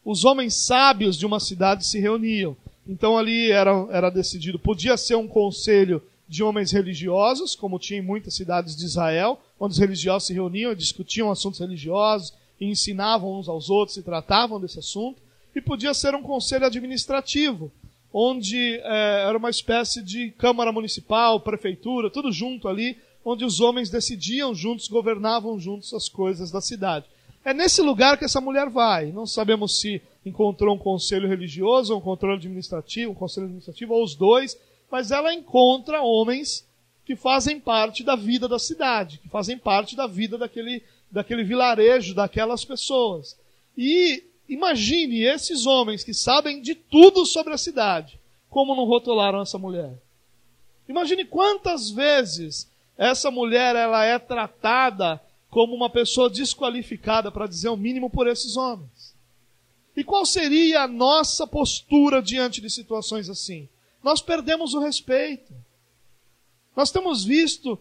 Os 0.06 0.24
homens 0.24 0.56
sábios 0.56 1.18
de 1.18 1.26
uma 1.26 1.42
cidade 1.42 1.86
se 1.86 2.00
reuniam. 2.00 2.56
Então 2.88 3.18
ali 3.18 3.52
era, 3.52 3.72
era 3.92 4.10
decidido, 4.10 4.58
podia 4.58 4.96
ser 4.96 5.16
um 5.16 5.28
conselho 5.28 6.02
de 6.28 6.44
homens 6.44 6.72
religiosos, 6.72 7.56
como 7.56 7.80
tinha 7.80 8.00
em 8.00 8.04
muitas 8.04 8.36
cidades 8.36 8.76
de 8.76 8.86
Israel, 8.86 9.40
onde 9.60 9.74
os 9.74 9.80
religiosos 9.80 10.28
se 10.28 10.34
reuniam 10.34 10.72
e 10.72 10.76
discutiam 10.76 11.32
assuntos 11.32 11.60
religiosos, 11.60 12.34
e 12.60 12.66
ensinavam 12.66 13.40
uns 13.40 13.48
aos 13.48 13.70
outros 13.70 13.98
e 13.98 14.04
tratavam 14.04 14.60
desse 14.60 14.80
assunto. 14.80 15.22
E 15.56 15.62
podia 15.62 15.94
ser 15.94 16.14
um 16.16 16.22
conselho 16.22 16.66
administrativo, 16.66 17.72
onde 18.14 18.80
é, 18.84 19.26
era 19.28 19.38
uma 19.38 19.50
espécie 19.50 20.02
de 20.02 20.32
Câmara 20.32 20.72
Municipal, 20.72 21.40
Prefeitura, 21.40 22.10
tudo 22.10 22.32
junto 22.32 22.68
ali, 22.68 22.98
onde 23.24 23.44
os 23.44 23.60
homens 23.60 23.90
decidiam 23.90 24.54
juntos, 24.54 24.88
governavam 24.88 25.60
juntos 25.60 25.94
as 25.94 26.08
coisas 26.08 26.52
da 26.52 26.62
cidade. 26.62 27.06
É 27.44 27.54
nesse 27.54 27.82
lugar 27.82 28.18
que 28.18 28.26
essa 28.26 28.42
mulher 28.42 28.70
vai. 28.70 29.12
Não 29.12 29.26
sabemos 29.26 29.80
se 29.80 30.02
encontrou 30.26 30.76
um 30.76 30.78
conselho 30.78 31.28
religioso, 31.28 31.96
um 31.96 32.02
controle 32.02 32.36
administrativo, 32.36 33.12
um 33.12 33.16
conselho 33.16 33.46
administrativo, 33.46 33.94
ou 33.94 34.04
os 34.04 34.16
dois, 34.16 34.58
mas 34.92 35.12
ela 35.12 35.34
encontra 35.34 36.02
homens 36.02 36.68
que 37.06 37.16
fazem 37.16 37.60
parte 37.60 38.04
da 38.04 38.16
vida 38.16 38.48
da 38.48 38.60
cidade, 38.60 39.20
que 39.20 39.30
fazem 39.30 39.58
parte 39.58 39.96
da 39.96 40.08
vida 40.08 40.38
daquele, 40.38 40.84
daquele 41.10 41.44
vilarejo, 41.44 42.14
daquelas 42.14 42.66
pessoas. 42.66 43.38
E 43.78 44.24
imagine 44.48 45.24
esses 45.24 45.66
homens 45.66 46.04
que 46.04 46.14
sabem 46.14 46.62
de 46.62 46.76
tudo 46.76 47.26
sobre 47.26 47.54
a 47.54 47.58
cidade, 47.58 48.20
como 48.50 48.76
não 48.76 48.86
rotularam 48.86 49.42
essa 49.42 49.58
mulher. 49.58 49.98
Imagine 50.88 51.26
quantas 51.26 51.90
vezes 51.90 52.70
essa 52.98 53.30
mulher 53.30 53.76
ela 53.76 54.04
é 54.04 54.18
tratada 54.18 55.22
como 55.50 55.74
uma 55.74 55.90
pessoa 55.90 56.30
desqualificada, 56.30 57.32
para 57.32 57.48
dizer 57.48 57.70
o 57.70 57.78
mínimo, 57.78 58.10
por 58.10 58.28
esses 58.28 58.58
homens. 58.58 59.16
E 59.96 60.04
qual 60.04 60.26
seria 60.26 60.82
a 60.82 60.88
nossa 60.88 61.48
postura 61.48 62.22
diante 62.22 62.62
de 62.62 62.70
situações 62.70 63.30
assim? 63.30 63.68
Nós 64.04 64.22
perdemos 64.22 64.74
o 64.74 64.80
respeito. 64.80 65.54
Nós 66.76 66.92
temos 66.92 67.24
visto 67.24 67.80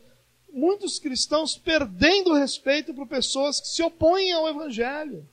muitos 0.52 0.98
cristãos 0.98 1.56
perdendo 1.56 2.30
o 2.30 2.34
respeito 2.34 2.94
por 2.94 3.06
pessoas 3.06 3.60
que 3.60 3.68
se 3.68 3.82
opõem 3.82 4.32
ao 4.32 4.48
Evangelho. 4.48 5.28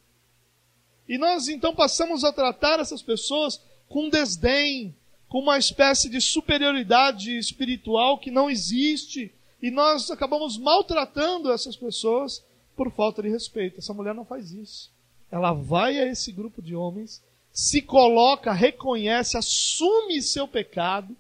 E 1.08 1.18
nós 1.18 1.48
então 1.48 1.74
passamos 1.74 2.24
a 2.24 2.34
tratar 2.34 2.80
essas 2.80 3.02
pessoas 3.02 3.62
com 3.88 4.10
desdém, 4.10 4.96
com 5.28 5.40
uma 5.40 5.58
espécie 5.58 6.10
de 6.10 6.20
superioridade 6.20 7.38
espiritual 7.38 8.20
que 8.20 8.32
não 8.32 8.50
existe, 8.50 9.34
e 9.62 9.72
nós 9.72 10.12
acabamos 10.12 10.58
maltratando 10.58 11.52
essas 11.52 11.76
pessoas 11.76 12.44
por 12.76 12.92
falta 12.92 13.22
de 13.22 13.30
respeito. 13.30 13.80
Essa 13.80 13.94
mulher 13.94 14.14
não 14.14 14.26
faz 14.26 14.52
isso. 14.52 14.92
Ela 15.32 15.54
vai 15.54 16.00
a 16.00 16.06
esse 16.06 16.32
grupo 16.32 16.62
de 16.62 16.76
homens, 16.76 17.24
se 17.54 17.82
coloca, 17.82 18.52
reconhece, 18.52 19.38
assume 19.38 20.22
seu 20.22 20.48
pecado. 20.48 21.16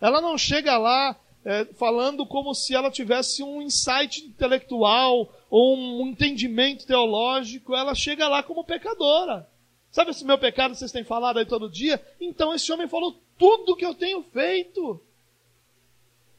Ela 0.00 0.20
não 0.20 0.38
chega 0.38 0.78
lá 0.78 1.18
é, 1.44 1.64
falando 1.74 2.24
como 2.24 2.54
se 2.54 2.74
ela 2.74 2.90
tivesse 2.90 3.42
um 3.42 3.60
insight 3.60 4.24
intelectual 4.24 5.30
ou 5.50 5.76
um 5.76 6.06
entendimento 6.06 6.86
teológico. 6.86 7.74
Ela 7.74 7.94
chega 7.94 8.28
lá 8.28 8.42
como 8.42 8.64
pecadora. 8.64 9.48
Sabe 9.90 10.12
esse 10.12 10.24
meu 10.24 10.38
pecado 10.38 10.72
que 10.72 10.78
vocês 10.78 10.92
têm 10.92 11.04
falado 11.04 11.38
aí 11.38 11.44
todo 11.44 11.68
dia? 11.68 12.00
Então 12.20 12.54
esse 12.54 12.72
homem 12.72 12.88
falou 12.88 13.20
tudo 13.36 13.76
que 13.76 13.84
eu 13.84 13.94
tenho 13.94 14.22
feito 14.22 15.00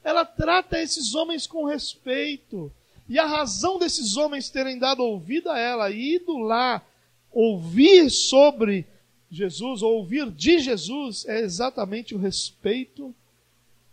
ela 0.07 0.23
trata 0.23 0.79
esses 0.81 1.13
homens 1.13 1.45
com 1.45 1.65
respeito. 1.65 2.71
E 3.09 3.19
a 3.19 3.25
razão 3.25 3.77
desses 3.77 4.15
homens 4.15 4.49
terem 4.49 4.79
dado 4.79 5.03
ouvido 5.03 5.49
a 5.49 5.59
ela 5.59 5.91
ido 5.91 6.37
lá 6.37 6.81
ouvir 7.29 8.09
sobre 8.09 8.87
Jesus, 9.29 9.81
ouvir 9.81 10.31
de 10.31 10.59
Jesus, 10.59 11.25
é 11.27 11.39
exatamente 11.39 12.15
o 12.15 12.17
respeito 12.17 13.13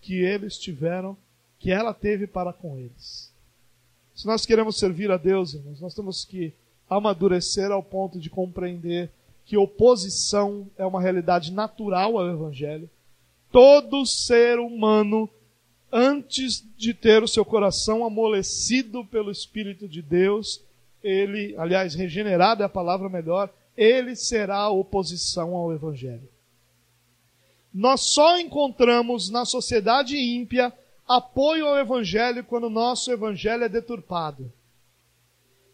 que 0.01 0.15
eles 0.15 0.59
tiveram, 0.59 1.17
que 1.59 1.71
ela 1.71 1.93
teve 1.93 2.27
para 2.27 2.53
com 2.53 2.79
eles. 2.79 3.33
Se 4.15 4.27
nós 4.27 4.47
queremos 4.47 4.79
servir 4.79 5.11
a 5.11 5.17
Deus, 5.17 5.55
irmãos, 5.55 5.81
nós 5.81 5.95
temos 5.95 6.25
que 6.25 6.53
amadurecer 6.89 7.71
ao 7.71 7.83
ponto 7.83 8.21
de 8.21 8.31
compreender 8.31 9.11
que 9.45 9.57
oposição 9.57 10.71
é 10.79 10.87
uma 10.87 11.01
realidade 11.01 11.53
natural 11.53 12.17
ao 12.17 12.31
Evangelho. 12.31 12.89
Todo 13.51 14.07
ser 14.07 14.59
humano 14.59 15.29
antes 15.93 16.65
de 16.77 16.93
ter 16.93 17.23
o 17.23 17.29
seu 17.29 17.45
coração 17.45 18.05
amolecido 18.05 19.05
pelo 19.05 19.31
Espírito 19.31 19.87
de 19.89 20.03
Deus, 20.03 20.61
ele, 21.03 21.55
aliás, 21.57 21.95
regenerado 21.95 22.65
é 22.65 22.67
a 22.67 22.69
palavra 22.69 23.09
melhor, 23.09 23.49
ele 23.77 24.15
será 24.15 24.69
oposição 24.69 25.55
ao 25.55 25.73
Evangelho. 25.73 26.29
Nós 27.73 28.03
só 28.03 28.39
encontramos 28.39 29.29
na 29.31 29.45
sociedade 29.45 30.17
ímpia 30.17 30.73
apoio 31.07 31.67
ao 31.67 31.79
Evangelho 31.79 32.45
quando 32.45 32.65
o 32.65 32.71
nosso 32.71 33.11
Evangelho 33.11 33.65
é 33.65 33.69
deturpado. 33.69 34.53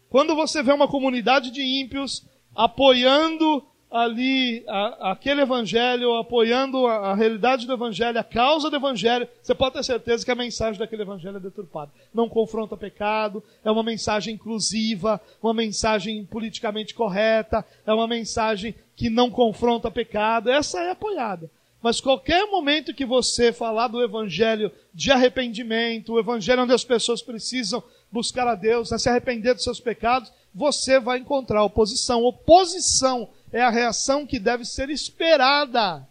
Quando 0.09 0.35
você 0.35 0.61
vê 0.61 0.73
uma 0.73 0.87
comunidade 0.87 1.51
de 1.51 1.61
ímpios 1.61 2.25
apoiando 2.55 3.63
ali 3.91 4.63
a, 4.67 5.11
aquele 5.11 5.41
evangelho, 5.41 6.15
apoiando 6.15 6.87
a, 6.87 7.11
a, 7.11 7.13
realidade 7.13 7.67
do 7.67 7.73
evangelho, 7.73 8.17
a 8.17 8.23
causa 8.23 8.69
do 8.69 8.75
evangelho, 8.77 9.27
você 9.43 9.53
pode 9.53 9.73
ter 9.73 9.83
certeza 9.83 10.23
que 10.23 10.31
a 10.31 10.35
mensagem 10.35 10.79
daquele 10.79 11.01
evangelho 11.01 11.35
é 11.35 11.39
deturpada. 11.41 11.91
Não 12.13 12.29
confronta 12.29 12.77
pecado, 12.77 13.43
é 13.65 13.69
uma 13.69 13.83
mensagem 13.83 14.35
inclusiva, 14.35 15.19
uma 15.43 15.53
mensagem 15.53 16.23
politicamente 16.23 16.93
correta, 16.93 17.65
é 17.85 17.93
uma 17.93 18.07
mensagem 18.07 18.73
que 18.95 19.09
não 19.09 19.29
confronta 19.29 19.91
pecado. 19.91 20.49
Essa 20.49 20.79
é 20.79 20.91
apoiada. 20.91 21.51
Mas 21.81 21.99
qualquer 21.99 22.45
momento 22.45 22.93
que 22.93 23.05
você 23.05 23.51
falar 23.51 23.87
do 23.87 24.03
evangelho 24.03 24.71
de 24.93 25.11
arrependimento, 25.11 26.13
o 26.13 26.19
evangelho 26.19 26.61
onde 26.61 26.73
as 26.73 26.83
pessoas 26.83 27.23
precisam 27.23 27.83
buscar 28.11 28.47
a 28.47 28.55
Deus, 28.55 28.89
se 28.89 29.09
arrepender 29.09 29.55
dos 29.55 29.63
seus 29.63 29.79
pecados, 29.79 30.31
você 30.53 30.99
vai 30.99 31.17
encontrar 31.17 31.63
oposição. 31.63 32.23
Oposição 32.23 33.29
é 33.51 33.61
a 33.61 33.69
reação 33.69 34.25
que 34.25 34.39
deve 34.39 34.65
ser 34.65 34.89
esperada 34.89 36.07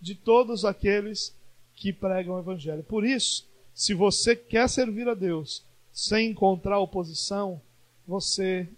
de 0.00 0.14
todos 0.14 0.64
aqueles 0.64 1.34
que 1.74 1.92
pregam 1.92 2.34
o 2.34 2.38
Evangelho. 2.38 2.82
Por 2.82 3.04
isso, 3.04 3.46
se 3.74 3.94
você 3.94 4.34
quer 4.34 4.68
servir 4.68 5.08
a 5.08 5.14
Deus 5.14 5.64
sem 5.92 6.30
encontrar 6.30 6.78
oposição, 6.78 7.60
você 8.06 8.68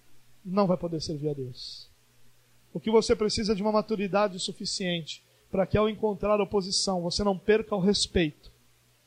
não 0.45 0.66
vai 0.66 0.76
poder 0.76 1.01
servir 1.01 1.30
a 1.30 1.34
Deus. 1.34 1.89
O 2.72 2.80
que 2.80 2.91
você 2.91 3.16
precisa 3.16 3.53
é 3.53 3.55
de 3.55 3.62
uma 3.62 3.72
maturidade 3.72 4.39
suficiente 4.39 5.24
para 5.51 5.66
que 5.66 5.78
ao 5.78 5.89
encontrar 5.89 6.41
oposição 6.41 7.01
você 7.01 7.24
não 7.24 7.39
perca 7.39 7.74
o 7.74 7.80
respeito 7.80 8.53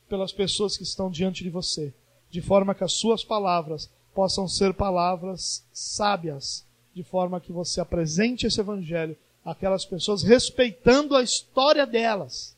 pelas 0.08 0.32
pessoas 0.32 0.76
que 0.76 0.82
estão 0.82 1.10
diante 1.10 1.44
de 1.44 1.50
você, 1.50 1.94
de 2.30 2.42
forma 2.42 2.74
que 2.74 2.84
as 2.84 2.92
suas 2.92 3.24
palavras 3.24 3.88
possam 4.14 4.48
ser 4.48 4.74
palavras 4.74 5.64
sábias 5.72 6.66
de 6.94 7.02
forma 7.02 7.40
que 7.40 7.52
você 7.52 7.80
apresente 7.80 8.46
esse 8.46 8.60
evangelho 8.60 9.16
àquelas 9.44 9.84
pessoas 9.84 10.22
respeitando 10.22 11.16
a 11.16 11.22
história 11.22 11.86
delas, 11.86 12.56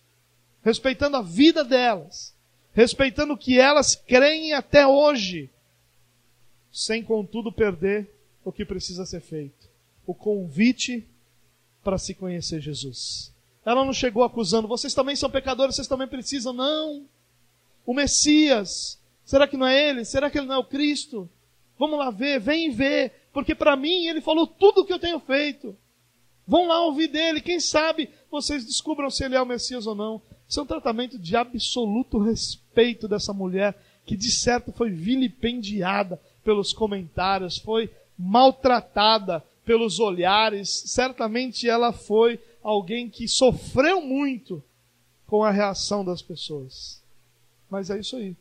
respeitando 0.62 1.16
a 1.16 1.22
vida 1.22 1.64
delas, 1.64 2.34
respeitando 2.72 3.34
o 3.34 3.38
que 3.38 3.58
elas 3.58 3.94
creem 3.94 4.52
até 4.52 4.86
hoje, 4.86 5.50
sem 6.72 7.02
contudo 7.02 7.52
perder 7.52 8.10
o 8.44 8.52
que 8.52 8.64
precisa 8.64 9.06
ser 9.06 9.20
feito. 9.20 9.68
O 10.06 10.14
convite 10.14 11.06
para 11.82 11.98
se 11.98 12.14
conhecer 12.14 12.60
Jesus. 12.60 13.32
Ela 13.64 13.84
não 13.84 13.92
chegou 13.92 14.24
acusando, 14.24 14.68
vocês 14.68 14.92
também 14.92 15.16
são 15.16 15.30
pecadores, 15.30 15.76
vocês 15.76 15.88
também 15.88 16.08
precisam. 16.08 16.52
Não. 16.52 17.06
O 17.86 17.94
Messias, 17.94 18.98
será 19.24 19.46
que 19.46 19.56
não 19.56 19.66
é 19.66 19.88
ele? 19.88 20.04
Será 20.04 20.28
que 20.28 20.38
ele 20.38 20.46
não 20.46 20.56
é 20.56 20.58
o 20.58 20.64
Cristo? 20.64 21.28
Vamos 21.78 21.98
lá 21.98 22.10
ver, 22.10 22.40
vem 22.40 22.70
ver 22.70 23.23
porque 23.34 23.54
para 23.54 23.76
mim 23.76 24.06
ele 24.06 24.20
falou 24.20 24.46
tudo 24.46 24.80
o 24.80 24.84
que 24.86 24.92
eu 24.92 24.98
tenho 24.98 25.18
feito. 25.18 25.76
Vão 26.46 26.68
lá 26.68 26.80
ouvir 26.86 27.08
dele, 27.08 27.40
quem 27.40 27.58
sabe 27.58 28.08
vocês 28.30 28.64
descubram 28.64 29.10
se 29.10 29.24
ele 29.24 29.34
é 29.34 29.42
o 29.42 29.46
Messias 29.46 29.86
ou 29.86 29.94
não. 29.94 30.22
Isso 30.48 30.60
é 30.60 30.62
um 30.62 30.66
tratamento 30.66 31.18
de 31.18 31.36
absoluto 31.36 32.18
respeito 32.18 33.08
dessa 33.08 33.32
mulher, 33.32 33.76
que 34.06 34.16
de 34.16 34.30
certo 34.30 34.70
foi 34.72 34.90
vilipendiada 34.90 36.20
pelos 36.44 36.72
comentários, 36.72 37.58
foi 37.58 37.90
maltratada 38.16 39.42
pelos 39.64 39.98
olhares. 39.98 40.68
Certamente 40.86 41.68
ela 41.68 41.92
foi 41.92 42.38
alguém 42.62 43.08
que 43.08 43.26
sofreu 43.26 44.00
muito 44.00 44.62
com 45.26 45.42
a 45.42 45.50
reação 45.50 46.04
das 46.04 46.22
pessoas. 46.22 47.02
Mas 47.68 47.90
é 47.90 47.98
isso 47.98 48.16
aí. 48.16 48.36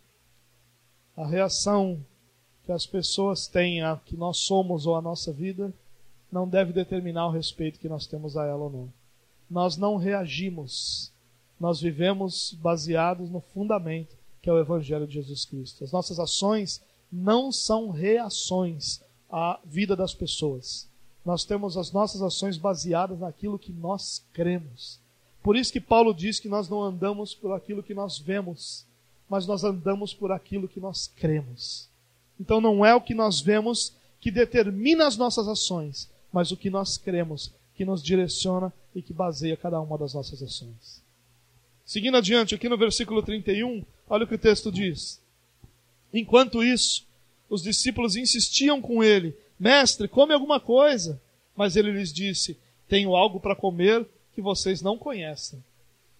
A 1.15 1.25
reação 1.25 2.03
que 2.65 2.71
as 2.71 2.85
pessoas 2.85 3.47
têm 3.47 3.81
a 3.81 3.97
que 3.97 4.15
nós 4.15 4.37
somos 4.37 4.85
ou 4.85 4.95
a 4.95 5.01
nossa 5.01 5.31
vida 5.31 5.73
não 6.31 6.47
deve 6.47 6.73
determinar 6.73 7.27
o 7.27 7.31
respeito 7.31 7.79
que 7.79 7.89
nós 7.89 8.07
temos 8.07 8.35
a 8.35 8.45
ela 8.45 8.63
ou 8.63 8.69
não. 8.69 8.93
Nós 9.49 9.77
não 9.77 9.97
reagimos. 9.97 11.11
Nós 11.59 11.79
vivemos 11.79 12.53
baseados 12.53 13.29
no 13.29 13.39
fundamento 13.39 14.15
que 14.43 14.49
é 14.49 14.53
o 14.53 14.59
Evangelho 14.59 15.07
de 15.07 15.13
Jesus 15.13 15.45
Cristo. 15.45 15.85
As 15.85 15.91
nossas 15.93 16.19
ações 16.19 16.81
não 17.09 17.49
são 17.49 17.89
reações 17.89 19.01
à 19.31 19.57
vida 19.63 19.95
das 19.95 20.13
pessoas. 20.13 20.85
Nós 21.23 21.45
temos 21.45 21.77
as 21.77 21.93
nossas 21.93 22.21
ações 22.21 22.57
baseadas 22.57 23.19
naquilo 23.19 23.57
que 23.57 23.71
nós 23.71 24.21
cremos. 24.33 24.99
Por 25.41 25.55
isso 25.55 25.71
que 25.71 25.79
Paulo 25.79 26.13
diz 26.13 26.41
que 26.41 26.49
nós 26.49 26.67
não 26.67 26.83
andamos 26.83 27.33
por 27.33 27.53
aquilo 27.53 27.81
que 27.81 27.93
nós 27.93 28.19
vemos, 28.19 28.85
mas 29.29 29.47
nós 29.47 29.63
andamos 29.63 30.13
por 30.13 30.29
aquilo 30.29 30.67
que 30.67 30.81
nós 30.81 31.07
cremos. 31.07 31.89
Então 32.43 32.59
não 32.59 32.85
é 32.85 32.93
o 32.93 32.99
que 32.99 33.13
nós 33.13 33.39
vemos 33.39 33.93
que 34.19 34.29
determina 34.29 35.07
as 35.07 35.15
nossas 35.15 35.47
ações, 35.47 36.09
mas 36.29 36.51
o 36.51 36.57
que 36.57 36.69
nós 36.69 36.97
cremos 36.97 37.53
que 37.73 37.85
nos 37.85 38.03
direciona 38.03 38.71
e 38.93 39.01
que 39.01 39.13
baseia 39.13 39.55
cada 39.55 39.79
uma 39.79 39.97
das 39.97 40.13
nossas 40.13 40.43
ações. 40.43 41.01
Seguindo 41.85 42.17
adiante, 42.17 42.53
aqui 42.53 42.67
no 42.67 42.77
versículo 42.77 43.23
31, 43.23 43.85
olha 44.09 44.25
o 44.25 44.27
que 44.27 44.35
o 44.35 44.37
texto 44.37 44.69
diz. 44.69 45.21
Enquanto 46.13 46.61
isso, 46.61 47.05
os 47.49 47.63
discípulos 47.63 48.17
insistiam 48.17 48.81
com 48.81 49.01
ele: 49.01 49.33
Mestre, 49.57 50.09
come 50.09 50.33
alguma 50.33 50.59
coisa. 50.59 51.21
Mas 51.55 51.77
ele 51.77 51.91
lhes 51.91 52.11
disse: 52.11 52.57
Tenho 52.89 53.15
algo 53.15 53.39
para 53.39 53.55
comer 53.55 54.05
que 54.35 54.41
vocês 54.41 54.81
não 54.81 54.97
conhecem. 54.97 55.63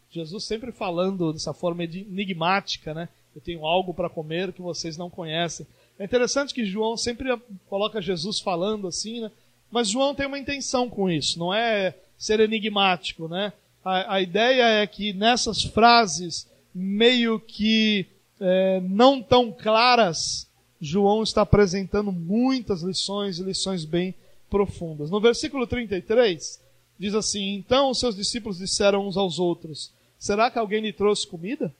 Jesus 0.09 0.45
sempre 0.45 0.71
falando 0.71 1.33
dessa 1.33 1.53
forma 1.53 1.83
enigmática, 1.83 2.93
né? 2.93 3.09
Eu 3.35 3.41
tenho 3.41 3.65
algo 3.65 3.93
para 3.93 4.09
comer 4.09 4.53
que 4.53 4.61
vocês 4.61 4.95
não 4.95 5.09
conhecem. 5.09 5.67
É 6.03 6.05
interessante 6.05 6.53
que 6.53 6.65
João 6.65 6.97
sempre 6.97 7.29
coloca 7.69 8.01
Jesus 8.01 8.41
falando 8.41 8.89
assim, 8.89 9.21
né? 9.21 9.31
Mas 9.71 9.87
João 9.87 10.13
tem 10.13 10.27
uma 10.27 10.37
intenção 10.37 10.89
com 10.89 11.09
isso, 11.09 11.39
não 11.39 11.53
é 11.53 11.95
ser 12.17 12.41
enigmático, 12.41 13.29
né? 13.29 13.53
A, 13.85 14.15
a 14.15 14.21
ideia 14.21 14.63
é 14.63 14.85
que 14.85 15.13
nessas 15.13 15.63
frases 15.63 16.45
meio 16.75 17.39
que 17.39 18.05
é, 18.37 18.81
não 18.81 19.21
tão 19.21 19.49
claras, 19.49 20.45
João 20.77 21.23
está 21.23 21.43
apresentando 21.43 22.11
muitas 22.11 22.81
lições 22.81 23.39
e 23.39 23.43
lições 23.43 23.85
bem 23.85 24.13
profundas. 24.49 25.09
No 25.09 25.21
versículo 25.21 25.65
33, 25.65 26.61
diz 26.99 27.15
assim: 27.15 27.53
Então 27.53 27.91
os 27.91 27.99
seus 28.01 28.13
discípulos 28.13 28.57
disseram 28.57 29.07
uns 29.07 29.15
aos 29.15 29.39
outros: 29.39 29.93
Será 30.19 30.51
que 30.51 30.59
alguém 30.59 30.81
lhe 30.81 30.91
trouxe 30.91 31.25
comida? 31.25 31.73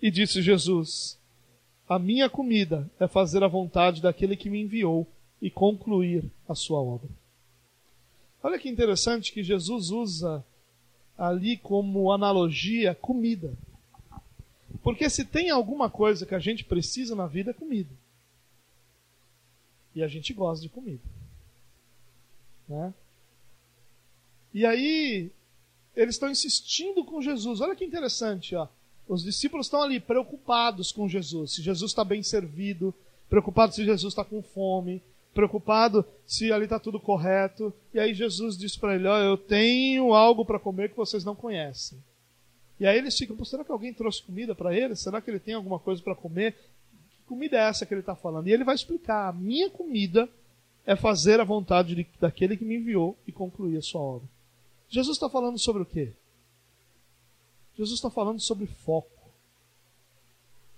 E 0.00 0.12
disse 0.12 0.40
Jesus: 0.40 1.18
A 1.92 1.98
minha 1.98 2.30
comida 2.30 2.90
é 2.98 3.06
fazer 3.06 3.44
a 3.44 3.48
vontade 3.48 4.00
daquele 4.00 4.34
que 4.34 4.48
me 4.48 4.62
enviou 4.62 5.06
e 5.42 5.50
concluir 5.50 6.24
a 6.48 6.54
sua 6.54 6.80
obra. 6.80 7.10
Olha 8.42 8.58
que 8.58 8.66
interessante 8.66 9.30
que 9.30 9.42
Jesus 9.42 9.90
usa 9.90 10.42
ali 11.18 11.58
como 11.58 12.10
analogia 12.10 12.94
comida. 12.94 13.52
Porque 14.82 15.10
se 15.10 15.22
tem 15.22 15.50
alguma 15.50 15.90
coisa 15.90 16.24
que 16.24 16.34
a 16.34 16.38
gente 16.38 16.64
precisa 16.64 17.14
na 17.14 17.26
vida, 17.26 17.50
é 17.50 17.54
comida. 17.54 17.94
E 19.94 20.02
a 20.02 20.08
gente 20.08 20.32
gosta 20.32 20.62
de 20.62 20.70
comida. 20.70 21.04
Né? 22.66 22.94
E 24.54 24.64
aí, 24.64 25.30
eles 25.94 26.14
estão 26.14 26.30
insistindo 26.30 27.04
com 27.04 27.20
Jesus. 27.20 27.60
Olha 27.60 27.76
que 27.76 27.84
interessante, 27.84 28.56
ó. 28.56 28.66
Os 29.12 29.22
discípulos 29.22 29.66
estão 29.66 29.82
ali 29.82 30.00
preocupados 30.00 30.90
com 30.90 31.06
Jesus, 31.06 31.52
se 31.52 31.62
Jesus 31.62 31.90
está 31.90 32.02
bem 32.02 32.22
servido, 32.22 32.94
preocupados 33.28 33.76
se 33.76 33.84
Jesus 33.84 34.10
está 34.10 34.24
com 34.24 34.42
fome, 34.42 35.02
preocupado 35.34 36.02
se 36.24 36.50
ali 36.50 36.64
está 36.64 36.78
tudo 36.78 36.98
correto. 36.98 37.74
E 37.92 38.00
aí 38.00 38.14
Jesus 38.14 38.56
diz 38.56 38.74
para 38.74 38.94
ele: 38.94 39.06
Olha, 39.06 39.24
eu 39.24 39.36
tenho 39.36 40.14
algo 40.14 40.46
para 40.46 40.58
comer 40.58 40.88
que 40.88 40.96
vocês 40.96 41.26
não 41.26 41.34
conhecem. 41.34 42.02
E 42.80 42.86
aí 42.86 42.96
eles 42.96 43.14
ficam: 43.14 43.44
será 43.44 43.62
que 43.62 43.70
alguém 43.70 43.92
trouxe 43.92 44.22
comida 44.22 44.54
para 44.54 44.74
ele? 44.74 44.96
Será 44.96 45.20
que 45.20 45.30
ele 45.30 45.38
tem 45.38 45.52
alguma 45.52 45.78
coisa 45.78 46.02
para 46.02 46.14
comer? 46.14 46.54
Que 47.10 47.22
comida 47.26 47.58
é 47.58 47.68
essa 47.68 47.84
que 47.84 47.92
ele 47.92 48.00
está 48.00 48.16
falando? 48.16 48.48
E 48.48 48.50
ele 48.50 48.64
vai 48.64 48.74
explicar: 48.74 49.28
a 49.28 49.32
minha 49.34 49.68
comida 49.68 50.26
é 50.86 50.96
fazer 50.96 51.38
a 51.38 51.44
vontade 51.44 51.94
de, 51.94 52.06
daquele 52.18 52.56
que 52.56 52.64
me 52.64 52.76
enviou 52.76 53.14
e 53.26 53.30
concluir 53.30 53.76
a 53.76 53.82
sua 53.82 54.00
obra. 54.00 54.26
Jesus 54.88 55.18
está 55.18 55.28
falando 55.28 55.58
sobre 55.58 55.82
o 55.82 55.86
quê? 55.86 56.14
Jesus 57.76 57.98
está 57.98 58.10
falando 58.10 58.40
sobre 58.40 58.66
foco. 58.66 59.10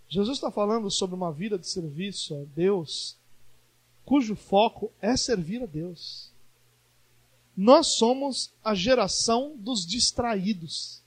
Jesus 0.09 0.39
está 0.39 0.51
falando 0.51 0.91
sobre 0.91 1.17
uma 1.17 1.33
vida 1.33 1.59
de 1.59 1.67
serviço 1.67 2.35
a 2.35 2.45
Deus, 2.55 3.17
cujo 4.05 4.37
foco 4.37 4.93
é 5.01 5.17
servir 5.17 5.63
a 5.63 5.67
Deus. 5.67 6.31
Nós 7.57 7.97
somos 7.97 8.53
a 8.63 8.75
geração 8.75 9.57
dos 9.57 9.87
distraídos. 9.87 11.03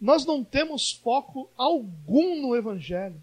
Nós 0.00 0.24
não 0.24 0.44
temos 0.44 0.92
foco 0.92 1.50
algum 1.56 2.40
no 2.40 2.56
Evangelho. 2.56 3.22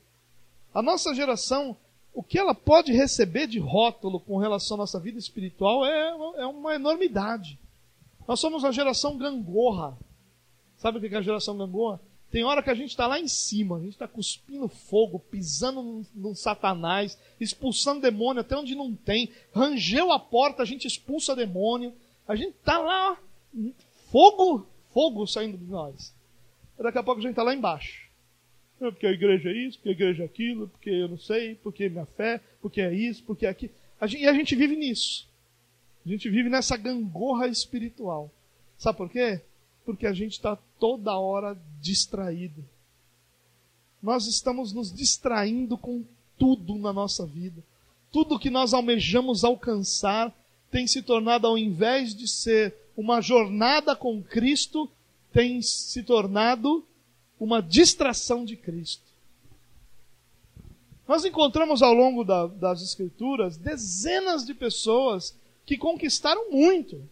A 0.73 0.81
nossa 0.81 1.13
geração 1.15 1.77
o 2.15 2.23
que 2.23 2.39
ela 2.39 2.55
pode 2.55 2.93
receber 2.93 3.45
de 3.45 3.59
rótulo 3.59 4.21
com 4.21 4.37
relação 4.37 4.75
à 4.75 4.77
nossa 4.77 4.97
vida 4.97 5.19
espiritual 5.19 5.85
é, 5.85 6.07
é 6.37 6.45
uma 6.45 6.73
enormidade. 6.73 7.59
Nós 8.25 8.39
somos 8.39 8.63
a 8.63 8.71
geração 8.71 9.17
gangorra. 9.17 9.97
Sabe 10.77 10.97
o 10.97 11.01
que 11.01 11.13
é 11.13 11.17
a 11.17 11.21
geração 11.21 11.57
gangorra? 11.57 11.99
Tem 12.31 12.43
hora 12.43 12.61
que 12.61 12.69
a 12.69 12.73
gente 12.73 12.89
está 12.89 13.07
lá 13.07 13.19
em 13.19 13.27
cima, 13.27 13.77
a 13.77 13.79
gente 13.79 13.93
está 13.93 14.07
cuspindo 14.07 14.67
fogo, 14.67 15.19
pisando 15.19 16.05
no, 16.13 16.35
satanás, 16.35 17.17
expulsando 17.39 18.01
demônio 18.01 18.41
até 18.41 18.57
onde 18.57 18.75
não 18.75 18.93
tem. 18.93 19.31
Rangeu 19.53 20.11
a 20.11 20.19
porta, 20.19 20.61
a 20.61 20.65
gente 20.65 20.85
expulsa 20.85 21.35
demônio. 21.35 21.93
A 22.27 22.35
gente 22.35 22.55
está 22.55 22.77
lá, 22.79 23.17
fogo, 24.11 24.67
fogo 24.91 25.25
saindo 25.25 25.57
de 25.57 25.65
nós. 25.65 26.13
Daqui 26.77 26.97
a 26.97 27.03
pouco 27.03 27.19
a 27.19 27.21
gente 27.21 27.31
está 27.31 27.43
lá 27.43 27.55
embaixo. 27.55 28.09
Porque 28.77 29.07
a 29.07 29.11
igreja 29.11 29.49
é 29.49 29.53
isso, 29.53 29.77
porque 29.77 29.89
a 29.89 29.93
igreja 29.93 30.23
é 30.23 30.25
aquilo, 30.25 30.67
porque 30.67 30.89
eu 30.89 31.07
não 31.07 31.17
sei, 31.17 31.55
porque 31.55 31.85
é 31.85 31.89
minha 31.89 32.05
fé, 32.05 32.41
porque 32.61 32.81
é 32.81 32.93
isso, 32.93 33.23
porque 33.23 33.45
é 33.45 33.49
aquilo. 33.49 33.71
E 34.17 34.27
a 34.27 34.33
gente 34.33 34.55
vive 34.55 34.75
nisso. 34.75 35.25
A 36.05 36.09
gente 36.09 36.29
vive 36.29 36.49
nessa 36.49 36.75
gangorra 36.75 37.47
espiritual. 37.47 38.29
Sabe 38.77 38.97
por 38.97 39.09
quê? 39.09 39.41
Porque 39.85 40.07
a 40.07 40.13
gente 40.13 40.33
está 40.33 40.57
toda 40.79 41.17
hora 41.17 41.57
distraído. 41.79 42.63
Nós 44.01 44.27
estamos 44.27 44.73
nos 44.73 44.91
distraindo 44.91 45.77
com 45.77 46.03
tudo 46.37 46.75
na 46.75 46.91
nossa 46.91 47.25
vida. 47.25 47.63
Tudo 48.11 48.39
que 48.39 48.49
nós 48.49 48.73
almejamos 48.73 49.43
alcançar 49.43 50.33
tem 50.71 50.87
se 50.87 51.01
tornado, 51.01 51.47
ao 51.47 51.57
invés 51.57 52.15
de 52.15 52.27
ser 52.27 52.75
uma 52.97 53.21
jornada 53.21 53.95
com 53.95 54.21
Cristo, 54.21 54.89
tem 55.31 55.61
se 55.61 56.03
tornado 56.03 56.85
uma 57.39 57.61
distração 57.61 58.45
de 58.45 58.55
Cristo. 58.55 59.03
Nós 61.07 61.23
encontramos 61.23 61.81
ao 61.81 61.93
longo 61.93 62.23
da, 62.23 62.47
das 62.47 62.81
Escrituras 62.81 63.57
dezenas 63.57 64.45
de 64.45 64.53
pessoas 64.53 65.37
que 65.65 65.77
conquistaram 65.77 66.51
muito. 66.51 67.07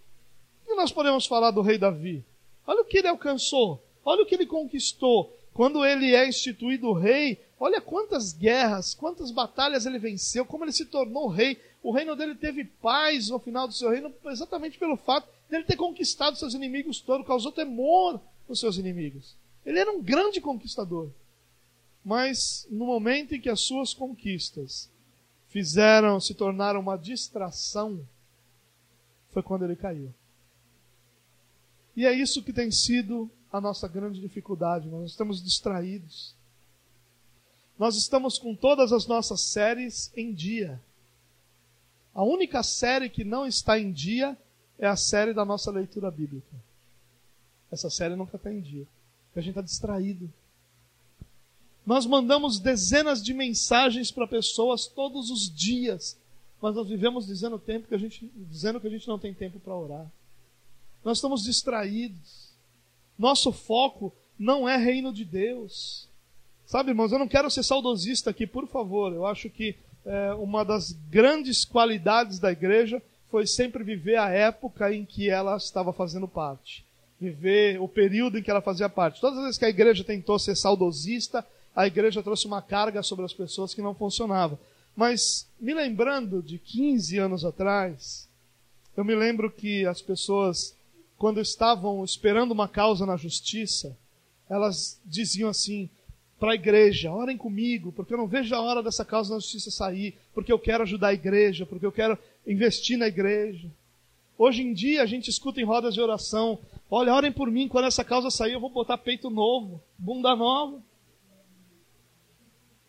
E 0.67 0.75
nós 0.75 0.91
podemos 0.91 1.25
falar 1.25 1.51
do 1.51 1.61
rei 1.61 1.77
Davi. 1.77 2.23
Olha 2.65 2.81
o 2.81 2.85
que 2.85 2.99
ele 2.99 3.07
alcançou, 3.07 3.83
olha 4.03 4.23
o 4.23 4.25
que 4.25 4.35
ele 4.35 4.45
conquistou. 4.45 5.35
Quando 5.53 5.85
ele 5.85 6.15
é 6.15 6.27
instituído 6.27 6.93
rei, 6.93 7.39
olha 7.59 7.79
quantas 7.79 8.33
guerras, 8.33 8.93
quantas 8.93 9.29
batalhas 9.29 9.85
ele 9.85 9.99
venceu, 9.99 10.45
como 10.45 10.65
ele 10.65 10.71
se 10.71 10.85
tornou 10.85 11.27
rei. 11.27 11.61
O 11.83 11.91
reino 11.91 12.15
dele 12.15 12.35
teve 12.35 12.63
paz 12.63 13.29
no 13.29 13.37
final 13.37 13.67
do 13.67 13.73
seu 13.73 13.89
reino, 13.89 14.11
exatamente 14.25 14.79
pelo 14.79 14.97
fato 14.97 15.27
de 15.49 15.55
ele 15.55 15.65
ter 15.65 15.75
conquistado 15.75 16.37
seus 16.37 16.53
inimigos 16.53 17.01
todos, 17.01 17.27
causou 17.27 17.51
temor 17.51 18.19
nos 18.47 18.59
seus 18.59 18.77
inimigos. 18.77 19.35
Ele 19.65 19.79
era 19.79 19.91
um 19.91 20.01
grande 20.01 20.41
conquistador. 20.41 21.09
Mas 22.03 22.67
no 22.69 22.85
momento 22.85 23.35
em 23.35 23.39
que 23.39 23.49
as 23.49 23.61
suas 23.61 23.93
conquistas 23.93 24.89
fizeram 25.47 26.19
se 26.19 26.33
tornar 26.33 26.75
uma 26.75 26.97
distração, 26.97 28.05
foi 29.31 29.43
quando 29.43 29.63
ele 29.63 29.75
caiu. 29.75 30.13
E 31.95 32.05
é 32.05 32.13
isso 32.13 32.43
que 32.43 32.53
tem 32.53 32.71
sido 32.71 33.29
a 33.51 33.61
nossa 33.61 33.87
grande 33.87 34.19
dificuldade. 34.19 34.89
Nós 34.89 35.11
estamos 35.11 35.43
distraídos. 35.43 36.35
Nós 37.77 37.95
estamos 37.95 38.37
com 38.37 38.55
todas 38.55 38.91
as 38.91 39.05
nossas 39.05 39.41
séries 39.41 40.11
em 40.15 40.33
dia. 40.33 40.81
A 42.13 42.23
única 42.23 42.63
série 42.63 43.09
que 43.09 43.23
não 43.23 43.45
está 43.45 43.79
em 43.79 43.91
dia 43.91 44.37
é 44.77 44.87
a 44.87 44.95
série 44.95 45.33
da 45.33 45.45
nossa 45.45 45.71
leitura 45.71 46.09
bíblica. 46.09 46.55
Essa 47.71 47.89
série 47.89 48.15
nunca 48.15 48.37
está 48.37 48.51
em 48.51 48.61
dia 48.61 48.87
porque 49.33 49.39
a 49.39 49.41
gente 49.41 49.51
está 49.53 49.61
distraído. 49.63 50.31
Nós 51.83 52.05
mandamos 52.05 52.59
dezenas 52.59 53.21
de 53.21 53.33
mensagens 53.33 54.11
para 54.11 54.27
pessoas 54.27 54.85
todos 54.85 55.31
os 55.31 55.51
dias, 55.51 56.17
mas 56.61 56.75
nós 56.75 56.87
vivemos 56.87 57.25
dizendo, 57.25 57.57
tempo 57.57 57.87
que 57.87 57.95
a 57.95 57.97
gente, 57.97 58.31
dizendo 58.35 58.79
que 58.79 58.85
a 58.85 58.89
gente 58.91 59.07
não 59.07 59.17
tem 59.17 59.33
tempo 59.33 59.59
para 59.59 59.75
orar. 59.75 60.11
Nós 61.03 61.17
estamos 61.17 61.43
distraídos. 61.43 62.49
Nosso 63.17 63.51
foco 63.51 64.13
não 64.37 64.67
é 64.67 64.77
reino 64.77 65.13
de 65.13 65.25
Deus. 65.25 66.07
Sabe, 66.65 66.91
irmãos, 66.91 67.11
eu 67.11 67.19
não 67.19 67.27
quero 67.27 67.51
ser 67.51 67.63
saudosista 67.63 68.29
aqui, 68.29 68.47
por 68.47 68.67
favor. 68.67 69.13
Eu 69.13 69.25
acho 69.25 69.49
que 69.49 69.75
é, 70.05 70.33
uma 70.33 70.63
das 70.63 70.91
grandes 71.09 71.65
qualidades 71.65 72.39
da 72.39 72.51
igreja 72.51 73.01
foi 73.29 73.45
sempre 73.45 73.83
viver 73.83 74.17
a 74.17 74.29
época 74.29 74.93
em 74.93 75.05
que 75.05 75.29
ela 75.29 75.55
estava 75.57 75.91
fazendo 75.91 76.27
parte 76.27 76.83
viver 77.23 77.79
o 77.79 77.87
período 77.87 78.37
em 78.37 78.43
que 78.43 78.51
ela 78.51 78.61
fazia 78.61 78.89
parte. 78.89 79.21
Todas 79.21 79.37
as 79.37 79.43
vezes 79.45 79.57
que 79.57 79.65
a 79.65 79.69
igreja 79.69 80.03
tentou 80.03 80.37
ser 80.37 80.55
saudosista, 80.55 81.45
a 81.73 81.87
igreja 81.87 82.21
trouxe 82.21 82.45
uma 82.45 82.61
carga 82.61 83.01
sobre 83.01 83.23
as 83.23 83.33
pessoas 83.33 83.73
que 83.73 83.81
não 83.81 83.95
funcionava. 83.95 84.59
Mas, 84.95 85.47
me 85.59 85.73
lembrando 85.73 86.43
de 86.43 86.59
15 86.59 87.17
anos 87.17 87.45
atrás, 87.45 88.27
eu 88.95 89.05
me 89.05 89.15
lembro 89.15 89.49
que 89.49 89.85
as 89.85 90.01
pessoas, 90.01 90.75
quando 91.23 91.39
estavam 91.39 92.03
esperando 92.03 92.51
uma 92.51 92.67
causa 92.67 93.05
na 93.05 93.15
justiça, 93.15 93.97
elas 94.49 94.99
diziam 95.05 95.49
assim: 95.49 95.89
para 96.37 96.51
a 96.51 96.55
igreja, 96.55 97.13
orem 97.13 97.37
comigo, 97.37 97.93
porque 97.93 98.13
eu 98.13 98.17
não 98.17 98.27
vejo 98.27 98.53
a 98.53 98.59
hora 98.59 98.83
dessa 98.83 99.05
causa 99.05 99.33
da 99.33 99.39
justiça 99.39 99.71
sair, 99.71 100.17
porque 100.33 100.51
eu 100.51 100.59
quero 100.59 100.83
ajudar 100.83 101.07
a 101.07 101.13
igreja, 101.13 101.65
porque 101.65 101.85
eu 101.85 101.93
quero 101.93 102.19
investir 102.45 102.97
na 102.97 103.07
igreja. 103.07 103.71
Hoje 104.37 104.63
em 104.63 104.73
dia 104.73 105.01
a 105.01 105.05
gente 105.05 105.29
escuta 105.29 105.61
em 105.61 105.63
rodas 105.63 105.93
de 105.93 106.01
oração, 106.01 106.59
olha, 106.91 107.15
orem 107.15 107.31
por 107.31 107.49
mim, 107.49 107.69
quando 107.69 107.85
essa 107.85 108.03
causa 108.03 108.29
sair 108.29 108.51
eu 108.51 108.59
vou 108.59 108.69
botar 108.69 108.97
peito 108.97 109.29
novo, 109.29 109.81
bunda 109.97 110.35
nova. 110.35 110.83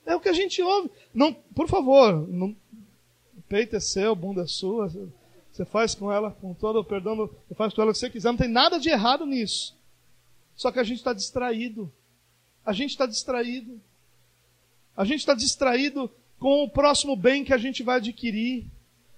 É 0.04 0.16
o 0.16 0.20
que 0.20 0.28
a 0.28 0.32
gente 0.32 0.60
ouve. 0.60 0.90
Não, 1.14 1.32
por 1.32 1.68
favor, 1.68 2.26
não, 2.26 2.56
peito 3.48 3.76
é 3.76 3.80
seu, 3.80 4.16
bunda 4.16 4.42
é 4.42 4.46
sua, 4.48 4.90
você 5.54 5.64
faz 5.64 5.94
com 5.94 6.10
ela, 6.10 6.32
com 6.32 6.52
todo 6.52 6.80
o 6.80 6.84
perdão, 6.84 7.14
você 7.14 7.54
faz 7.54 7.72
com 7.72 7.80
ela 7.80 7.92
o 7.92 7.94
que 7.94 8.00
você 8.00 8.10
quiser, 8.10 8.28
não 8.28 8.36
tem 8.36 8.48
nada 8.48 8.76
de 8.76 8.88
errado 8.88 9.24
nisso. 9.24 9.76
Só 10.56 10.72
que 10.72 10.80
a 10.80 10.82
gente 10.82 10.98
está 10.98 11.12
distraído. 11.12 11.92
A 12.66 12.72
gente 12.72 12.90
está 12.90 13.06
distraído. 13.06 13.80
A 14.96 15.04
gente 15.04 15.20
está 15.20 15.32
distraído 15.32 16.10
com 16.40 16.64
o 16.64 16.68
próximo 16.68 17.14
bem 17.14 17.44
que 17.44 17.52
a 17.52 17.56
gente 17.56 17.84
vai 17.84 17.98
adquirir. 17.98 18.66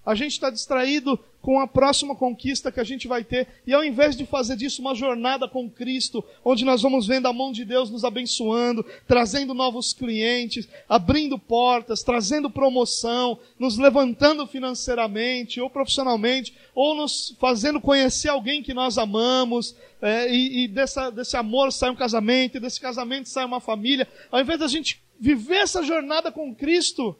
A 0.05 0.13
gente 0.13 0.33
está 0.33 0.51
distraído 0.51 1.19
com 1.47 1.61
a 1.61 1.65
próxima 1.65 2.13
conquista 2.13 2.73
que 2.73 2.79
a 2.81 2.83
gente 2.83 3.07
vai 3.07 3.23
ter. 3.23 3.47
E 3.65 3.73
ao 3.73 3.81
invés 3.81 4.17
de 4.17 4.25
fazer 4.25 4.57
disso 4.57 4.81
uma 4.81 4.93
jornada 4.93 5.47
com 5.47 5.69
Cristo, 5.69 6.21
onde 6.43 6.65
nós 6.65 6.81
vamos 6.81 7.07
vendo 7.07 7.25
a 7.25 7.31
mão 7.31 7.53
de 7.53 7.63
Deus 7.63 7.89
nos 7.89 8.03
abençoando, 8.03 8.85
trazendo 9.07 9.53
novos 9.53 9.93
clientes, 9.93 10.67
abrindo 10.89 11.39
portas, 11.39 12.03
trazendo 12.03 12.49
promoção, 12.49 13.39
nos 13.57 13.77
levantando 13.77 14.45
financeiramente 14.45 15.61
ou 15.61 15.69
profissionalmente, 15.69 16.53
ou 16.75 16.93
nos 16.93 17.33
fazendo 17.39 17.79
conhecer 17.79 18.27
alguém 18.27 18.61
que 18.61 18.73
nós 18.73 18.97
amamos, 18.97 19.73
é, 20.01 20.29
e, 20.29 20.65
e 20.65 20.67
dessa, 20.67 21.09
desse 21.09 21.37
amor 21.37 21.71
sai 21.71 21.89
um 21.91 21.95
casamento, 21.95 22.57
e 22.57 22.59
desse 22.59 22.81
casamento 22.81 23.29
sai 23.29 23.45
uma 23.45 23.61
família. 23.61 24.05
Ao 24.29 24.41
invés 24.41 24.59
da 24.59 24.67
gente 24.67 25.01
viver 25.17 25.59
essa 25.59 25.81
jornada 25.81 26.29
com 26.29 26.53
Cristo, 26.53 27.15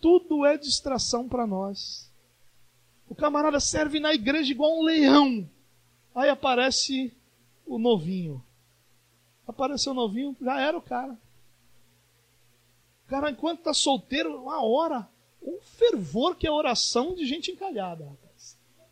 tudo 0.00 0.44
é 0.44 0.58
distração 0.58 1.28
para 1.28 1.46
nós. 1.46 2.07
O 3.08 3.14
camarada 3.14 3.58
serve 3.58 3.98
na 3.98 4.12
igreja 4.12 4.52
igual 4.52 4.78
um 4.78 4.82
leão. 4.82 5.48
Aí 6.14 6.28
aparece 6.28 7.12
o 7.66 7.78
novinho. 7.78 8.44
Apareceu 9.46 9.92
o 9.92 9.94
novinho, 9.94 10.36
já 10.40 10.60
era 10.60 10.76
o 10.76 10.82
cara. 10.82 11.18
O 13.04 13.08
cara, 13.08 13.30
enquanto 13.30 13.60
está 13.60 13.72
solteiro, 13.72 14.42
uma 14.42 14.62
hora, 14.62 15.08
um 15.42 15.58
fervor 15.60 16.36
que 16.36 16.46
é 16.46 16.50
oração 16.50 17.14
de 17.14 17.24
gente 17.24 17.50
encalhada. 17.50 18.06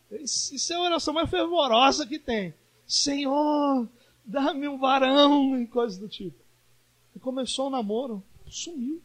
Isso 0.09 0.73
é 0.73 0.75
a 0.75 0.81
oração 0.81 1.13
mais 1.13 1.29
fervorosa 1.29 2.07
que 2.07 2.17
tem. 2.17 2.53
Senhor, 2.87 3.87
dá-me 4.25 4.67
um 4.67 4.77
varão 4.77 5.61
e 5.61 5.67
coisas 5.67 5.97
do 5.97 6.07
tipo. 6.07 6.41
E 7.15 7.19
começou 7.19 7.67
o 7.67 7.69
namoro, 7.69 8.23
sumiu. 8.47 9.01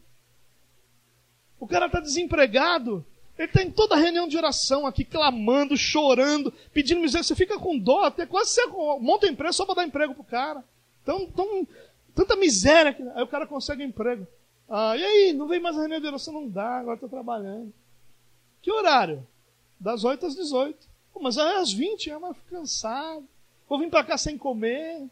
O 1.59 1.67
cara 1.67 1.85
está 1.85 1.99
desempregado, 1.99 3.05
ele 3.37 3.47
está 3.47 3.63
em 3.63 3.71
toda 3.71 3.95
reunião 3.95 4.27
de 4.27 4.37
oração 4.37 4.85
aqui, 4.85 5.03
clamando, 5.03 5.75
chorando, 5.75 6.53
pedindo 6.71 7.01
miséria. 7.01 7.23
Você 7.23 7.35
fica 7.35 7.57
com 7.57 7.77
dó, 7.77 8.03
até 8.03 8.25
quase 8.25 8.51
você 8.51 8.67
monta 8.99 9.27
empresa 9.27 9.53
só 9.53 9.65
para 9.65 9.75
dar 9.75 9.85
emprego 9.85 10.13
pro 10.13 10.23
cara. 10.23 10.63
Então, 11.01 11.25
tão, 11.31 11.67
tanta 12.13 12.35
miséria. 12.35 12.95
Aí 13.15 13.23
o 13.23 13.27
cara 13.27 13.47
consegue 13.47 13.83
um 13.83 13.87
emprego. 13.87 14.27
Ah, 14.69 14.95
e 14.95 15.03
aí, 15.03 15.33
não 15.33 15.47
vem 15.47 15.59
mais 15.59 15.75
a 15.75 15.79
reunião 15.79 15.99
de 15.99 16.07
oração? 16.07 16.33
Não 16.33 16.47
dá, 16.47 16.77
agora 16.77 16.95
estou 16.95 17.09
trabalhando. 17.09 17.73
Que 18.61 18.71
horário? 18.71 19.25
Das 19.79 20.03
8 20.03 20.27
às 20.27 20.35
18. 20.35 20.87
Pô, 21.11 21.19
mas 21.19 21.37
é 21.37 21.57
às 21.57 21.73
20, 21.73 22.11
é, 22.11 22.17
mas 22.17 22.37
cansado. 22.49 23.27
Vou 23.67 23.79
vir 23.79 23.89
para 23.89 24.03
cá 24.03 24.17
sem 24.17 24.37
comer. 24.37 25.09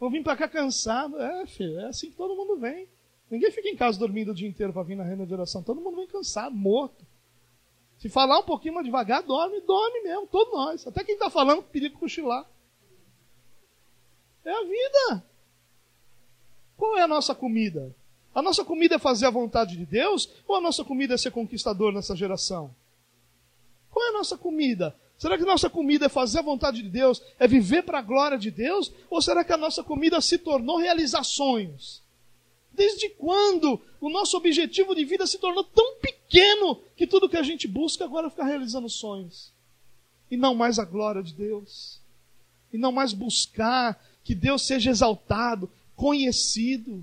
Vou 0.00 0.10
vir 0.10 0.22
para 0.22 0.36
cá 0.36 0.48
cansado. 0.48 1.20
É, 1.20 1.46
filho, 1.46 1.78
é 1.80 1.88
assim 1.88 2.10
que 2.10 2.16
todo 2.16 2.34
mundo 2.34 2.56
vem. 2.56 2.88
Ninguém 3.30 3.50
fica 3.50 3.68
em 3.68 3.76
casa 3.76 3.98
dormindo 3.98 4.30
o 4.30 4.34
dia 4.34 4.48
inteiro 4.48 4.72
para 4.72 4.82
vir 4.82 4.96
na 4.96 5.04
reunião 5.04 5.26
de 5.26 5.34
oração. 5.34 5.62
Todo 5.62 5.80
mundo 5.80 5.96
vem 5.96 6.06
cansado, 6.06 6.54
morto. 6.56 7.05
Se 7.98 8.08
falar 8.08 8.38
um 8.38 8.42
pouquinho 8.42 8.74
mais 8.74 8.84
devagar, 8.84 9.22
dorme, 9.22 9.60
dorme 9.60 10.02
mesmo, 10.02 10.26
todos 10.26 10.52
nós. 10.52 10.86
Até 10.86 11.02
quem 11.02 11.14
está 11.14 11.30
falando, 11.30 11.62
perigo 11.62 11.98
cochilar. 11.98 12.46
É 14.44 14.50
a 14.50 14.62
vida. 14.62 15.24
Qual 16.76 16.96
é 16.96 17.02
a 17.02 17.08
nossa 17.08 17.34
comida? 17.34 17.94
A 18.34 18.42
nossa 18.42 18.64
comida 18.64 18.96
é 18.96 18.98
fazer 18.98 19.26
a 19.26 19.30
vontade 19.30 19.76
de 19.76 19.86
Deus 19.86 20.30
ou 20.46 20.56
a 20.56 20.60
nossa 20.60 20.84
comida 20.84 21.14
é 21.14 21.16
ser 21.16 21.30
conquistador 21.30 21.92
nessa 21.92 22.14
geração? 22.14 22.70
Qual 23.90 24.04
é 24.04 24.10
a 24.10 24.12
nossa 24.12 24.36
comida? 24.36 24.94
Será 25.16 25.38
que 25.38 25.42
a 25.42 25.46
nossa 25.46 25.70
comida 25.70 26.04
é 26.04 26.08
fazer 26.10 26.40
a 26.40 26.42
vontade 26.42 26.82
de 26.82 26.90
Deus, 26.90 27.22
é 27.38 27.48
viver 27.48 27.82
para 27.82 27.98
a 27.98 28.02
glória 28.02 28.36
de 28.36 28.50
Deus? 28.50 28.92
Ou 29.08 29.22
será 29.22 29.42
que 29.42 29.54
a 29.54 29.56
nossa 29.56 29.82
comida 29.82 30.20
se 30.20 30.36
tornou 30.36 30.76
realizar 30.76 31.24
sonhos? 31.24 32.02
Desde 32.76 33.08
quando 33.08 33.80
o 34.00 34.10
nosso 34.10 34.36
objetivo 34.36 34.94
de 34.94 35.02
vida 35.04 35.26
se 35.26 35.38
tornou 35.38 35.64
tão 35.64 35.96
pequeno 35.96 36.78
que 36.94 37.06
tudo 37.06 37.28
que 37.28 37.36
a 37.36 37.42
gente 37.42 37.66
busca 37.66 38.04
agora 38.04 38.26
é 38.26 38.30
ficar 38.30 38.44
realizando 38.44 38.88
sonhos? 38.88 39.50
E 40.30 40.36
não 40.36 40.54
mais 40.54 40.78
a 40.78 40.84
glória 40.84 41.22
de 41.22 41.32
Deus. 41.32 41.98
E 42.70 42.76
não 42.76 42.92
mais 42.92 43.14
buscar 43.14 43.98
que 44.22 44.34
Deus 44.34 44.66
seja 44.66 44.90
exaltado, 44.90 45.70
conhecido. 45.94 47.02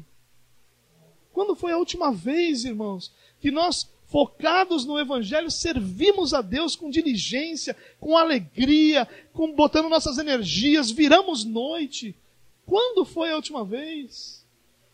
Quando 1.31 1.55
foi 1.55 1.71
a 1.71 1.77
última 1.77 2.11
vez, 2.11 2.63
irmãos, 2.63 3.11
que 3.41 3.49
nós, 3.49 3.89
focados 4.05 4.85
no 4.85 4.99
Evangelho, 4.99 5.49
servimos 5.49 6.35
a 6.35 6.41
Deus 6.43 6.75
com 6.75 6.91
diligência, 6.91 7.75
com 7.99 8.15
alegria, 8.15 9.07
com 9.33 9.51
botando 9.51 9.89
nossas 9.89 10.19
energias, 10.19 10.91
viramos 10.91 11.43
noite? 11.43 12.15
Quando 12.63 13.03
foi 13.03 13.31
a 13.31 13.35
última 13.35 13.65
vez? 13.65 14.42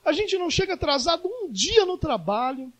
A 0.04 0.12
gente 0.12 0.38
não 0.38 0.50
chega 0.50 0.74
atrasado 0.74 1.28
um 1.28 1.52
dia 1.52 1.86
no 1.86 1.98
trabalho. 1.98 2.72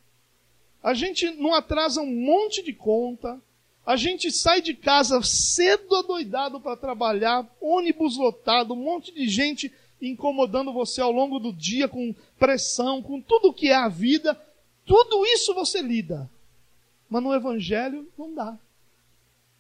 A 0.82 0.94
gente 0.94 1.30
não 1.32 1.54
atrasa 1.54 2.02
um 2.02 2.16
monte 2.16 2.64
de 2.64 2.74
conta. 2.74 3.40
A 3.86 3.96
gente 3.96 4.32
sai 4.32 4.62
de 4.62 4.74
casa 4.74 5.22
cedo 5.24 5.96
adoidado 5.96 6.60
para 6.60 6.78
trabalhar, 6.78 7.48
ônibus 7.60 8.18
lotado, 8.18 8.74
um 8.74 8.84
monte 8.84 9.12
de 9.12 9.28
gente 9.28 9.72
incomodando 10.02 10.72
você 10.72 11.02
ao 11.02 11.12
longo 11.12 11.40
do 11.40 11.52
dia 11.52 11.88
com 11.88 12.14
pressão, 12.38 13.02
com 13.02 13.20
tudo 13.20 13.54
que 13.54 13.70
é 13.70 13.76
a 13.76 13.88
vida. 13.88 14.40
Tudo 14.86 15.26
isso 15.26 15.54
você 15.54 15.82
lida. 15.82 16.30
Mas 17.10 17.24
no 17.24 17.34
Evangelho 17.34 18.08
não 18.18 18.34
dá. 18.34 18.58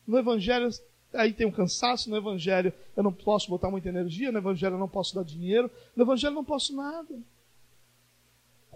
No 0.07 0.17
Evangelho, 0.17 0.69
aí 1.13 1.33
tem 1.33 1.47
um 1.47 1.51
cansaço, 1.51 2.09
no 2.09 2.17
Evangelho 2.17 2.73
eu 2.95 3.03
não 3.03 3.11
posso 3.11 3.49
botar 3.49 3.69
muita 3.69 3.89
energia, 3.89 4.31
no 4.31 4.37
Evangelho 4.37 4.75
eu 4.75 4.79
não 4.79 4.87
posso 4.87 5.15
dar 5.15 5.23
dinheiro, 5.23 5.69
no 5.95 6.03
Evangelho 6.03 6.31
eu 6.31 6.35
não 6.35 6.45
posso 6.45 6.75
nada. 6.75 7.15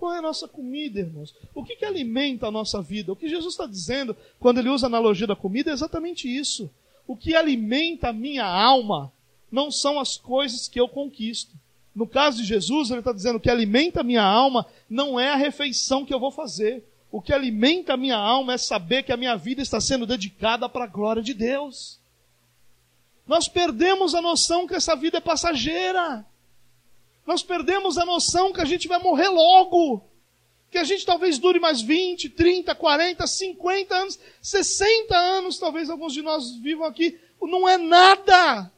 Qual 0.04 0.14
é 0.14 0.18
a 0.18 0.22
nossa 0.22 0.50
comida, 0.50 1.00
irmãos? 1.00 1.34
O 1.56 1.64
que, 1.64 1.78
que 1.78 1.86
alimenta 1.86 2.48
a 2.48 2.52
nossa 2.52 2.82
vida? 2.82 3.14
O 3.14 3.16
que 3.16 3.30
Jesus 3.30 3.54
está 3.54 3.66
dizendo 3.66 4.14
quando 4.38 4.58
ele 4.58 4.68
usa 4.68 4.86
a 4.86 4.90
analogia 4.90 5.26
da 5.26 5.34
comida 5.34 5.72
é 5.72 5.74
exatamente 5.74 6.28
isso. 6.28 6.70
O 7.08 7.16
que 7.16 7.34
alimenta 7.34 8.10
a 8.10 8.14
minha 8.14 8.44
alma 8.44 9.14
não 9.50 9.72
são 9.72 9.98
as 9.98 10.18
coisas 10.18 10.68
que 10.68 10.78
eu 10.78 10.90
conquisto. 10.90 11.56
No 11.96 12.06
caso 12.06 12.40
de 12.40 12.44
Jesus, 12.44 12.90
ele 12.90 13.00
está 13.00 13.14
dizendo 13.14 13.40
que 13.40 13.50
alimenta 13.50 14.02
a 14.02 14.04
minha 14.04 14.26
alma 14.26 14.66
não 14.90 15.18
é 15.18 15.30
a 15.30 15.38
refeição 15.38 16.04
que 16.04 16.14
eu 16.14 16.20
vou 16.20 16.32
fazer. 16.32 16.84
O 17.10 17.22
que 17.22 17.32
alimenta 17.32 17.94
a 17.94 17.98
minha 17.98 18.18
alma 18.18 18.56
é 18.56 18.58
saber 18.58 19.04
que 19.04 19.14
a 19.14 19.18
minha 19.18 19.38
vida 19.38 19.62
está 19.62 19.80
sendo 19.80 20.06
dedicada 20.06 20.68
para 20.68 20.84
a 20.84 20.88
glória 20.88 21.24
de 21.24 21.34
Deus. 21.34 21.98
Nós 23.26 23.48
perdemos 23.48 24.14
a 24.14 24.22
noção 24.22 24.68
que 24.68 24.76
essa 24.76 24.98
vida 24.98 25.20
é 25.20 25.22
passageira. 25.22 26.26
Nós 27.26 27.42
perdemos 27.42 27.98
a 27.98 28.06
noção 28.06 28.52
que 28.52 28.62
a 28.62 28.66
gente 28.66 28.88
vai 28.88 29.00
morrer 29.00 29.30
logo. 29.30 30.04
Que 30.70 30.78
a 30.78 30.84
gente 30.84 31.06
talvez 31.06 31.38
dure 31.38 31.60
mais 31.60 31.82
20, 31.82 32.30
30, 32.30 32.74
40, 32.74 33.28
50 33.28 33.96
anos, 33.96 34.20
60 34.42 35.16
anos, 35.16 35.60
talvez 35.60 35.90
alguns 35.90 36.14
de 36.14 36.22
nós 36.22 36.56
vivam 36.58 36.86
aqui. 36.86 37.20
Não 37.42 37.68
é 37.68 37.78
nada 37.78 38.72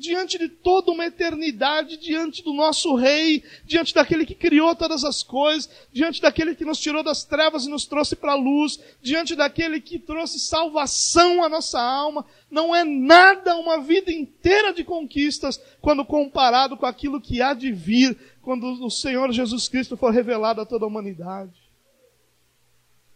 diante 0.00 0.38
de 0.38 0.48
toda 0.48 0.90
uma 0.90 1.04
eternidade, 1.04 1.98
diante 1.98 2.42
do 2.42 2.54
nosso 2.54 2.94
Rei, 2.94 3.44
diante 3.64 3.94
daquele 3.94 4.24
que 4.24 4.34
criou 4.34 4.74
todas 4.74 5.04
as 5.04 5.22
coisas, 5.22 5.70
diante 5.92 6.22
daquele 6.22 6.54
que 6.54 6.64
nos 6.64 6.80
tirou 6.80 7.02
das 7.02 7.22
trevas 7.22 7.66
e 7.66 7.70
nos 7.70 7.84
trouxe 7.84 8.16
para 8.16 8.32
a 8.32 8.36
luz, 8.36 8.80
diante 9.02 9.36
daquele 9.36 9.78
que 9.78 9.98
trouxe 9.98 10.40
salvação 10.40 11.44
à 11.44 11.48
nossa 11.48 11.78
alma. 11.78 12.24
Não 12.50 12.74
é 12.74 12.82
nada 12.82 13.56
uma 13.56 13.78
vida 13.78 14.10
inteira 14.10 14.72
de 14.72 14.82
conquistas 14.82 15.60
quando 15.82 16.04
comparado 16.04 16.78
com 16.78 16.86
aquilo 16.86 17.20
que 17.20 17.42
há 17.42 17.52
de 17.52 17.70
vir 17.70 18.16
quando 18.40 18.64
o 18.82 18.90
Senhor 18.90 19.30
Jesus 19.32 19.68
Cristo 19.68 19.98
for 19.98 20.10
revelado 20.12 20.62
a 20.62 20.66
toda 20.66 20.86
a 20.86 20.88
humanidade. 20.88 21.60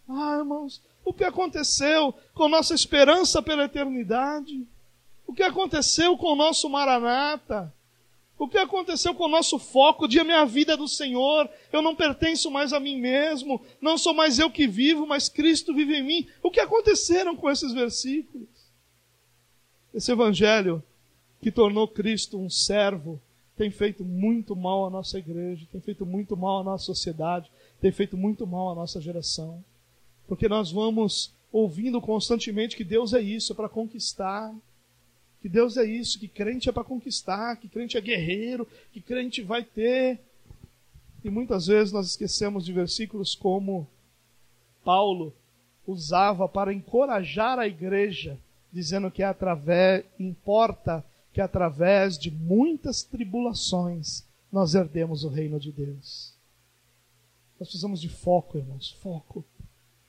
Ah, 0.06 0.36
irmãos, 0.38 0.82
o 1.02 1.14
que 1.14 1.24
aconteceu 1.24 2.14
com 2.34 2.46
nossa 2.46 2.74
esperança 2.74 3.42
pela 3.42 3.64
eternidade? 3.64 4.66
O 5.34 5.36
que 5.36 5.42
aconteceu 5.42 6.16
com 6.16 6.28
o 6.28 6.36
nosso 6.36 6.70
Maranata? 6.70 7.74
O 8.38 8.46
que 8.46 8.56
aconteceu 8.56 9.12
com 9.16 9.24
o 9.24 9.28
nosso 9.28 9.58
foco? 9.58 10.06
De 10.06 10.20
a 10.20 10.22
minha 10.22 10.44
vida 10.44 10.74
é 10.74 10.76
do 10.76 10.86
Senhor, 10.86 11.50
eu 11.72 11.82
não 11.82 11.96
pertenço 11.96 12.52
mais 12.52 12.72
a 12.72 12.78
mim 12.78 13.00
mesmo, 13.00 13.60
não 13.80 13.98
sou 13.98 14.14
mais 14.14 14.38
eu 14.38 14.48
que 14.48 14.68
vivo, 14.68 15.08
mas 15.08 15.28
Cristo 15.28 15.74
vive 15.74 15.96
em 15.96 16.04
mim. 16.04 16.28
O 16.40 16.52
que 16.52 16.60
aconteceram 16.60 17.34
com 17.34 17.50
esses 17.50 17.72
versículos? 17.72 18.46
Esse 19.92 20.12
evangelho 20.12 20.80
que 21.42 21.50
tornou 21.50 21.88
Cristo 21.88 22.38
um 22.38 22.48
servo 22.48 23.20
tem 23.56 23.72
feito 23.72 24.04
muito 24.04 24.54
mal 24.54 24.86
à 24.86 24.90
nossa 24.90 25.18
igreja, 25.18 25.66
tem 25.72 25.80
feito 25.80 26.06
muito 26.06 26.36
mal 26.36 26.60
à 26.60 26.62
nossa 26.62 26.84
sociedade, 26.84 27.50
tem 27.80 27.90
feito 27.90 28.16
muito 28.16 28.46
mal 28.46 28.70
à 28.70 28.74
nossa 28.76 29.00
geração. 29.00 29.64
Porque 30.28 30.48
nós 30.48 30.70
vamos 30.70 31.34
ouvindo 31.50 32.00
constantemente 32.00 32.76
que 32.76 32.84
Deus 32.84 33.12
é 33.12 33.20
isso, 33.20 33.52
é 33.52 33.56
para 33.56 33.68
conquistar. 33.68 34.54
Que 35.44 35.48
Deus 35.50 35.76
é 35.76 35.84
isso, 35.84 36.18
que 36.18 36.26
crente 36.26 36.70
é 36.70 36.72
para 36.72 36.82
conquistar, 36.82 37.56
que 37.56 37.68
crente 37.68 37.98
é 37.98 38.00
guerreiro, 38.00 38.66
que 38.90 38.98
crente 38.98 39.42
vai 39.42 39.62
ter. 39.62 40.18
E 41.22 41.28
muitas 41.28 41.66
vezes 41.66 41.92
nós 41.92 42.06
esquecemos 42.06 42.64
de 42.64 42.72
versículos 42.72 43.34
como 43.34 43.86
Paulo 44.82 45.34
usava 45.86 46.48
para 46.48 46.72
encorajar 46.72 47.58
a 47.58 47.66
igreja, 47.66 48.38
dizendo 48.72 49.10
que 49.10 49.22
é 49.22 49.26
através, 49.26 50.06
importa 50.18 51.04
que 51.30 51.42
através 51.42 52.16
de 52.16 52.30
muitas 52.30 53.02
tribulações 53.02 54.24
nós 54.50 54.74
herdemos 54.74 55.24
o 55.24 55.28
reino 55.28 55.60
de 55.60 55.70
Deus. 55.70 56.32
Nós 57.60 57.68
precisamos 57.68 58.00
de 58.00 58.08
foco, 58.08 58.56
irmãos, 58.56 58.92
foco. 58.92 59.44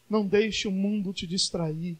Não 0.09 0.25
deixe 0.25 0.65
o 0.65 0.71
mundo 0.71 1.11
te 1.11 1.27
distrair. 1.27 1.97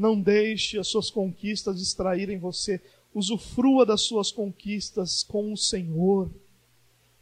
Não 0.00 0.18
deixe 0.18 0.78
as 0.78 0.88
suas 0.88 1.10
conquistas 1.10 1.78
distraírem 1.78 2.38
você. 2.38 2.80
Usufrua 3.14 3.84
das 3.84 4.00
suas 4.00 4.32
conquistas 4.32 5.22
com 5.22 5.52
o 5.52 5.58
Senhor. 5.58 6.30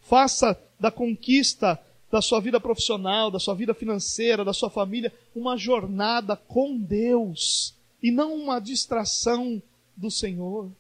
Faça 0.01 0.57
da 0.79 0.89
conquista 0.89 1.77
da 2.09 2.23
sua 2.23 2.39
vida 2.39 2.61
profissional, 2.61 3.33
da 3.33 3.41
sua 3.41 3.57
vida 3.57 3.75
financeira, 3.75 4.45
da 4.45 4.53
sua 4.53 4.71
família, 4.71 5.13
uma 5.35 5.57
jornada 5.57 6.37
com 6.37 6.79
Deus 6.79 7.75
e 8.01 8.13
não 8.13 8.33
uma 8.37 8.61
distração 8.61 9.61
do 9.97 10.09
Senhor. 10.09 10.71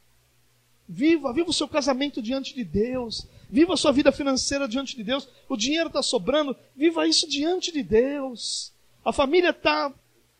Viva, 0.89 1.33
viva 1.33 1.51
o 1.51 1.53
seu 1.53 1.67
casamento 1.67 2.23
diante 2.23 2.55
de 2.55 2.63
Deus. 2.63 3.27
Viva 3.51 3.75
a 3.75 3.77
sua 3.77 3.91
vida 3.91 4.13
financeira 4.13 4.69
diante 4.69 4.95
de 4.95 5.03
Deus. 5.03 5.29
O 5.49 5.57
dinheiro 5.57 5.89
está 5.89 6.01
sobrando, 6.01 6.55
viva 6.77 7.09
isso 7.09 7.29
diante 7.29 7.73
de 7.73 7.83
Deus. 7.83 8.73
A 9.05 9.13
família 9.13 9.51
está 9.51 9.93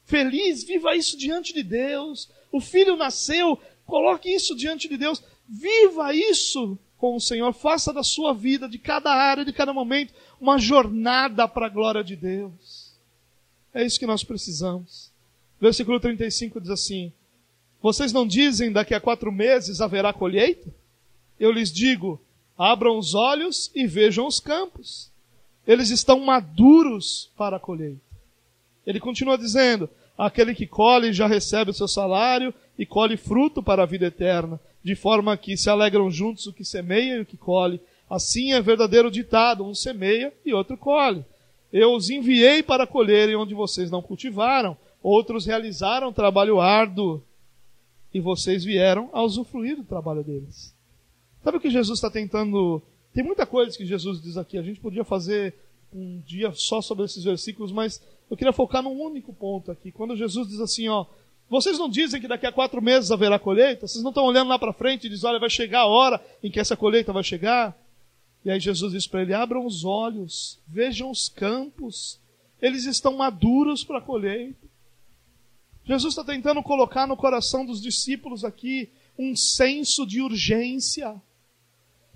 feliz, 0.09 0.65
viva 0.65 0.97
isso 0.97 1.17
diante 1.17 1.53
de 1.53 1.63
Deus. 1.63 2.29
O 2.51 2.61
filho 2.61 2.97
nasceu, 2.97 3.61
coloque 3.87 4.29
isso 4.29 4.57
diante 4.57 4.89
de 4.89 4.97
Deus. 4.97 5.23
Viva 5.47 6.15
isso 6.15 6.77
com 6.97 7.15
o 7.15 7.21
Senhor. 7.21 7.53
Faça 7.53 7.93
da 7.93 8.03
sua 8.03 8.33
vida, 8.33 8.69
de 8.69 8.79
cada 8.79 9.13
área, 9.13 9.45
de 9.45 9.53
cada 9.53 9.73
momento, 9.73 10.13
uma 10.41 10.59
jornada 10.59 11.47
para 11.47 11.67
a 11.67 11.71
glória 11.71 12.03
de 12.03 12.17
Deus. 12.17 12.93
É 13.73 13.85
isso 13.85 14.01
que 14.01 14.07
nós 14.07 14.25
precisamos. 14.25 15.13
Versículo 15.61 16.01
35 16.01 16.61
diz 16.61 16.71
assim: 16.71 17.13
Vocês 17.83 18.13
não 18.13 18.27
dizem 18.27 18.73
daqui 18.73 18.95
a 18.95 19.01
quatro 19.01 19.31
meses 19.31 19.81
haverá 19.81 20.13
colheita? 20.13 20.75
Eu 21.39 21.53
lhes 21.53 21.71
digo: 21.71 22.21
abram 22.57 22.99
os 22.99 23.15
olhos 23.15 23.71
e 23.75 23.87
vejam 23.87 24.27
os 24.27 24.41
campos. 24.41 25.11
Eles 25.67 25.91
estão 25.91 26.19
maduros 26.21 27.31
para 27.37 27.59
a 27.59 27.61
colheita. 27.61 28.01
Ele 28.87 28.99
continua 28.99 29.37
dizendo: 29.37 29.89
Aquele 30.19 30.53
que 30.53 30.67
colhe 30.67 31.13
já 31.13 31.29
recebe 31.29 31.71
o 31.71 31.75
seu 31.75 31.87
salário 31.87 32.53
e 32.77 32.85
colhe 32.85 33.17
fruto 33.17 33.63
para 33.63 33.85
a 33.85 33.87
vida 33.87 34.07
eterna 34.07 34.61
de 34.83 34.95
forma 34.95 35.37
que 35.37 35.57
se 35.57 35.71
alegram 35.71 36.11
juntos 36.11 36.47
o 36.47 36.53
que 36.53 36.65
semeia 36.65 37.17
e 37.17 37.21
o 37.21 37.27
que 37.27 37.37
colhe. 37.37 37.81
Assim 38.11 38.53
é 38.53 38.61
verdadeiro 38.61 39.11
ditado: 39.11 39.65
um 39.65 39.75
semeia 39.75 40.33
e 40.45 40.53
outro 40.53 40.77
colhe. 40.77 41.25
Eu 41.73 41.95
os 41.95 42.11
enviei 42.11 42.63
para 42.63 42.87
colherem 42.87 43.37
onde 43.37 43.55
vocês 43.55 43.91
não 43.91 44.01
cultivaram, 44.03 44.77
outros 45.03 45.47
realizaram 45.47 46.13
trabalho 46.13 46.61
árduo 46.61 47.23
e 48.13 48.21
vocês 48.21 48.65
vieram 48.65 49.11
a 49.13 49.23
usufruir 49.23 49.77
do 49.77 49.85
trabalho 49.85 50.25
deles. 50.25 50.75
Sabe 51.45 51.59
o 51.59 51.61
que 51.61 51.71
Jesus 51.71 51.99
está 51.99 52.11
tentando? 52.11 52.83
Tem 53.13 53.23
muita 53.23 53.47
coisa 53.47 53.77
que 53.77 53.85
Jesus 53.85 54.21
diz 54.23 54.37
aqui. 54.37 54.57
A 54.57 54.63
gente 54.63 54.81
podia 54.81 55.05
fazer 55.05 55.55
um 55.93 56.21
dia 56.27 56.51
só 56.53 56.81
sobre 56.81 57.05
esses 57.05 57.23
versículos, 57.23 57.71
mas 57.71 58.03
eu 58.31 58.37
queria 58.37 58.53
focar 58.53 58.83
num 58.83 59.01
único 59.01 59.33
ponto 59.33 59.71
aqui. 59.71 59.91
Quando 59.91 60.17
Jesus 60.17 60.49
diz 60.49 60.61
assim, 60.61 60.89
ó, 60.89 61.07
vocês 61.49 61.79
não 61.79 61.89
dizem 61.89 62.21
que 62.21 62.29
daqui 62.29 62.47
a 62.47 62.53
quatro 62.53 62.83
meses 62.83 63.11
haverá 63.11 63.39
colheita? 63.39 63.87
Vocês 63.87 64.03
não 64.03 64.11
estão 64.11 64.25
olhando 64.25 64.49
lá 64.49 64.59
para 64.59 64.73
frente 64.73 65.07
e 65.07 65.11
dizem, 65.11 65.29
olha, 65.29 65.39
vai 65.39 65.49
chegar 65.49 65.81
a 65.81 65.87
hora 65.87 66.23
em 66.43 66.51
que 66.51 66.61
essa 66.61 66.77
colheita 66.77 67.13
vai 67.13 67.25
chegar? 67.25 67.77
E 68.45 68.51
aí 68.51 68.61
Jesus 68.61 68.93
diz 68.93 69.07
para 69.07 69.23
ele: 69.23 69.35
abram 69.35 69.65
os 69.67 69.85
olhos, 69.85 70.59
vejam 70.67 71.11
os 71.11 71.29
campos, 71.29 72.21
eles 72.61 72.85
estão 72.85 73.17
maduros 73.17 73.85
para 73.85 73.99
a 73.99 74.03
colheita. 74.03 74.67
Jesus 75.85 76.13
está 76.13 76.25
tentando 76.25 76.63
colocar 76.63 77.07
no 77.07 77.17
coração 77.17 77.65
dos 77.65 77.81
discípulos 77.81 78.45
aqui 78.45 78.91
um 79.19 79.35
senso 79.35 80.07
de 80.07 80.21
urgência. 80.21 81.21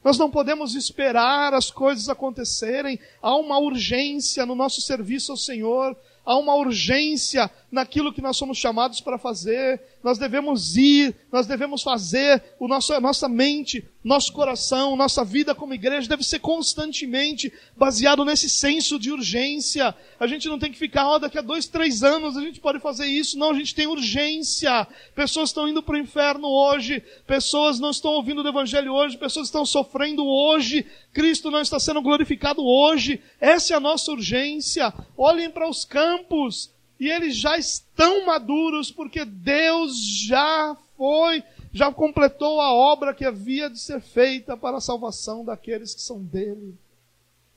Nós 0.04 0.18
não 0.18 0.30
podemos 0.30 0.74
esperar 0.74 1.54
as 1.54 1.70
coisas 1.70 2.08
acontecerem, 2.08 2.98
há 3.20 3.36
uma 3.36 3.58
urgência 3.58 4.44
no 4.44 4.54
nosso 4.54 4.80
serviço 4.80 5.32
ao 5.32 5.38
Senhor, 5.38 5.96
há 6.24 6.36
uma 6.36 6.54
urgência 6.54 7.50
naquilo 7.72 8.12
que 8.12 8.20
nós 8.20 8.36
somos 8.36 8.58
chamados 8.58 9.00
para 9.00 9.16
fazer. 9.16 9.80
Nós 10.04 10.18
devemos 10.18 10.76
ir, 10.76 11.16
nós 11.32 11.46
devemos 11.46 11.82
fazer. 11.82 12.42
O 12.60 12.68
nosso, 12.68 12.92
a 12.92 13.00
nossa 13.00 13.30
mente, 13.30 13.82
nosso 14.04 14.30
coração, 14.34 14.94
nossa 14.94 15.24
vida 15.24 15.54
como 15.54 15.72
igreja 15.72 16.06
deve 16.06 16.22
ser 16.22 16.40
constantemente 16.40 17.50
baseado 17.74 18.26
nesse 18.26 18.50
senso 18.50 18.98
de 18.98 19.10
urgência. 19.10 19.94
A 20.20 20.26
gente 20.26 20.48
não 20.48 20.58
tem 20.58 20.70
que 20.70 20.78
ficar, 20.78 21.08
ó, 21.08 21.16
oh, 21.16 21.18
daqui 21.18 21.38
a 21.38 21.42
dois, 21.42 21.66
três 21.66 22.02
anos 22.02 22.36
a 22.36 22.42
gente 22.42 22.60
pode 22.60 22.78
fazer 22.78 23.06
isso. 23.06 23.38
Não, 23.38 23.52
a 23.52 23.54
gente 23.54 23.74
tem 23.74 23.86
urgência. 23.86 24.86
Pessoas 25.14 25.48
estão 25.48 25.66
indo 25.66 25.82
para 25.82 25.94
o 25.94 25.98
inferno 25.98 26.48
hoje. 26.48 27.02
Pessoas 27.26 27.80
não 27.80 27.90
estão 27.90 28.10
ouvindo 28.12 28.42
o 28.42 28.48
evangelho 28.48 28.92
hoje. 28.92 29.16
Pessoas 29.16 29.48
estão 29.48 29.64
sofrendo 29.64 30.26
hoje. 30.26 30.84
Cristo 31.14 31.50
não 31.50 31.62
está 31.62 31.80
sendo 31.80 32.02
glorificado 32.02 32.62
hoje. 32.62 33.18
Essa 33.40 33.72
é 33.72 33.76
a 33.78 33.80
nossa 33.80 34.12
urgência. 34.12 34.92
Olhem 35.16 35.50
para 35.50 35.66
os 35.66 35.86
campos 35.86 36.70
e 37.02 37.10
eles 37.10 37.36
já 37.36 37.58
estão 37.58 38.24
maduros 38.24 38.92
porque 38.92 39.24
Deus 39.24 39.92
já 40.24 40.76
foi, 40.96 41.42
já 41.72 41.92
completou 41.92 42.60
a 42.60 42.72
obra 42.72 43.12
que 43.12 43.24
havia 43.24 43.68
de 43.68 43.80
ser 43.80 44.00
feita 44.00 44.56
para 44.56 44.76
a 44.76 44.80
salvação 44.80 45.44
daqueles 45.44 45.96
que 45.96 46.00
são 46.00 46.22
dele. 46.22 46.78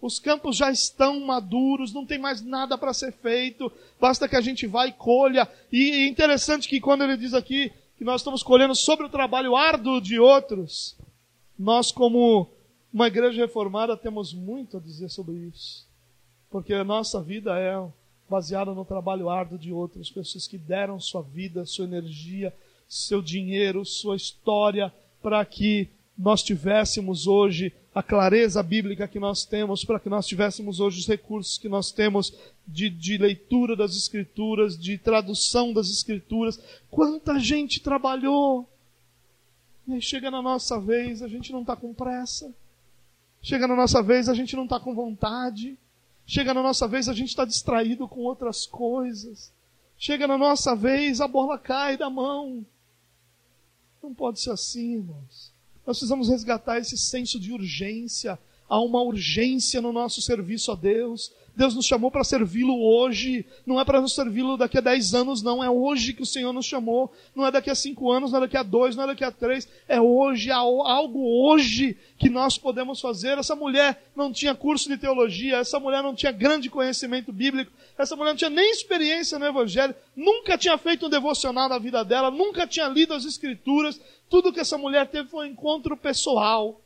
Os 0.01 0.17
campos 0.17 0.55
já 0.57 0.71
estão 0.71 1.19
maduros, 1.19 1.93
não 1.93 2.07
tem 2.07 2.17
mais 2.17 2.41
nada 2.41 2.75
para 2.75 2.91
ser 2.91 3.11
feito, 3.11 3.71
basta 4.01 4.27
que 4.27 4.35
a 4.35 4.41
gente 4.41 4.65
vá 4.65 4.87
e 4.87 4.91
colha. 4.91 5.47
E 5.71 5.91
é 5.91 6.07
interessante 6.07 6.67
que 6.67 6.81
quando 6.81 7.03
ele 7.03 7.15
diz 7.15 7.35
aqui 7.35 7.71
que 7.99 8.03
nós 8.03 8.21
estamos 8.21 8.41
colhendo 8.41 8.73
sobre 8.73 9.05
o 9.05 9.09
trabalho 9.09 9.55
árduo 9.55 10.01
de 10.01 10.17
outros, 10.17 10.97
nós 11.55 11.91
como 11.91 12.49
uma 12.91 13.05
igreja 13.05 13.43
reformada 13.43 13.95
temos 13.95 14.33
muito 14.33 14.77
a 14.77 14.79
dizer 14.79 15.09
sobre 15.09 15.35
isso. 15.35 15.87
Porque 16.49 16.73
a 16.73 16.83
nossa 16.83 17.21
vida 17.21 17.55
é 17.59 17.79
baseada 18.29 18.73
no 18.73 18.85
trabalho 18.85 19.29
árduo 19.29 19.57
de 19.57 19.71
outras 19.71 20.09
pessoas 20.09 20.47
que 20.47 20.57
deram 20.57 20.99
sua 20.99 21.21
vida, 21.21 21.65
sua 21.65 21.85
energia, 21.85 22.53
seu 22.87 23.21
dinheiro, 23.21 23.85
sua 23.85 24.15
história 24.15 24.93
para 25.21 25.43
que 25.43 25.89
nós 26.17 26.43
tivéssemos 26.43 27.27
hoje 27.27 27.73
a 27.93 28.03
clareza 28.03 28.61
bíblica 28.61 29.07
que 29.07 29.19
nós 29.19 29.45
temos, 29.45 29.83
para 29.83 29.99
que 29.99 30.09
nós 30.09 30.27
tivéssemos 30.27 30.79
hoje 30.79 30.99
os 30.99 31.07
recursos 31.07 31.57
que 31.57 31.69
nós 31.69 31.91
temos 31.91 32.33
de, 32.67 32.89
de 32.89 33.17
leitura 33.17 33.75
das 33.75 33.95
Escrituras, 33.95 34.77
de 34.77 34.97
tradução 34.97 35.73
das 35.73 35.89
Escrituras. 35.89 36.59
Quanta 36.91 37.39
gente 37.39 37.79
trabalhou! 37.79 38.67
E 39.87 39.93
aí 39.93 40.01
chega 40.01 40.29
na 40.29 40.41
nossa 40.41 40.79
vez, 40.79 41.21
a 41.21 41.27
gente 41.27 41.51
não 41.51 41.61
está 41.61 41.75
com 41.75 41.93
pressa. 41.93 42.53
Chega 43.41 43.67
na 43.67 43.75
nossa 43.75 44.01
vez, 44.01 44.27
a 44.27 44.33
gente 44.33 44.55
não 44.55 44.63
está 44.63 44.79
com 44.79 44.93
vontade. 44.93 45.77
Chega 46.25 46.53
na 46.53 46.63
nossa 46.63 46.87
vez, 46.87 47.07
a 47.07 47.13
gente 47.13 47.29
está 47.29 47.45
distraído 47.45 48.07
com 48.07 48.21
outras 48.21 48.65
coisas. 48.65 49.53
Chega 49.97 50.27
na 50.27 50.37
nossa 50.37 50.75
vez, 50.75 51.21
a 51.21 51.27
bola 51.27 51.57
cai 51.57 51.97
da 51.97 52.09
mão. 52.09 52.65
Não 54.01 54.13
pode 54.13 54.41
ser 54.41 54.51
assim, 54.51 54.95
irmãos. 54.95 55.53
Nós 55.85 55.97
precisamos 55.97 56.29
resgatar 56.29 56.79
esse 56.79 56.97
senso 56.97 57.39
de 57.39 57.51
urgência. 57.53 58.39
Há 58.67 58.79
uma 58.81 59.01
urgência 59.01 59.79
no 59.81 59.93
nosso 59.93 60.21
serviço 60.21 60.71
a 60.71 60.75
Deus. 60.75 61.31
Deus 61.55 61.73
nos 61.73 61.85
chamou 61.85 62.11
para 62.11 62.23
servi-lo 62.23 62.77
hoje, 62.83 63.45
não 63.65 63.79
é 63.79 63.85
para 63.85 64.01
nos 64.01 64.13
servi-lo 64.13 64.57
daqui 64.57 64.77
a 64.77 64.81
dez 64.81 65.13
anos, 65.13 65.41
não. 65.41 65.63
É 65.63 65.69
hoje 65.69 66.13
que 66.13 66.21
o 66.21 66.25
Senhor 66.25 66.51
nos 66.51 66.65
chamou. 66.65 67.13
Não 67.33 67.45
é 67.45 67.51
daqui 67.51 67.69
a 67.69 67.75
cinco 67.75 68.11
anos, 68.11 68.31
não 68.31 68.39
é 68.39 68.41
daqui 68.41 68.57
a 68.57 68.63
dois, 68.63 68.95
não 68.95 69.05
é 69.05 69.07
daqui 69.07 69.23
a 69.23 69.31
três. 69.31 69.67
É 69.87 70.01
hoje, 70.01 70.51
há 70.51 70.57
algo 70.57 71.19
hoje 71.23 71.97
que 72.17 72.29
nós 72.29 72.57
podemos 72.57 72.99
fazer. 72.99 73.37
Essa 73.37 73.55
mulher 73.55 74.03
não 74.15 74.33
tinha 74.33 74.53
curso 74.53 74.89
de 74.89 74.97
teologia, 74.97 75.57
essa 75.57 75.79
mulher 75.79 76.03
não 76.03 76.13
tinha 76.13 76.31
grande 76.31 76.69
conhecimento 76.69 77.31
bíblico, 77.31 77.71
essa 77.97 78.15
mulher 78.15 78.31
não 78.31 78.37
tinha 78.37 78.49
nem 78.49 78.71
experiência 78.71 79.39
no 79.39 79.45
Evangelho, 79.45 79.95
nunca 80.15 80.57
tinha 80.57 80.77
feito 80.77 81.05
um 81.05 81.09
devocional 81.09 81.69
na 81.69 81.79
vida 81.79 82.03
dela, 82.03 82.29
nunca 82.29 82.67
tinha 82.67 82.87
lido 82.89 83.13
as 83.13 83.23
Escrituras. 83.23 83.99
Tudo 84.29 84.51
que 84.51 84.59
essa 84.59 84.77
mulher 84.77 85.07
teve 85.07 85.29
foi 85.29 85.47
um 85.47 85.51
encontro 85.51 85.95
pessoal. 85.95 86.81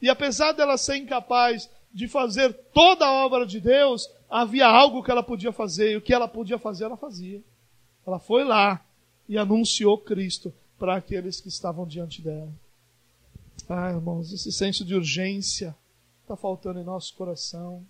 E 0.00 0.08
apesar 0.08 0.52
dela 0.52 0.76
ser 0.76 0.96
incapaz 0.96 1.68
de 1.94 2.08
fazer 2.08 2.52
toda 2.74 3.06
a 3.06 3.24
obra 3.24 3.46
de 3.46 3.60
Deus, 3.60 4.10
havia 4.28 4.66
algo 4.66 5.02
que 5.02 5.12
ela 5.12 5.22
podia 5.22 5.52
fazer, 5.52 5.92
e 5.92 5.96
o 5.96 6.02
que 6.02 6.12
ela 6.12 6.26
podia 6.26 6.58
fazer, 6.58 6.84
ela 6.84 6.96
fazia. 6.96 7.40
Ela 8.04 8.18
foi 8.18 8.42
lá 8.42 8.84
e 9.28 9.38
anunciou 9.38 9.96
Cristo 9.96 10.52
para 10.76 10.96
aqueles 10.96 11.40
que 11.40 11.48
estavam 11.48 11.86
diante 11.86 12.20
dela. 12.20 12.52
Ah, 13.68 13.92
irmãos, 13.92 14.32
esse 14.32 14.50
senso 14.50 14.84
de 14.84 14.94
urgência 14.94 15.74
está 16.22 16.36
faltando 16.36 16.80
em 16.80 16.84
nosso 16.84 17.14
coração. 17.14 17.82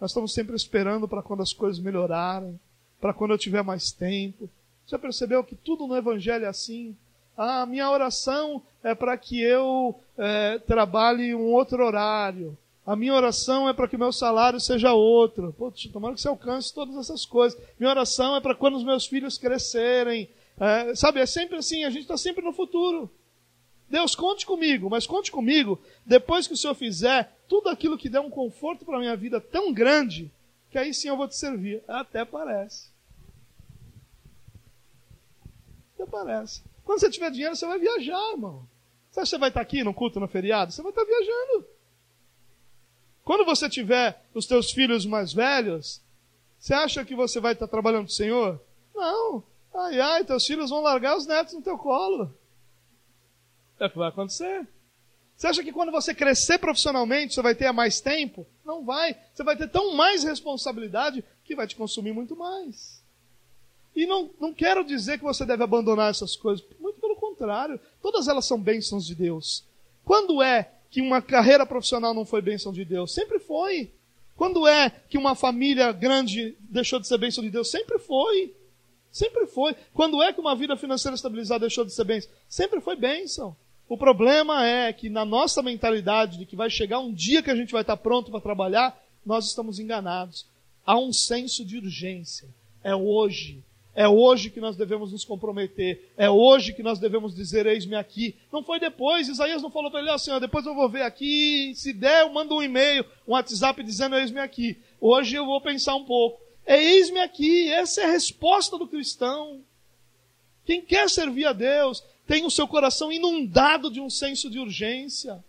Nós 0.00 0.10
estamos 0.10 0.34
sempre 0.34 0.56
esperando 0.56 1.06
para 1.06 1.22
quando 1.22 1.42
as 1.42 1.52
coisas 1.52 1.80
melhorarem, 1.80 2.58
para 3.00 3.14
quando 3.14 3.30
eu 3.30 3.38
tiver 3.38 3.62
mais 3.62 3.92
tempo. 3.92 4.50
Já 4.86 4.98
percebeu 4.98 5.44
que 5.44 5.54
tudo 5.54 5.86
no 5.86 5.96
Evangelho 5.96 6.44
é 6.44 6.48
assim? 6.48 6.96
Ah, 7.36 7.64
minha 7.64 7.88
oração 7.88 8.60
é 8.82 8.94
para 8.94 9.16
que 9.16 9.40
eu 9.40 9.98
é, 10.18 10.58
trabalhe 10.58 11.34
um 11.34 11.52
outro 11.52 11.84
horário. 11.84 12.58
A 12.86 12.94
minha 12.94 13.14
oração 13.14 13.66
é 13.68 13.72
para 13.72 13.88
que 13.88 13.96
meu 13.96 14.12
salário 14.12 14.60
seja 14.60 14.92
outro. 14.92 15.54
Putz, 15.54 15.88
tomara 15.88 16.14
que 16.14 16.20
você 16.20 16.28
alcance 16.28 16.72
todas 16.72 16.96
essas 16.96 17.24
coisas. 17.24 17.58
Minha 17.78 17.90
oração 17.90 18.36
é 18.36 18.40
para 18.40 18.54
quando 18.54 18.76
os 18.76 18.84
meus 18.84 19.06
filhos 19.06 19.38
crescerem. 19.38 20.28
É, 20.58 20.94
sabe, 20.94 21.20
é 21.20 21.26
sempre 21.26 21.56
assim, 21.56 21.84
a 21.84 21.90
gente 21.90 22.02
está 22.02 22.16
sempre 22.16 22.44
no 22.44 22.52
futuro. 22.52 23.10
Deus, 23.88 24.14
conte 24.14 24.44
comigo, 24.44 24.90
mas 24.90 25.06
conte 25.06 25.30
comigo 25.32 25.80
depois 26.04 26.46
que 26.46 26.52
o 26.52 26.56
Senhor 26.56 26.74
fizer 26.74 27.34
tudo 27.48 27.68
aquilo 27.68 27.96
que 27.96 28.08
der 28.08 28.20
um 28.20 28.30
conforto 28.30 28.84
para 28.84 28.96
a 28.96 29.00
minha 29.00 29.16
vida 29.16 29.40
tão 29.40 29.72
grande, 29.72 30.30
que 30.70 30.78
aí 30.78 30.92
sim 30.92 31.08
eu 31.08 31.16
vou 31.16 31.28
te 31.28 31.36
servir. 31.36 31.82
Até 31.88 32.24
parece. 32.24 32.90
Até 35.94 36.04
parece. 36.06 36.62
Quando 36.84 37.00
você 37.00 37.10
tiver 37.10 37.30
dinheiro, 37.30 37.56
você 37.56 37.66
vai 37.66 37.78
viajar, 37.78 38.32
irmão. 38.32 38.68
Você 39.10 39.20
acha 39.20 39.26
que 39.26 39.30
você 39.30 39.38
vai 39.38 39.48
estar 39.48 39.60
aqui 39.60 39.82
no 39.82 39.94
culto 39.94 40.20
no 40.20 40.28
feriado? 40.28 40.72
Você 40.72 40.82
vai 40.82 40.90
estar 40.90 41.04
viajando. 41.04 41.73
Quando 43.24 43.44
você 43.44 43.68
tiver 43.68 44.22
os 44.34 44.46
teus 44.46 44.70
filhos 44.70 45.06
mais 45.06 45.32
velhos, 45.32 46.02
você 46.58 46.74
acha 46.74 47.04
que 47.04 47.14
você 47.14 47.40
vai 47.40 47.54
estar 47.54 47.66
trabalhando 47.66 48.04
com 48.04 48.10
o 48.10 48.14
Senhor? 48.14 48.60
Não. 48.94 49.42
Ai, 49.74 50.00
ai, 50.00 50.24
teus 50.24 50.46
filhos 50.46 50.70
vão 50.70 50.80
largar 50.80 51.16
os 51.16 51.26
netos 51.26 51.54
no 51.54 51.62
teu 51.62 51.76
colo. 51.78 52.32
É 53.80 53.86
o 53.86 53.90
que 53.90 53.98
vai 53.98 54.08
acontecer. 54.08 54.66
Você 55.36 55.48
acha 55.48 55.64
que 55.64 55.72
quando 55.72 55.90
você 55.90 56.14
crescer 56.14 56.58
profissionalmente, 56.58 57.34
você 57.34 57.42
vai 57.42 57.54
ter 57.54 57.70
mais 57.72 58.00
tempo? 58.00 58.46
Não 58.64 58.84
vai. 58.84 59.16
Você 59.32 59.42
vai 59.42 59.56
ter 59.56 59.68
tão 59.68 59.94
mais 59.94 60.22
responsabilidade 60.22 61.24
que 61.44 61.56
vai 61.56 61.66
te 61.66 61.74
consumir 61.74 62.12
muito 62.12 62.36
mais. 62.36 63.02
E 63.96 64.06
não, 64.06 64.30
não 64.40 64.52
quero 64.52 64.84
dizer 64.84 65.18
que 65.18 65.24
você 65.24 65.44
deve 65.44 65.62
abandonar 65.62 66.10
essas 66.10 66.36
coisas. 66.36 66.64
Muito 66.78 67.00
pelo 67.00 67.16
contrário. 67.16 67.80
Todas 68.00 68.28
elas 68.28 68.44
são 68.44 68.60
bênçãos 68.60 69.06
de 69.06 69.14
Deus. 69.14 69.64
Quando 70.04 70.42
é 70.42 70.70
que 70.94 71.02
uma 71.02 71.20
carreira 71.20 71.66
profissional 71.66 72.14
não 72.14 72.24
foi 72.24 72.40
bênção 72.40 72.72
de 72.72 72.84
Deus? 72.84 73.12
Sempre 73.12 73.40
foi. 73.40 73.90
Quando 74.36 74.64
é 74.64 74.88
que 74.88 75.18
uma 75.18 75.34
família 75.34 75.90
grande 75.90 76.56
deixou 76.60 77.00
de 77.00 77.08
ser 77.08 77.18
bênção 77.18 77.42
de 77.42 77.50
Deus? 77.50 77.68
Sempre 77.68 77.98
foi. 77.98 78.54
Sempre 79.10 79.48
foi. 79.48 79.74
Quando 79.92 80.22
é 80.22 80.32
que 80.32 80.40
uma 80.40 80.54
vida 80.54 80.76
financeira 80.76 81.16
estabilizada 81.16 81.62
deixou 81.62 81.84
de 81.84 81.92
ser 81.92 82.04
bênção? 82.04 82.30
Sempre 82.48 82.80
foi 82.80 82.94
bênção. 82.94 83.56
O 83.88 83.98
problema 83.98 84.64
é 84.64 84.92
que 84.92 85.10
na 85.10 85.24
nossa 85.24 85.64
mentalidade 85.64 86.38
de 86.38 86.46
que 86.46 86.54
vai 86.54 86.70
chegar 86.70 87.00
um 87.00 87.12
dia 87.12 87.42
que 87.42 87.50
a 87.50 87.56
gente 87.56 87.72
vai 87.72 87.80
estar 87.80 87.96
pronto 87.96 88.30
para 88.30 88.40
trabalhar, 88.40 88.96
nós 89.26 89.48
estamos 89.48 89.80
enganados. 89.80 90.46
Há 90.86 90.96
um 90.96 91.12
senso 91.12 91.64
de 91.64 91.76
urgência. 91.76 92.48
É 92.84 92.94
hoje. 92.94 93.64
É 93.94 94.08
hoje 94.08 94.50
que 94.50 94.60
nós 94.60 94.76
devemos 94.76 95.12
nos 95.12 95.24
comprometer. 95.24 96.12
É 96.16 96.28
hoje 96.28 96.72
que 96.72 96.82
nós 96.82 96.98
devemos 96.98 97.34
dizer: 97.34 97.66
Eis-me 97.66 97.94
aqui. 97.94 98.36
Não 98.52 98.62
foi 98.62 98.80
depois. 98.80 99.28
Isaías 99.28 99.62
não 99.62 99.70
falou 99.70 99.90
para 99.90 100.00
ele: 100.00 100.10
oh, 100.10 100.18
Senhor, 100.18 100.40
depois 100.40 100.66
eu 100.66 100.74
vou 100.74 100.88
ver 100.88 101.02
aqui. 101.02 101.72
Se 101.76 101.92
der, 101.92 102.22
eu 102.22 102.32
mando 102.32 102.56
um 102.56 102.62
e-mail, 102.62 103.04
um 103.26 103.32
WhatsApp 103.32 103.82
dizendo: 103.82 104.16
Eis-me 104.16 104.40
aqui. 104.40 104.78
Hoje 105.00 105.36
eu 105.36 105.46
vou 105.46 105.60
pensar 105.60 105.94
um 105.94 106.04
pouco. 106.04 106.40
É 106.66 106.82
eis-me 106.82 107.20
aqui. 107.20 107.70
Essa 107.72 108.02
é 108.02 108.04
a 108.04 108.10
resposta 108.10 108.76
do 108.76 108.88
cristão. 108.88 109.62
Quem 110.64 110.80
quer 110.80 111.08
servir 111.08 111.46
a 111.46 111.52
Deus 111.52 112.02
tem 112.26 112.44
o 112.44 112.50
seu 112.50 112.66
coração 112.66 113.12
inundado 113.12 113.90
de 113.90 114.00
um 114.00 114.08
senso 114.08 114.50
de 114.50 114.58
urgência 114.58 115.44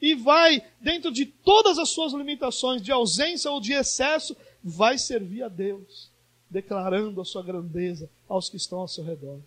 e 0.00 0.14
vai, 0.14 0.62
dentro 0.80 1.10
de 1.10 1.24
todas 1.24 1.78
as 1.78 1.88
suas 1.88 2.12
limitações 2.12 2.82
de 2.82 2.92
ausência 2.92 3.50
ou 3.50 3.60
de 3.60 3.72
excesso, 3.72 4.36
vai 4.62 4.98
servir 4.98 5.42
a 5.42 5.48
Deus, 5.48 6.10
declarando 6.54 7.20
a 7.20 7.24
sua 7.24 7.42
grandeza 7.42 8.08
aos 8.28 8.48
que 8.48 8.56
estão 8.56 8.78
ao 8.78 8.86
seu 8.86 9.02
redor. 9.02 9.40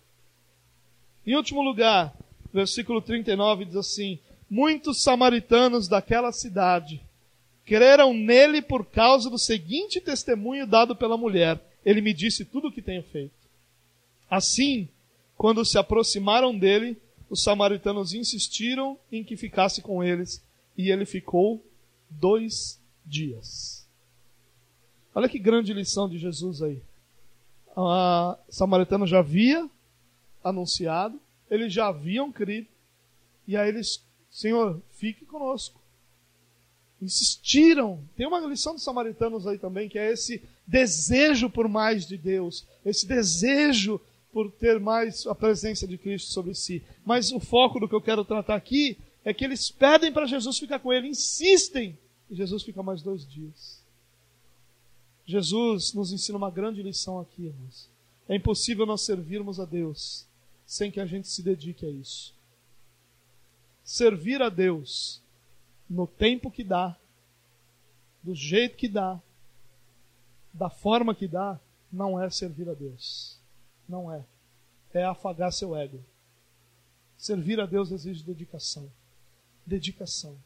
Em 1.26 1.34
último 1.34 1.62
lugar, 1.62 2.14
versículo 2.52 3.00
39 3.00 3.64
diz 3.64 3.76
assim: 3.76 4.18
Muitos 4.48 5.02
samaritanos 5.02 5.88
daquela 5.88 6.30
cidade 6.32 7.02
creram 7.64 8.12
nele 8.12 8.60
por 8.60 8.84
causa 8.84 9.30
do 9.30 9.38
seguinte 9.38 10.02
testemunho 10.02 10.66
dado 10.66 10.94
pela 10.94 11.16
mulher: 11.16 11.58
Ele 11.82 12.02
me 12.02 12.12
disse 12.12 12.44
tudo 12.44 12.68
o 12.68 12.72
que 12.72 12.82
tenho 12.82 13.02
feito. 13.02 13.32
Assim, 14.28 14.86
quando 15.34 15.64
se 15.64 15.78
aproximaram 15.78 16.56
dele, 16.56 17.00
os 17.30 17.42
samaritanos 17.42 18.12
insistiram 18.12 18.98
em 19.10 19.24
que 19.24 19.34
ficasse 19.34 19.80
com 19.80 20.04
eles, 20.04 20.44
e 20.76 20.90
ele 20.90 21.06
ficou 21.06 21.64
dois 22.10 22.78
dias. 23.04 23.88
Olha 25.14 25.28
que 25.28 25.38
grande 25.38 25.72
lição 25.72 26.06
de 26.06 26.18
Jesus 26.18 26.60
aí. 26.60 26.82
A 27.76 28.38
samaritano 28.48 29.06
já 29.06 29.20
havia 29.20 29.68
anunciado, 30.42 31.20
eles 31.50 31.72
já 31.72 31.88
haviam 31.88 32.32
crido, 32.32 32.68
e 33.46 33.56
aí 33.56 33.68
eles, 33.68 34.04
Senhor, 34.30 34.80
fique 34.90 35.24
conosco. 35.24 35.80
Insistiram. 37.00 38.02
Tem 38.16 38.26
uma 38.26 38.40
lição 38.40 38.74
dos 38.74 38.82
samaritanos 38.82 39.46
aí 39.46 39.58
também, 39.58 39.88
que 39.88 39.98
é 39.98 40.12
esse 40.12 40.42
desejo 40.66 41.48
por 41.48 41.68
mais 41.68 42.06
de 42.06 42.18
Deus, 42.18 42.66
esse 42.84 43.06
desejo 43.06 44.00
por 44.32 44.50
ter 44.52 44.78
mais 44.78 45.26
a 45.26 45.34
presença 45.34 45.86
de 45.86 45.96
Cristo 45.96 46.32
sobre 46.32 46.54
si. 46.54 46.82
Mas 47.04 47.32
o 47.32 47.40
foco 47.40 47.80
do 47.80 47.88
que 47.88 47.94
eu 47.94 48.02
quero 48.02 48.24
tratar 48.24 48.56
aqui 48.56 48.98
é 49.24 49.32
que 49.32 49.44
eles 49.44 49.70
pedem 49.70 50.12
para 50.12 50.26
Jesus 50.26 50.58
ficar 50.58 50.78
com 50.78 50.92
ele, 50.92 51.08
insistem, 51.08 51.98
e 52.30 52.34
Jesus 52.34 52.62
fica 52.62 52.82
mais 52.82 53.02
dois 53.02 53.26
dias. 53.26 53.77
Jesus 55.28 55.92
nos 55.92 56.10
ensina 56.10 56.38
uma 56.38 56.50
grande 56.50 56.82
lição 56.82 57.20
aqui, 57.20 57.44
irmãos. 57.44 57.86
É 58.26 58.34
impossível 58.34 58.86
nós 58.86 59.02
servirmos 59.02 59.60
a 59.60 59.66
Deus 59.66 60.26
sem 60.66 60.90
que 60.90 60.98
a 60.98 61.04
gente 61.04 61.28
se 61.28 61.42
dedique 61.42 61.84
a 61.84 61.90
isso. 61.90 62.34
Servir 63.84 64.40
a 64.40 64.48
Deus 64.48 65.20
no 65.88 66.06
tempo 66.06 66.50
que 66.50 66.64
dá, 66.64 66.96
do 68.22 68.34
jeito 68.34 68.78
que 68.78 68.88
dá, 68.88 69.20
da 70.50 70.70
forma 70.70 71.14
que 71.14 71.28
dá, 71.28 71.60
não 71.92 72.18
é 72.18 72.30
servir 72.30 72.66
a 72.70 72.74
Deus. 72.74 73.38
Não 73.86 74.10
é. 74.10 74.24
É 74.94 75.04
afagar 75.04 75.52
seu 75.52 75.76
ego. 75.76 76.02
Servir 77.18 77.60
a 77.60 77.66
Deus 77.66 77.90
exige 77.90 78.22
dedicação. 78.22 78.90
Dedicação. 79.66 80.38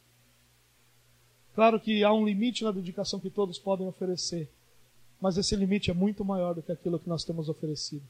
Claro 1.55 1.79
que 1.79 2.03
há 2.03 2.13
um 2.13 2.27
limite 2.27 2.65
na 2.65 2.73
dedicação 2.73 3.21
que 3.21 3.31
todos 3.31 3.61
podem 3.61 3.87
oferecer, 3.87 4.51
mas 5.23 5.39
esse 5.39 5.57
limite 5.57 5.91
é 5.91 5.95
muito 5.95 6.23
maior 6.23 6.55
do 6.55 6.63
que 6.63 6.71
aquilo 6.71 6.99
que 6.99 7.09
nós 7.09 7.25
temos 7.25 7.49
oferecido. 7.49 8.05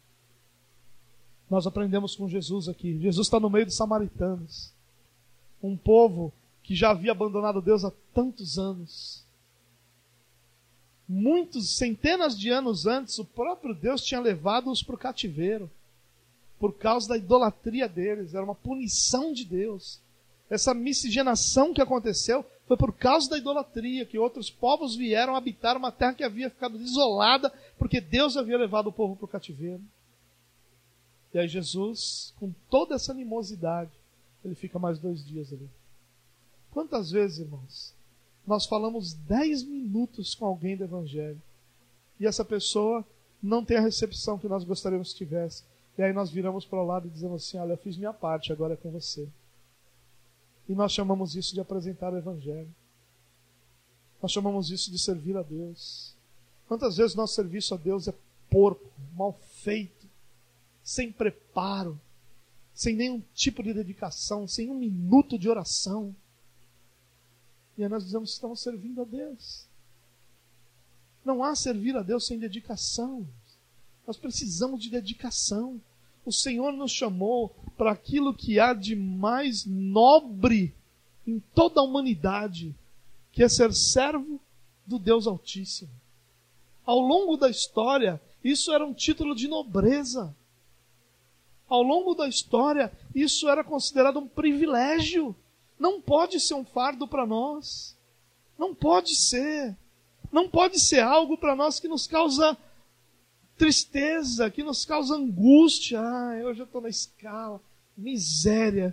Nós 1.48 1.64
aprendemos 1.64 2.16
com 2.16 2.28
Jesus 2.28 2.68
aqui. 2.68 2.98
Jesus 2.98 3.28
está 3.28 3.38
no 3.38 3.48
meio 3.48 3.66
dos 3.66 3.76
samaritanos, 3.76 4.72
um 5.62 5.76
povo 5.76 6.32
que 6.64 6.74
já 6.74 6.90
havia 6.90 7.12
abandonado 7.12 7.62
Deus 7.62 7.84
há 7.84 7.92
tantos 8.12 8.58
anos 8.58 9.24
muitos, 11.12 11.76
centenas 11.76 12.38
de 12.38 12.48
anos 12.48 12.86
antes, 12.86 13.18
o 13.18 13.24
próprio 13.24 13.74
Deus 13.74 14.02
tinha 14.02 14.20
levado-os 14.20 14.82
para 14.82 14.94
o 14.94 14.98
cativeiro 14.98 15.70
por 16.58 16.72
causa 16.74 17.08
da 17.08 17.18
idolatria 17.18 17.88
deles, 17.88 18.34
era 18.34 18.44
uma 18.44 18.54
punição 18.54 19.32
de 19.32 19.44
Deus. 19.44 20.00
Essa 20.52 20.74
miscigenação 20.74 21.72
que 21.72 21.80
aconteceu 21.80 22.44
foi 22.66 22.76
por 22.76 22.92
causa 22.92 23.30
da 23.30 23.38
idolatria, 23.38 24.04
que 24.04 24.18
outros 24.18 24.50
povos 24.50 24.94
vieram 24.94 25.34
habitar 25.34 25.78
uma 25.78 25.90
terra 25.90 26.12
que 26.12 26.22
havia 26.22 26.50
ficado 26.50 26.76
isolada, 26.76 27.50
porque 27.78 28.02
Deus 28.02 28.36
havia 28.36 28.58
levado 28.58 28.88
o 28.88 28.92
povo 28.92 29.16
para 29.16 29.24
o 29.24 29.28
cativeiro. 29.28 29.80
E 31.32 31.38
aí 31.38 31.48
Jesus, 31.48 32.34
com 32.38 32.52
toda 32.68 32.96
essa 32.96 33.12
animosidade, 33.12 33.92
ele 34.44 34.54
fica 34.54 34.78
mais 34.78 34.98
dois 34.98 35.24
dias 35.24 35.50
ali. 35.54 35.70
Quantas 36.70 37.10
vezes, 37.10 37.38
irmãos, 37.38 37.94
nós 38.46 38.66
falamos 38.66 39.14
10 39.14 39.62
minutos 39.62 40.34
com 40.34 40.44
alguém 40.44 40.76
do 40.76 40.84
Evangelho 40.84 41.40
e 42.20 42.26
essa 42.26 42.44
pessoa 42.44 43.02
não 43.42 43.64
tem 43.64 43.78
a 43.78 43.82
recepção 43.82 44.38
que 44.38 44.48
nós 44.48 44.64
gostaríamos 44.64 45.12
que 45.14 45.24
tivesse. 45.24 45.64
E 45.96 46.02
aí 46.02 46.12
nós 46.12 46.30
viramos 46.30 46.66
para 46.66 46.82
o 46.82 46.86
lado 46.86 47.06
e 47.06 47.10
dizemos 47.10 47.42
assim: 47.42 47.56
Olha, 47.56 47.72
eu 47.72 47.78
fiz 47.78 47.96
minha 47.96 48.12
parte, 48.12 48.52
agora 48.52 48.74
é 48.74 48.76
com 48.76 48.90
você. 48.90 49.26
E 50.68 50.74
nós 50.74 50.92
chamamos 50.92 51.34
isso 51.34 51.54
de 51.54 51.60
apresentar 51.60 52.12
o 52.12 52.18
Evangelho. 52.18 52.72
Nós 54.20 54.30
chamamos 54.30 54.70
isso 54.70 54.90
de 54.90 54.98
servir 54.98 55.36
a 55.36 55.42
Deus. 55.42 56.14
Quantas 56.68 56.96
vezes 56.96 57.16
nosso 57.16 57.34
serviço 57.34 57.74
a 57.74 57.76
Deus 57.76 58.06
é 58.08 58.14
porco, 58.48 58.90
mal 59.14 59.32
feito, 59.62 60.08
sem 60.82 61.10
preparo, 61.10 62.00
sem 62.74 62.94
nenhum 62.94 63.22
tipo 63.34 63.62
de 63.62 63.74
dedicação, 63.74 64.46
sem 64.46 64.70
um 64.70 64.74
minuto 64.74 65.38
de 65.38 65.48
oração. 65.48 66.14
E 67.76 67.82
aí 67.82 67.88
nós 67.88 68.04
dizemos 68.04 68.30
que 68.30 68.34
estamos 68.34 68.60
servindo 68.60 69.02
a 69.02 69.04
Deus. 69.04 69.66
Não 71.24 71.42
há 71.42 71.54
servir 71.54 71.96
a 71.96 72.02
Deus 72.02 72.26
sem 72.26 72.38
dedicação. 72.38 73.26
Nós 74.06 74.16
precisamos 74.16 74.82
de 74.82 74.90
dedicação. 74.90 75.80
O 76.24 76.32
Senhor 76.32 76.72
nos 76.72 76.92
chamou 76.92 77.54
para 77.76 77.90
aquilo 77.90 78.34
que 78.34 78.60
há 78.60 78.72
de 78.72 78.94
mais 78.94 79.64
nobre 79.66 80.74
em 81.26 81.40
toda 81.54 81.80
a 81.80 81.84
humanidade, 81.84 82.74
que 83.32 83.42
é 83.42 83.48
ser 83.48 83.72
servo 83.72 84.40
do 84.86 84.98
Deus 84.98 85.26
Altíssimo. 85.26 85.90
Ao 86.84 86.98
longo 86.98 87.36
da 87.36 87.48
história, 87.48 88.20
isso 88.42 88.72
era 88.72 88.84
um 88.84 88.92
título 88.92 89.34
de 89.34 89.48
nobreza. 89.48 90.34
Ao 91.68 91.82
longo 91.82 92.14
da 92.14 92.28
história, 92.28 92.92
isso 93.14 93.48
era 93.48 93.64
considerado 93.64 94.18
um 94.18 94.28
privilégio. 94.28 95.34
Não 95.78 96.00
pode 96.00 96.38
ser 96.40 96.54
um 96.54 96.64
fardo 96.64 97.06
para 97.06 97.26
nós. 97.26 97.96
Não 98.58 98.74
pode 98.74 99.16
ser. 99.16 99.76
Não 100.30 100.48
pode 100.48 100.80
ser 100.80 101.00
algo 101.00 101.36
para 101.36 101.56
nós 101.56 101.80
que 101.80 101.88
nos 101.88 102.06
causa 102.06 102.56
tristeza, 103.62 104.50
que 104.50 104.64
nos 104.64 104.84
causa 104.84 105.14
angústia. 105.14 106.00
Ah, 106.00 106.32
hoje 106.44 106.60
eu 106.60 106.64
estou 106.64 106.80
na 106.80 106.88
escala. 106.88 107.60
Miséria. 107.96 108.92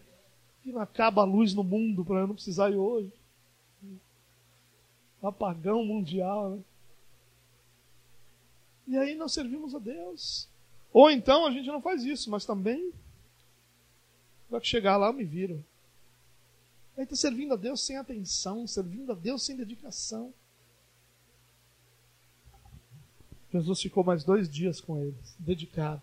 Que 0.61 0.71
não 0.71 0.79
acaba 0.79 1.23
a 1.23 1.25
luz 1.25 1.55
no 1.55 1.63
mundo 1.63 2.05
para 2.05 2.19
eu 2.19 2.27
não 2.27 2.35
precisar 2.35 2.69
ir 2.69 2.75
hoje. 2.75 3.11
Apagão 5.23 5.83
mundial. 5.83 6.51
Né? 6.51 6.63
E 8.89 8.97
aí 8.97 9.15
nós 9.15 9.31
servimos 9.31 9.73
a 9.73 9.79
Deus. 9.79 10.47
Ou 10.93 11.09
então 11.09 11.47
a 11.47 11.51
gente 11.51 11.67
não 11.67 11.81
faz 11.81 12.03
isso, 12.03 12.29
mas 12.29 12.45
também 12.45 12.93
vai 14.51 14.63
chegar 14.63 14.97
lá 14.97 15.11
me 15.11 15.23
viro. 15.23 15.65
Aí 16.95 17.05
está 17.05 17.15
servindo 17.15 17.55
a 17.55 17.57
Deus 17.57 17.81
sem 17.81 17.97
atenção, 17.97 18.67
servindo 18.67 19.11
a 19.13 19.15
Deus 19.15 19.43
sem 19.43 19.55
dedicação. 19.55 20.31
Jesus 23.51 23.81
ficou 23.81 24.03
mais 24.03 24.23
dois 24.23 24.49
dias 24.49 24.79
com 24.79 24.99
eles, 24.99 25.35
dedicado. 25.39 26.01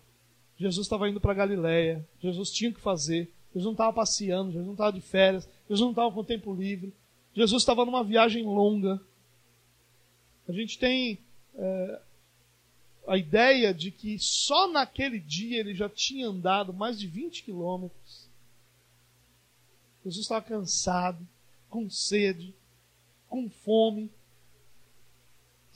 Jesus 0.57 0.85
estava 0.85 1.07
indo 1.09 1.21
para 1.21 1.33
Galiléia. 1.33 2.05
Jesus 2.19 2.51
tinha 2.51 2.73
que 2.73 2.79
fazer. 2.79 3.31
Jesus 3.47 3.65
não 3.65 3.71
estava 3.71 3.93
passeando, 3.93 4.51
Jesus 4.51 4.65
não 4.65 4.73
estava 4.73 4.91
de 4.91 5.01
férias, 5.01 5.47
Jesus 5.67 5.81
não 5.81 5.91
estava 5.91 6.11
com 6.11 6.23
tempo 6.23 6.53
livre. 6.53 6.93
Jesus 7.33 7.61
estava 7.61 7.85
numa 7.85 8.03
viagem 8.03 8.43
longa. 8.43 8.99
A 10.47 10.51
gente 10.51 10.77
tem 10.77 11.19
é, 11.55 12.01
a 13.07 13.17
ideia 13.17 13.73
de 13.73 13.91
que 13.91 14.17
só 14.19 14.71
naquele 14.71 15.19
dia 15.19 15.59
ele 15.59 15.73
já 15.73 15.89
tinha 15.89 16.27
andado 16.27 16.73
mais 16.73 16.99
de 16.99 17.07
20 17.07 17.43
quilômetros. 17.43 18.27
Jesus 20.03 20.23
estava 20.23 20.43
cansado, 20.43 21.27
com 21.69 21.89
sede, 21.89 22.53
com 23.27 23.49
fome. 23.49 24.11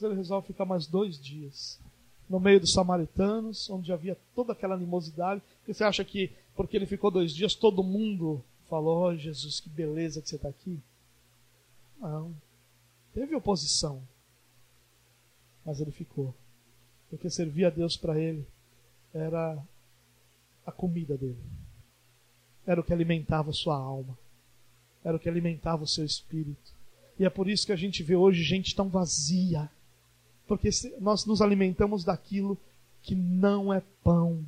Ele 0.02 0.16
resolve 0.16 0.48
ficar 0.48 0.66
mais 0.66 0.88
dois 0.88 1.20
dias 1.20 1.80
no 2.30 2.40
meio 2.40 2.60
dos 2.60 2.72
samaritanos, 2.72 3.70
onde 3.70 3.92
havia 3.92 4.18
toda 4.34 4.54
aquela 4.54 4.76
animosidade. 4.76 5.42
Porque 5.60 5.74
você 5.74 5.84
acha 5.84 6.04
que 6.04 6.32
porque 6.56 6.78
ele 6.78 6.86
ficou 6.86 7.12
dois 7.12 7.34
dias, 7.34 7.56
todo 7.56 7.84
mundo 7.84 8.44
falou: 8.70 9.10
oh, 9.10 9.16
Jesus, 9.16 9.60
que 9.60 9.70
beleza 9.70 10.22
que 10.22 10.30
você 10.30 10.36
está 10.36 10.50
aqui? 10.50 10.80
Não. 12.00 12.34
Teve 13.14 13.36
oposição. 13.36 14.02
Mas 15.66 15.80
ele 15.80 15.92
ficou. 15.92 16.34
Porque 17.10 17.30
servir 17.30 17.66
a 17.66 17.70
Deus 17.70 17.98
para 17.98 18.18
ele 18.18 18.46
era 19.14 19.62
a 20.66 20.72
comida 20.72 21.18
dele. 21.18 21.44
Era 22.66 22.80
o 22.80 22.84
que 22.84 22.94
alimentava 22.94 23.52
sua 23.52 23.76
alma. 23.76 24.18
Era 25.04 25.18
o 25.18 25.20
que 25.20 25.28
alimentava 25.28 25.84
o 25.84 25.88
seu 25.88 26.06
espírito. 26.06 26.74
E 27.20 27.26
é 27.26 27.30
por 27.30 27.50
isso 27.50 27.66
que 27.66 27.72
a 27.72 27.78
gente 27.78 28.02
vê 28.02 28.16
hoje 28.16 28.44
gente 28.44 28.76
tão 28.76 28.88
vazia. 28.88 29.70
Porque 30.52 30.70
nós 31.00 31.26
nos 31.26 31.42
alimentamos 31.42 32.04
daquilo 32.04 32.58
que 33.02 33.16
não 33.16 33.74
é 33.74 33.82
pão. 34.04 34.44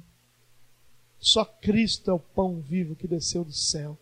Só 1.17 1.45
Cristo 1.45 2.11
é 2.11 2.13
o 2.13 2.19
pão 2.19 2.59
vivo 2.59 2.93
que 2.93 3.07
desceu 3.07 3.45
do 3.45 3.53
céu. 3.53 3.97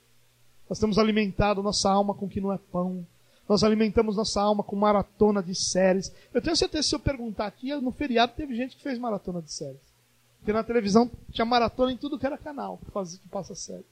Nós 0.67 0.79
temos 0.79 0.97
alimentado 0.97 1.61
nossa 1.61 1.91
alma 1.91 2.15
com 2.15 2.25
o 2.25 2.29
que 2.29 2.41
não 2.41 2.51
é 2.51 2.57
pão. 2.57 3.05
Nós 3.47 3.63
alimentamos 3.63 4.15
nossa 4.15 4.41
alma 4.41 4.63
com 4.63 4.75
maratona 4.75 5.43
de 5.43 5.53
séries. 5.53 6.11
Eu 6.33 6.41
tenho 6.41 6.55
certeza 6.55 6.81
que 6.81 6.89
se 6.89 6.95
eu 6.95 6.99
perguntar 6.99 7.45
aqui, 7.45 7.71
no 7.75 7.91
feriado 7.91 8.33
teve 8.35 8.55
gente 8.55 8.75
que 8.75 8.81
fez 8.81 8.97
maratona 8.97 9.39
de 9.39 9.53
séries. 9.53 9.93
Porque 10.39 10.51
na 10.51 10.63
televisão 10.63 11.07
tinha 11.31 11.45
maratona 11.45 11.91
em 11.91 11.97
tudo 11.97 12.17
que 12.17 12.25
era 12.25 12.35
canal 12.35 12.79
que, 12.79 12.89
faz, 12.89 13.15
que 13.15 13.29
passa 13.29 13.53
séries. 13.53 13.85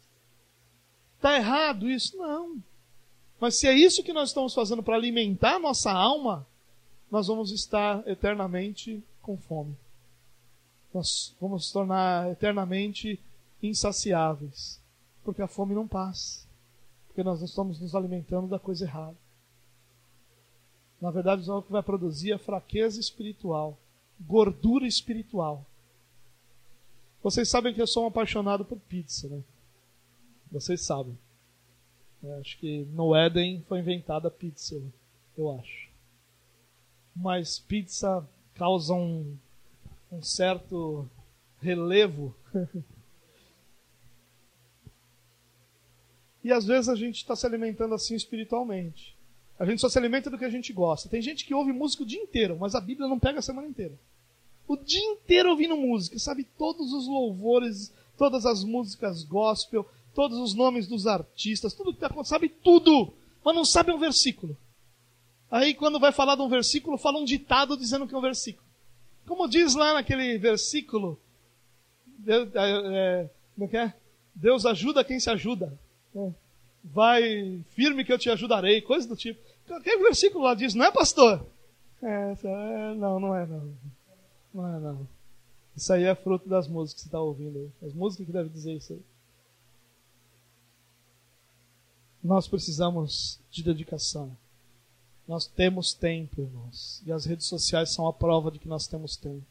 Está 1.16 1.36
errado 1.36 1.88
isso? 1.88 2.18
Não. 2.18 2.58
Mas 3.40 3.60
se 3.60 3.68
é 3.68 3.74
isso 3.74 4.02
que 4.02 4.14
nós 4.14 4.30
estamos 4.30 4.56
fazendo 4.56 4.82
para 4.82 4.96
alimentar 4.96 5.60
nossa 5.60 5.92
alma, 5.92 6.48
nós 7.12 7.28
vamos 7.28 7.52
estar 7.52 8.08
eternamente 8.08 9.04
com 9.22 9.38
fome. 9.38 9.76
Nós 10.94 11.36
vamos 11.40 11.64
nos 11.64 11.72
tornar 11.72 12.32
eternamente 12.32 13.20
insaciáveis. 13.62 14.80
Porque 15.24 15.42
a 15.42 15.48
fome 15.48 15.76
não 15.76 15.88
passa. 15.88 16.48
Porque 17.08 17.24
nós 17.24 17.42
estamos 17.42 17.80
nos 17.80 17.96
alimentando 17.96 18.48
da 18.48 18.60
coisa 18.60 18.86
errada. 18.86 19.18
Na 21.02 21.12
verdade, 21.12 21.50
o 21.50 21.62
que 21.62 21.72
vai 21.72 21.82
produzir 21.82 22.34
é 22.34 22.38
fraqueza 22.38 23.00
espiritual, 23.00 23.78
gordura 24.20 24.86
espiritual. 24.86 25.66
Vocês 27.24 27.50
sabem 27.50 27.74
que 27.74 27.82
eu 27.82 27.88
sou 27.88 28.04
um 28.04 28.08
apaixonado 28.08 28.66
por 28.66 28.78
pizza, 28.80 29.28
né? 29.30 29.42
Vocês 30.52 30.82
sabem. 30.82 31.18
Eu 32.22 32.38
acho 32.40 32.58
que 32.58 32.86
no 32.92 33.16
Éden 33.16 33.64
foi 33.68 33.80
inventada 33.80 34.28
a 34.28 34.32
pizza, 34.32 34.82
eu 35.38 35.52
acho. 35.58 35.89
Mas 37.22 37.60
pizza 37.60 38.26
causa 38.56 38.94
um, 38.94 39.38
um 40.10 40.22
certo 40.22 41.06
relevo. 41.62 42.34
e 46.42 46.52
às 46.52 46.66
vezes 46.66 46.88
a 46.88 46.96
gente 46.96 47.18
está 47.18 47.36
se 47.36 47.46
alimentando 47.46 47.94
assim 47.94 48.16
espiritualmente. 48.16 49.18
A 49.60 49.66
gente 49.66 49.82
só 49.82 49.90
se 49.90 49.98
alimenta 49.98 50.30
do 50.30 50.38
que 50.38 50.46
a 50.46 50.50
gente 50.50 50.72
gosta. 50.72 51.10
Tem 51.10 51.22
gente 51.22 51.44
que 51.44 51.54
ouve 51.54 51.74
música 51.74 52.04
o 52.04 52.06
dia 52.06 52.22
inteiro, 52.22 52.58
mas 52.58 52.74
a 52.74 52.80
Bíblia 52.80 53.10
não 53.10 53.20
pega 53.20 53.40
a 53.40 53.42
semana 53.42 53.68
inteira. 53.68 54.00
O 54.66 54.78
dia 54.78 55.04
inteiro 55.04 55.50
ouvindo 55.50 55.76
música, 55.76 56.18
sabe 56.18 56.46
todos 56.58 56.94
os 56.94 57.06
louvores, 57.06 57.94
todas 58.18 58.46
as 58.46 58.64
músicas 58.64 59.24
gospel, 59.24 59.86
todos 60.16 60.38
os 60.38 60.54
nomes 60.54 60.88
dos 60.88 61.06
artistas, 61.06 61.74
tudo 61.74 61.92
que 61.92 61.98
está 61.98 62.08
acontecendo, 62.08 62.30
sabe 62.30 62.48
tudo, 62.48 63.14
mas 63.44 63.56
não 63.56 63.66
sabe 63.66 63.92
um 63.92 64.00
versículo. 64.00 64.56
Aí 65.52 65.74
quando 65.74 66.00
vai 66.00 66.12
falar 66.12 66.36
de 66.36 66.42
um 66.42 66.50
versículo, 66.50 66.98
fala 66.98 67.20
um 67.20 67.26
ditado 67.26 67.76
dizendo 67.76 68.08
que 68.08 68.14
é 68.14 68.18
um 68.18 68.22
versículo. 68.22 68.68
Como 69.28 69.48
diz 69.48 69.76
lá 69.76 69.94
naquele 69.94 70.38
versículo, 70.38 71.20
Deus, 72.06 72.50
é, 72.56 73.30
é, 73.62 73.78
é, 73.78 73.94
Deus 74.36 74.66
ajuda 74.66 75.04
quem 75.04 75.20
se 75.20 75.30
ajuda. 75.30 75.78
É. 76.16 76.32
Vai 76.84 77.62
firme 77.70 78.06
que 78.06 78.14
eu 78.14 78.18
te 78.18 78.30
ajudarei, 78.30 78.82
coisa 78.82 79.08
do 79.08 79.16
tipo. 79.16 79.40
Aquele 79.70 80.02
versículo 80.04 80.44
lá 80.44 80.54
diz, 80.54 80.74
não 80.74 80.86
é 80.86 80.92
pastor? 80.92 81.46
É, 82.02 82.36
é, 82.44 82.94
não, 82.96 83.20
não 83.20 83.36
é 83.36 83.46
não. 83.46 83.74
Não 84.54 84.68
é 84.68 84.80
não. 84.80 85.08
Isso 85.76 85.94
aí 85.94 86.04
é 86.04 86.16
fruto 86.16 86.50
das 86.50 86.68
músicas 86.68 86.96
que 86.96 87.02
você 87.02 87.08
está 87.08 87.22
ouvindo. 87.22 87.72
As 87.82 87.94
músicas 87.94 88.26
que 88.26 88.32
devem 88.32 88.52
dizer 88.52 88.74
isso 88.74 88.94
aí. 88.94 89.02
Nós 92.24 92.48
precisamos 92.48 93.40
de 93.50 93.64
dedicação. 93.64 94.36
Nós 95.30 95.48
temos 95.48 95.94
tempo, 95.94 96.42
irmãos. 96.42 97.02
E 97.06 97.12
as 97.14 97.24
redes 97.24 97.46
sociais 97.46 97.92
são 97.92 98.06
a 98.06 98.12
prova 98.12 98.52
de 98.52 98.60
que 98.60 98.68
nós 98.68 98.86
temos 98.86 99.16
tempo. 99.16 99.46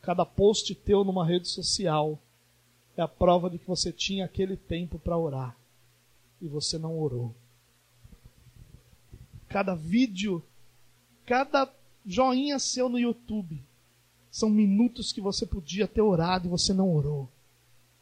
Cada 0.00 0.24
post 0.24 0.72
teu 0.74 1.02
numa 1.02 1.26
rede 1.26 1.48
social 1.48 2.16
é 2.96 3.02
a 3.02 3.08
prova 3.08 3.50
de 3.50 3.58
que 3.58 3.66
você 3.66 3.90
tinha 3.90 4.24
aquele 4.24 4.56
tempo 4.56 4.96
para 4.98 5.18
orar. 5.18 5.56
E 6.40 6.46
você 6.46 6.78
não 6.78 6.96
orou 6.96 7.34
cada 9.54 9.76
vídeo, 9.76 10.42
cada 11.24 11.72
joinha 12.04 12.58
seu 12.58 12.88
no 12.88 12.98
YouTube. 12.98 13.62
São 14.28 14.50
minutos 14.50 15.12
que 15.12 15.20
você 15.20 15.46
podia 15.46 15.86
ter 15.86 16.00
orado 16.00 16.48
e 16.48 16.50
você 16.50 16.74
não 16.74 16.92
orou. 16.92 17.28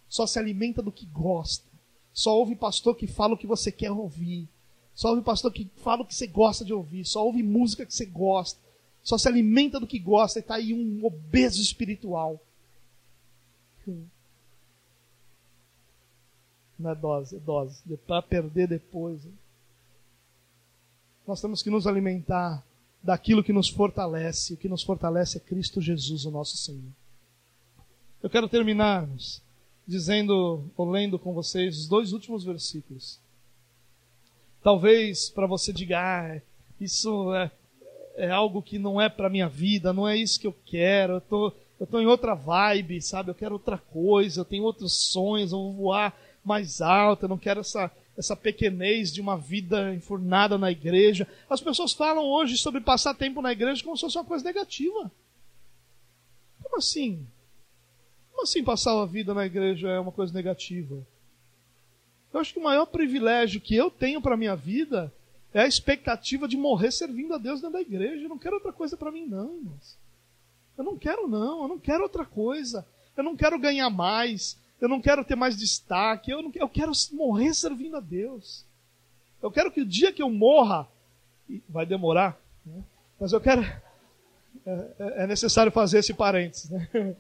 Só 0.09 0.26
se 0.26 0.39
alimenta 0.39 0.80
do 0.80 0.91
que 0.91 1.05
gosta. 1.05 1.66
Só 2.11 2.35
ouve 2.39 2.57
pastor 2.57 2.97
que 2.97 3.07
fala 3.07 3.35
o 3.35 3.37
que 3.37 3.47
você 3.47 3.70
quer 3.70 3.91
ouvir. 3.91 4.49
Só 4.95 5.11
ouve 5.11 5.22
pastor 5.22 5.53
que 5.53 5.70
fala 5.76 6.03
o 6.03 6.07
que 6.07 6.14
você 6.14 6.26
gosta 6.26 6.64
de 6.64 6.72
ouvir. 6.72 7.05
Só 7.05 7.24
ouve 7.24 7.43
música 7.43 7.86
que 7.86 7.95
você 7.95 8.07
gosta. 8.07 8.61
Só 9.03 9.18
se 9.18 9.26
alimenta 9.26 9.80
do 9.80 9.86
que 9.86 9.99
gosta 9.99 10.38
e 10.38 10.43
está 10.43 10.55
aí 10.57 10.72
um 10.72 11.05
obeso 11.05 11.61
espiritual. 11.61 12.40
Não 16.78 16.90
é 16.90 16.95
dose, 16.95 17.36
é 17.36 17.38
dose. 17.40 17.82
Para 18.07 18.22
perder 18.22 18.68
depois. 18.68 19.20
Nós 21.26 21.40
temos 21.40 21.62
que 21.62 21.70
nos 21.70 21.86
alimentar 21.86 22.64
daquilo 23.03 23.43
que 23.43 23.53
nos 23.53 23.68
fortalece. 23.68 24.55
O 24.55 24.57
que 24.57 24.68
nos 24.68 24.82
fortalece 24.82 25.36
é 25.38 25.40
Cristo 25.40 25.80
Jesus, 25.80 26.24
o 26.24 26.30
nosso 26.30 26.57
Senhor. 26.57 26.93
Eu 28.22 28.30
quero 28.30 28.49
terminar 28.49 29.09
dizendo 29.86 30.70
ou 30.76 30.90
lendo 30.90 31.18
com 31.18 31.32
vocês 31.32 31.78
os 31.78 31.88
dois 31.88 32.12
últimos 32.12 32.45
versículos. 32.45 33.21
Talvez 34.62 35.28
para 35.28 35.46
você 35.46 35.72
diga, 35.72 35.98
ah, 35.98 36.40
isso 36.80 37.34
é, 37.34 37.50
é 38.16 38.30
algo 38.30 38.62
que 38.62 38.78
não 38.78 39.00
é 39.00 39.08
para 39.08 39.28
minha 39.28 39.48
vida, 39.48 39.92
não 39.92 40.08
é 40.08 40.16
isso 40.16 40.38
que 40.38 40.46
eu 40.46 40.54
quero. 40.64 41.14
Eu 41.14 41.20
tô, 41.20 41.52
eu 41.80 41.84
estou 41.84 42.00
em 42.00 42.06
outra 42.06 42.34
vibe, 42.34 43.02
sabe? 43.02 43.30
Eu 43.30 43.34
quero 43.34 43.54
outra 43.54 43.76
coisa, 43.76 44.40
eu 44.40 44.44
tenho 44.44 44.62
outros 44.62 45.10
sonhos, 45.10 45.52
eu 45.52 45.58
vou 45.58 45.72
voar 45.72 46.16
mais 46.44 46.80
alto, 46.80 47.24
eu 47.24 47.28
não 47.28 47.38
quero 47.38 47.60
essa, 47.60 47.90
essa 48.16 48.36
pequenez 48.36 49.12
de 49.12 49.20
uma 49.20 49.36
vida 49.36 49.92
enfurnada 49.94 50.56
na 50.56 50.70
igreja. 50.70 51.26
As 51.50 51.60
pessoas 51.60 51.92
falam 51.92 52.24
hoje 52.24 52.56
sobre 52.56 52.80
passar 52.80 53.14
tempo 53.14 53.42
na 53.42 53.52
igreja 53.52 53.82
como 53.82 53.96
se 53.96 54.02
fosse 54.02 54.16
uma 54.16 54.24
coisa 54.24 54.44
negativa. 54.44 55.10
Como 56.62 56.76
assim? 56.76 57.26
Como 58.30 58.42
assim 58.42 58.62
passar 58.62 59.00
a 59.00 59.06
vida 59.06 59.34
na 59.34 59.44
igreja 59.44 59.88
é 59.88 59.98
uma 59.98 60.12
coisa 60.12 60.32
negativa? 60.32 61.04
Eu 62.33 62.41
acho 62.41 62.53
que 62.53 62.59
o 62.59 62.62
maior 62.62 62.87
privilégio 62.87 63.61
que 63.61 63.74
eu 63.74 63.91
tenho 63.91 64.20
para 64.20 64.37
minha 64.37 64.57
vida 64.57 65.12
é 65.53 65.61
a 65.61 65.66
expectativa 65.66 66.49
de 66.49 66.57
morrer 66.57 66.91
servindo 66.91 67.35
a 67.35 67.39
Deus 67.39 67.61
dentro 67.61 67.74
da 67.74 67.83
igreja. 67.83 68.24
Eu 68.24 68.28
não 68.28 68.39
quero 68.39 68.55
outra 68.55 68.72
coisa 68.72 68.97
para 68.97 69.12
mim, 69.12 69.26
não, 69.26 69.55
irmãos. 69.55 69.99
Eu 70.78 70.85
não 70.85 70.97
quero, 70.97 71.28
não. 71.28 71.62
Eu 71.62 71.68
não 71.68 71.78
quero 71.78 72.03
outra 72.03 72.24
coisa. 72.24 72.87
Eu 73.16 73.22
não 73.22 73.37
quero 73.37 73.59
ganhar 73.59 73.91
mais. 73.91 74.59
Eu 74.80 74.89
não 74.89 75.01
quero 75.01 75.24
ter 75.24 75.37
mais 75.37 75.57
destaque. 75.57 76.30
Eu, 76.30 76.43
não, 76.43 76.51
eu 76.55 76.68
quero 76.68 76.93
morrer 77.12 77.53
servindo 77.53 77.97
a 77.97 78.01
Deus. 78.01 78.64
Eu 79.43 79.51
quero 79.51 79.70
que 79.70 79.83
o 79.83 79.87
dia 79.87 80.12
que 80.12 80.22
eu 80.22 80.30
morra, 80.30 80.89
vai 81.68 81.85
demorar, 81.85 82.41
né? 82.64 82.83
mas 83.20 83.33
eu 83.33 83.41
quero. 83.41 83.62
É, 84.64 84.70
é, 84.99 85.24
é 85.24 85.26
necessário 85.26 85.72
fazer 85.72 85.99
esse 85.99 86.14
parênteses, 86.14 86.70
né? 86.70 86.89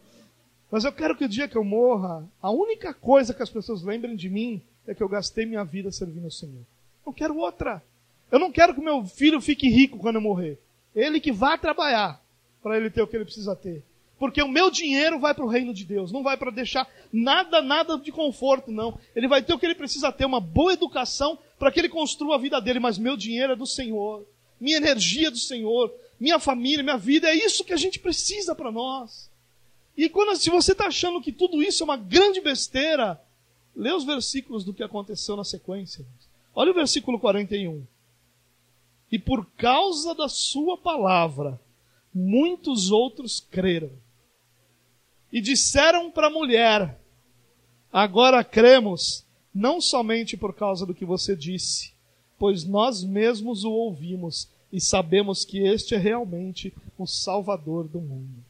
Mas 0.70 0.84
eu 0.84 0.92
quero 0.92 1.14
que 1.14 1.24
o 1.26 1.28
dia 1.28 1.46
que 1.46 1.56
eu 1.56 1.62
morra, 1.62 2.26
a 2.40 2.50
única 2.50 2.94
coisa 2.94 3.34
que 3.34 3.42
as 3.42 3.50
pessoas 3.50 3.82
lembrem 3.82 4.16
de 4.16 4.30
mim 4.30 4.62
é 4.86 4.94
que 4.94 5.02
eu 5.02 5.08
gastei 5.08 5.46
minha 5.46 5.64
vida 5.64 5.90
servindo 5.90 6.24
ao 6.24 6.30
Senhor. 6.30 6.64
Não 7.04 7.12
quero 7.12 7.36
outra. 7.36 7.82
Eu 8.30 8.38
não 8.38 8.50
quero 8.50 8.74
que 8.74 8.80
meu 8.80 9.04
filho 9.04 9.40
fique 9.40 9.68
rico 9.68 9.98
quando 9.98 10.16
eu 10.16 10.22
morrer. 10.22 10.58
Ele 10.94 11.20
que 11.20 11.32
vá 11.32 11.56
trabalhar 11.56 12.20
para 12.62 12.76
ele 12.76 12.90
ter 12.90 13.02
o 13.02 13.06
que 13.06 13.16
ele 13.16 13.24
precisa 13.24 13.54
ter. 13.54 13.84
Porque 14.18 14.40
o 14.40 14.48
meu 14.48 14.70
dinheiro 14.70 15.18
vai 15.18 15.34
para 15.34 15.44
o 15.44 15.48
reino 15.48 15.74
de 15.74 15.84
Deus, 15.84 16.12
não 16.12 16.22
vai 16.22 16.36
para 16.36 16.52
deixar 16.52 16.88
nada, 17.12 17.60
nada 17.60 17.98
de 17.98 18.12
conforto, 18.12 18.70
não. 18.70 18.96
Ele 19.16 19.26
vai 19.26 19.42
ter 19.42 19.52
o 19.52 19.58
que 19.58 19.66
ele 19.66 19.74
precisa 19.74 20.12
ter, 20.12 20.24
uma 20.24 20.40
boa 20.40 20.72
educação 20.72 21.36
para 21.58 21.72
que 21.72 21.80
ele 21.80 21.88
construa 21.88 22.36
a 22.36 22.38
vida 22.38 22.60
dele, 22.60 22.78
mas 22.78 22.98
meu 22.98 23.16
dinheiro 23.16 23.54
é 23.54 23.56
do 23.56 23.66
Senhor, 23.66 24.24
minha 24.60 24.76
energia 24.76 25.26
é 25.26 25.30
do 25.30 25.38
Senhor, 25.38 25.92
minha 26.20 26.38
família, 26.38 26.84
minha 26.84 26.96
vida, 26.96 27.28
é 27.28 27.34
isso 27.34 27.64
que 27.64 27.72
a 27.72 27.76
gente 27.76 27.98
precisa 27.98 28.54
para 28.54 28.70
nós. 28.70 29.28
E 29.96 30.08
quando, 30.08 30.36
se 30.36 30.50
você 30.50 30.70
está 30.70 30.86
achando 30.86 31.20
que 31.20 31.32
tudo 31.32 31.60
isso 31.60 31.82
é 31.82 31.84
uma 31.84 31.96
grande 31.96 32.40
besteira, 32.40 33.20
lê 33.74 33.92
os 33.92 34.04
versículos 34.04 34.64
do 34.64 34.74
que 34.74 34.82
aconteceu 34.82 35.36
na 35.36 35.44
sequência. 35.44 36.04
Olha 36.54 36.70
o 36.70 36.74
versículo 36.74 37.18
41. 37.18 37.86
E 39.10 39.18
por 39.18 39.46
causa 39.56 40.14
da 40.14 40.28
sua 40.28 40.76
palavra, 40.76 41.60
muitos 42.14 42.90
outros 42.90 43.40
creram. 43.40 43.90
E 45.30 45.40
disseram 45.40 46.10
para 46.10 46.26
a 46.26 46.30
mulher: 46.30 47.00
Agora 47.92 48.44
cremos, 48.44 49.24
não 49.54 49.80
somente 49.80 50.36
por 50.36 50.54
causa 50.54 50.86
do 50.86 50.94
que 50.94 51.04
você 51.04 51.36
disse, 51.36 51.92
pois 52.38 52.64
nós 52.64 53.04
mesmos 53.04 53.64
o 53.64 53.70
ouvimos 53.70 54.50
e 54.72 54.80
sabemos 54.80 55.44
que 55.44 55.58
este 55.58 55.94
é 55.94 55.98
realmente 55.98 56.72
o 56.98 57.06
Salvador 57.06 57.86
do 57.86 58.00
mundo. 58.00 58.42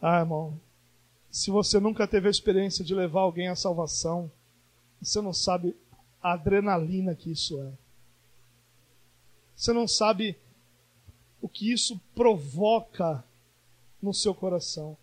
Ah, 0.00 0.20
irmão, 0.20 0.58
se 1.32 1.50
você 1.50 1.80
nunca 1.80 2.06
teve 2.06 2.28
a 2.28 2.30
experiência 2.30 2.84
de 2.84 2.94
levar 2.94 3.22
alguém 3.22 3.48
à 3.48 3.56
salvação, 3.56 4.30
você 5.00 5.18
não 5.22 5.32
sabe 5.32 5.74
a 6.22 6.34
adrenalina 6.34 7.14
que 7.14 7.32
isso 7.32 7.58
é. 7.58 7.72
Você 9.56 9.72
não 9.72 9.88
sabe 9.88 10.36
o 11.40 11.48
que 11.48 11.72
isso 11.72 11.98
provoca 12.14 13.24
no 14.00 14.12
seu 14.12 14.34
coração. 14.34 14.94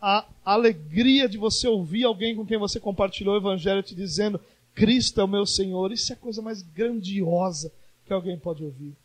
A 0.00 0.26
alegria 0.42 1.28
de 1.28 1.36
você 1.36 1.68
ouvir 1.68 2.04
alguém 2.04 2.34
com 2.34 2.46
quem 2.46 2.56
você 2.56 2.80
compartilhou 2.80 3.34
o 3.34 3.38
evangelho 3.38 3.82
te 3.82 3.94
dizendo: 3.94 4.40
Cristo 4.74 5.20
é 5.20 5.24
o 5.24 5.28
meu 5.28 5.44
Senhor. 5.44 5.92
Isso 5.92 6.10
é 6.10 6.16
a 6.16 6.18
coisa 6.18 6.40
mais 6.40 6.62
grandiosa 6.62 7.70
que 8.06 8.14
alguém 8.14 8.38
pode 8.38 8.64
ouvir. 8.64 8.96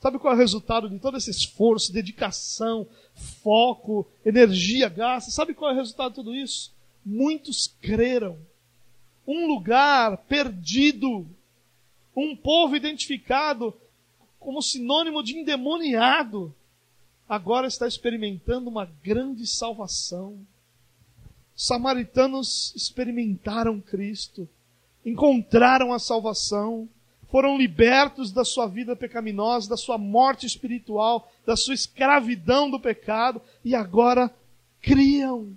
Sabe 0.00 0.18
qual 0.18 0.32
é 0.32 0.36
o 0.36 0.38
resultado 0.38 0.88
de 0.88 0.98
todo 0.98 1.18
esse 1.18 1.30
esforço, 1.30 1.92
dedicação, 1.92 2.88
foco, 3.42 4.10
energia 4.24 4.88
gasta? 4.88 5.30
Sabe 5.30 5.52
qual 5.52 5.70
é 5.70 5.74
o 5.74 5.76
resultado 5.76 6.12
de 6.12 6.14
tudo 6.16 6.34
isso? 6.34 6.72
Muitos 7.04 7.66
creram. 7.82 8.38
Um 9.26 9.46
lugar 9.46 10.16
perdido, 10.26 11.28
um 12.16 12.34
povo 12.34 12.74
identificado 12.74 13.74
como 14.38 14.62
sinônimo 14.62 15.22
de 15.22 15.36
endemoniado, 15.36 16.54
agora 17.28 17.66
está 17.66 17.86
experimentando 17.86 18.70
uma 18.70 18.86
grande 18.86 19.46
salvação. 19.46 20.40
Samaritanos 21.54 22.74
experimentaram 22.74 23.78
Cristo, 23.82 24.48
encontraram 25.04 25.92
a 25.92 25.98
salvação, 25.98 26.88
foram 27.30 27.56
libertos 27.56 28.32
da 28.32 28.44
sua 28.44 28.66
vida 28.66 28.96
pecaminosa, 28.96 29.70
da 29.70 29.76
sua 29.76 29.96
morte 29.96 30.46
espiritual, 30.46 31.30
da 31.46 31.56
sua 31.56 31.74
escravidão 31.74 32.70
do 32.70 32.80
pecado, 32.80 33.40
e 33.64 33.74
agora 33.74 34.32
criam. 34.82 35.56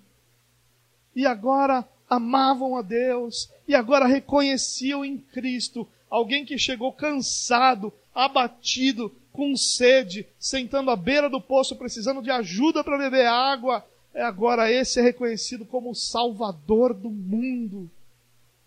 E 1.16 1.26
agora 1.26 1.88
amavam 2.10 2.78
a 2.78 2.82
Deus, 2.82 3.50
e 3.68 3.74
agora 3.74 4.06
reconheciam 4.06 5.04
em 5.04 5.18
Cristo 5.18 5.88
alguém 6.10 6.46
que 6.46 6.58
chegou 6.58 6.94
cansado, 6.94 7.92
abatido, 8.14 9.12
com 9.32 9.58
sede, 9.58 10.28
sentando 10.38 10.92
à 10.92 10.96
beira 10.96 11.28
do 11.28 11.42
poço, 11.42 11.76
precisando 11.76 12.22
de 12.22 12.30
ajuda 12.30 12.84
para 12.84 13.00
beber 13.00 13.26
água. 13.26 13.84
É 14.14 14.22
agora 14.22 14.72
esse 14.72 15.00
é 15.00 15.02
reconhecido 15.02 15.66
como 15.66 15.90
o 15.90 15.96
Salvador 15.96 16.94
do 16.94 17.10
mundo. 17.10 17.90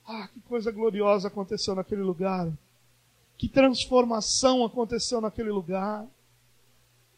Ah, 0.05 0.29
que 0.33 0.41
coisa 0.41 0.73
gloriosa 0.73 1.29
aconteceu 1.29 1.77
naquele 1.77 2.03
lugar. 2.03 2.51
Que 3.39 3.49
transformação 3.49 4.65
aconteceu 4.65 5.21
naquele 5.21 5.51
lugar. 5.51 6.07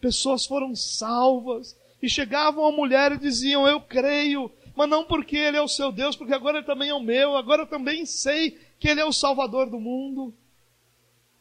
Pessoas 0.01 0.47
foram 0.47 0.75
salvas 0.75 1.77
e 2.03 2.09
chegavam 2.09 2.67
a 2.67 2.73
mulher 2.73 3.13
e 3.13 3.19
diziam: 3.19 3.67
Eu 3.67 3.81
creio, 3.81 4.51
mas 4.75 4.89
não 4.89 5.05
porque 5.05 5.37
Ele 5.37 5.57
é 5.57 5.63
o 5.63 5.69
seu 5.69 5.91
Deus, 5.93 6.17
porque 6.17 6.35
agora 6.35 6.59
Ele 6.59 6.67
também 6.67 6.89
é 6.89 6.95
o 6.95 7.03
meu, 7.03 7.37
agora 7.37 7.63
eu 7.63 7.67
também 7.67 8.07
sei 8.07 8.59
que 8.79 8.89
Ele 8.89 9.01
é 9.01 9.05
o 9.05 9.13
Salvador 9.13 9.69
do 9.69 9.81
mundo. 9.81 10.33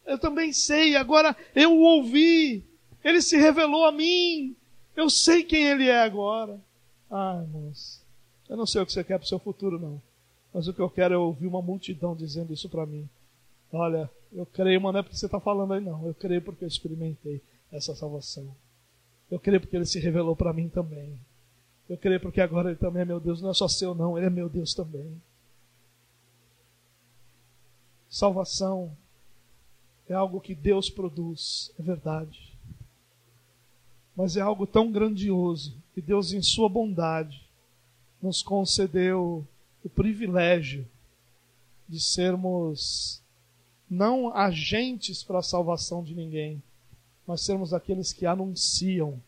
Eu 0.06 0.18
também 0.18 0.54
sei, 0.54 0.96
agora 0.96 1.36
eu 1.54 1.74
o 1.74 1.82
ouvi, 1.82 2.64
Ele 3.04 3.22
se 3.22 3.38
revelou 3.38 3.86
a 3.86 3.92
mim, 3.92 4.56
eu 4.96 5.10
sei 5.10 5.44
quem 5.44 5.64
Ele 5.64 5.88
é 5.88 6.02
agora. 6.02 6.60
Ah, 7.12 7.40
irmãos, 7.42 8.02
eu 8.50 8.58
não 8.58 8.66
sei 8.66 8.82
o 8.82 8.86
que 8.86 8.94
você 8.94 9.04
quer 9.04 9.18
para 9.18 9.26
o 9.26 9.28
seu 9.28 9.40
futuro, 9.40 9.80
não. 9.80 10.02
Mas 10.54 10.68
o 10.68 10.74
que 10.74 10.80
eu 10.80 10.90
quero 10.90 11.14
é 11.14 11.18
ouvir 11.18 11.46
uma 11.46 11.62
multidão 11.62 12.16
dizendo 12.16 12.54
isso 12.54 12.70
para 12.70 12.86
mim. 12.86 13.08
Olha, 13.72 14.10
eu 14.32 14.46
creio, 14.46 14.82
mas 14.82 14.94
não 14.94 15.00
é 15.00 15.04
porque 15.04 15.18
você 15.18 15.26
está 15.26 15.40
falando 15.40 15.74
aí, 15.74 15.82
não. 15.82 16.06
Eu 16.06 16.14
creio 16.14 16.42
porque 16.42 16.64
eu 16.64 16.68
experimentei 16.68 17.42
essa 17.72 17.96
salvação. 17.96 18.56
Eu 19.30 19.40
creio 19.40 19.60
porque 19.60 19.76
Ele 19.76 19.86
se 19.86 20.00
revelou 20.00 20.36
para 20.36 20.54
mim 20.54 20.70
também. 20.70 21.20
Eu 21.90 21.98
creio 21.98 22.20
porque 22.20 22.42
agora 22.42 22.70
Ele 22.70 22.78
também 22.78 23.02
é 23.02 23.06
meu 23.06 23.20
Deus. 23.20 23.42
Não 23.42 23.50
é 23.50 23.54
só 23.54 23.68
seu, 23.68 23.94
não. 23.94 24.18
Ele 24.18 24.28
é 24.28 24.30
meu 24.30 24.50
Deus 24.50 24.74
também. 24.74 25.22
Salvação 28.10 28.96
é 30.08 30.14
algo 30.14 30.40
que 30.40 30.56
Deus 30.56 30.90
produz, 30.90 31.74
é 31.78 31.84
verdade. 31.84 32.58
Mas 34.16 34.38
é 34.38 34.42
algo 34.42 34.66
tão 34.66 34.92
grandioso 34.92 35.78
que 35.94 36.02
Deus, 36.02 36.32
em 36.32 36.42
Sua 36.42 36.70
bondade, 36.70 37.48
nos 38.22 38.42
concedeu 38.42 39.46
o 39.84 39.90
privilégio 39.90 40.88
de 41.88 42.00
sermos 42.00 43.22
não 43.90 44.36
agentes 44.36 45.24
para 45.24 45.40
a 45.40 45.44
salvação 45.44 46.04
de 46.04 46.14
ninguém, 46.14 46.62
mas 47.26 47.42
sermos 47.42 47.74
aqueles 47.74 48.14
que 48.14 48.26
anunciam 48.26 49.22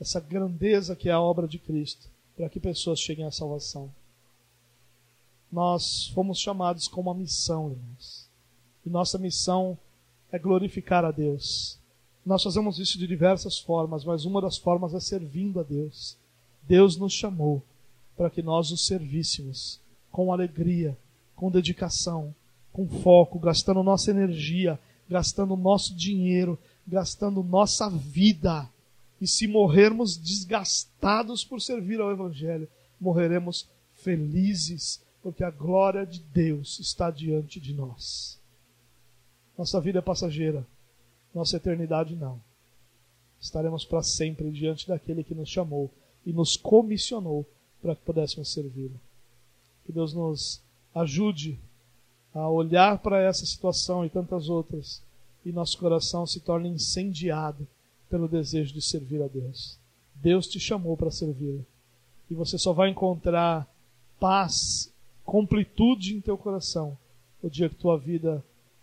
essa 0.00 0.20
grandeza 0.20 0.96
que 0.96 1.08
é 1.08 1.12
a 1.12 1.20
obra 1.20 1.46
de 1.46 1.58
Cristo, 1.58 2.08
para 2.36 2.48
que 2.48 2.58
pessoas 2.58 2.98
cheguem 2.98 3.24
à 3.24 3.30
salvação. 3.30 3.92
Nós 5.50 6.08
fomos 6.08 6.38
chamados 6.38 6.88
com 6.88 7.00
uma 7.00 7.14
missão, 7.14 7.70
irmãos. 7.70 8.28
E 8.84 8.90
nossa 8.90 9.18
missão 9.18 9.78
é 10.32 10.38
glorificar 10.38 11.04
a 11.04 11.10
Deus. 11.10 11.78
Nós 12.26 12.42
fazemos 12.42 12.78
isso 12.78 12.98
de 12.98 13.06
diversas 13.06 13.58
formas, 13.58 14.04
mas 14.04 14.24
uma 14.24 14.40
das 14.40 14.56
formas 14.56 14.94
é 14.94 15.00
servindo 15.00 15.60
a 15.60 15.62
Deus. 15.62 16.16
Deus 16.62 16.96
nos 16.96 17.12
chamou 17.12 17.62
para 18.16 18.30
que 18.30 18.42
nós 18.42 18.70
o 18.70 18.76
servíssemos 18.76 19.80
com 20.10 20.32
alegria, 20.32 20.96
com 21.36 21.50
dedicação, 21.50 22.34
com 22.74 22.88
foco, 22.88 23.38
gastando 23.38 23.84
nossa 23.84 24.10
energia, 24.10 24.78
gastando 25.08 25.56
nosso 25.56 25.94
dinheiro, 25.94 26.58
gastando 26.84 27.40
nossa 27.40 27.88
vida. 27.88 28.68
E 29.20 29.28
se 29.28 29.46
morrermos 29.46 30.16
desgastados 30.16 31.44
por 31.44 31.62
servir 31.62 32.00
ao 32.00 32.10
Evangelho, 32.10 32.68
morreremos 33.00 33.68
felizes, 33.94 35.00
porque 35.22 35.44
a 35.44 35.52
glória 35.52 36.04
de 36.04 36.18
Deus 36.18 36.80
está 36.80 37.12
diante 37.12 37.60
de 37.60 37.72
nós. 37.72 38.40
Nossa 39.56 39.80
vida 39.80 40.00
é 40.00 40.02
passageira, 40.02 40.66
nossa 41.32 41.56
eternidade 41.56 42.16
não. 42.16 42.40
Estaremos 43.40 43.84
para 43.84 44.02
sempre 44.02 44.50
diante 44.50 44.88
daquele 44.88 45.22
que 45.22 45.34
nos 45.34 45.48
chamou 45.48 45.92
e 46.26 46.32
nos 46.32 46.56
comissionou 46.56 47.46
para 47.80 47.94
que 47.94 48.02
pudéssemos 48.02 48.52
servi-lo. 48.52 49.00
Que 49.86 49.92
Deus 49.92 50.12
nos 50.12 50.60
ajude 50.92 51.56
a 52.34 52.48
olhar 52.48 52.98
para 52.98 53.22
essa 53.22 53.46
situação 53.46 54.04
e 54.04 54.10
tantas 54.10 54.48
outras 54.48 55.02
e 55.44 55.52
nosso 55.52 55.78
coração 55.78 56.26
se 56.26 56.40
torne 56.40 56.68
incendiado 56.68 57.66
pelo 58.10 58.26
desejo 58.26 58.72
de 58.72 58.82
servir 58.82 59.22
a 59.22 59.28
Deus. 59.28 59.78
Deus 60.14 60.46
te 60.46 60.58
chamou 60.58 60.96
para 60.96 61.10
servi-lo. 61.10 61.64
E 62.30 62.34
você 62.34 62.58
só 62.58 62.72
vai 62.72 62.88
encontrar 62.88 63.68
paz, 64.18 64.92
completude 65.24 66.14
em 66.16 66.20
teu 66.20 66.36
coração 66.36 66.96
o 67.42 67.50
dia 67.50 67.68
que 67.68 67.74
tua 67.74 67.98
vida 67.98 68.42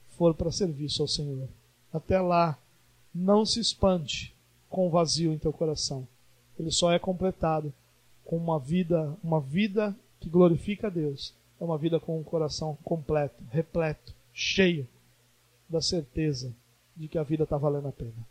for 0.09 0.35
para 0.35 0.51
serviço 0.51 1.01
ao 1.01 1.07
Senhor. 1.07 1.49
Até 1.91 2.21
lá, 2.21 2.57
não 3.13 3.45
se 3.45 3.59
espante 3.59 4.35
com 4.69 4.87
o 4.87 4.89
vazio 4.89 5.33
em 5.33 5.37
teu 5.37 5.51
coração. 5.51 6.07
Ele 6.59 6.71
só 6.71 6.91
é 6.91 6.99
completado 6.99 7.73
com 8.23 8.37
uma 8.37 8.59
vida, 8.59 9.17
uma 9.23 9.41
vida 9.41 9.95
que 10.19 10.29
glorifica 10.29 10.87
a 10.87 10.89
Deus. 10.91 11.33
É 11.61 11.63
uma 11.63 11.77
vida 11.77 11.99
com 11.99 12.19
um 12.19 12.23
coração 12.23 12.75
completo, 12.83 13.43
repleto, 13.51 14.15
cheio 14.33 14.87
da 15.69 15.79
certeza 15.79 16.51
de 16.95 17.07
que 17.07 17.19
a 17.19 17.23
vida 17.23 17.43
está 17.43 17.55
valendo 17.55 17.87
a 17.87 17.91
pena. 17.91 18.25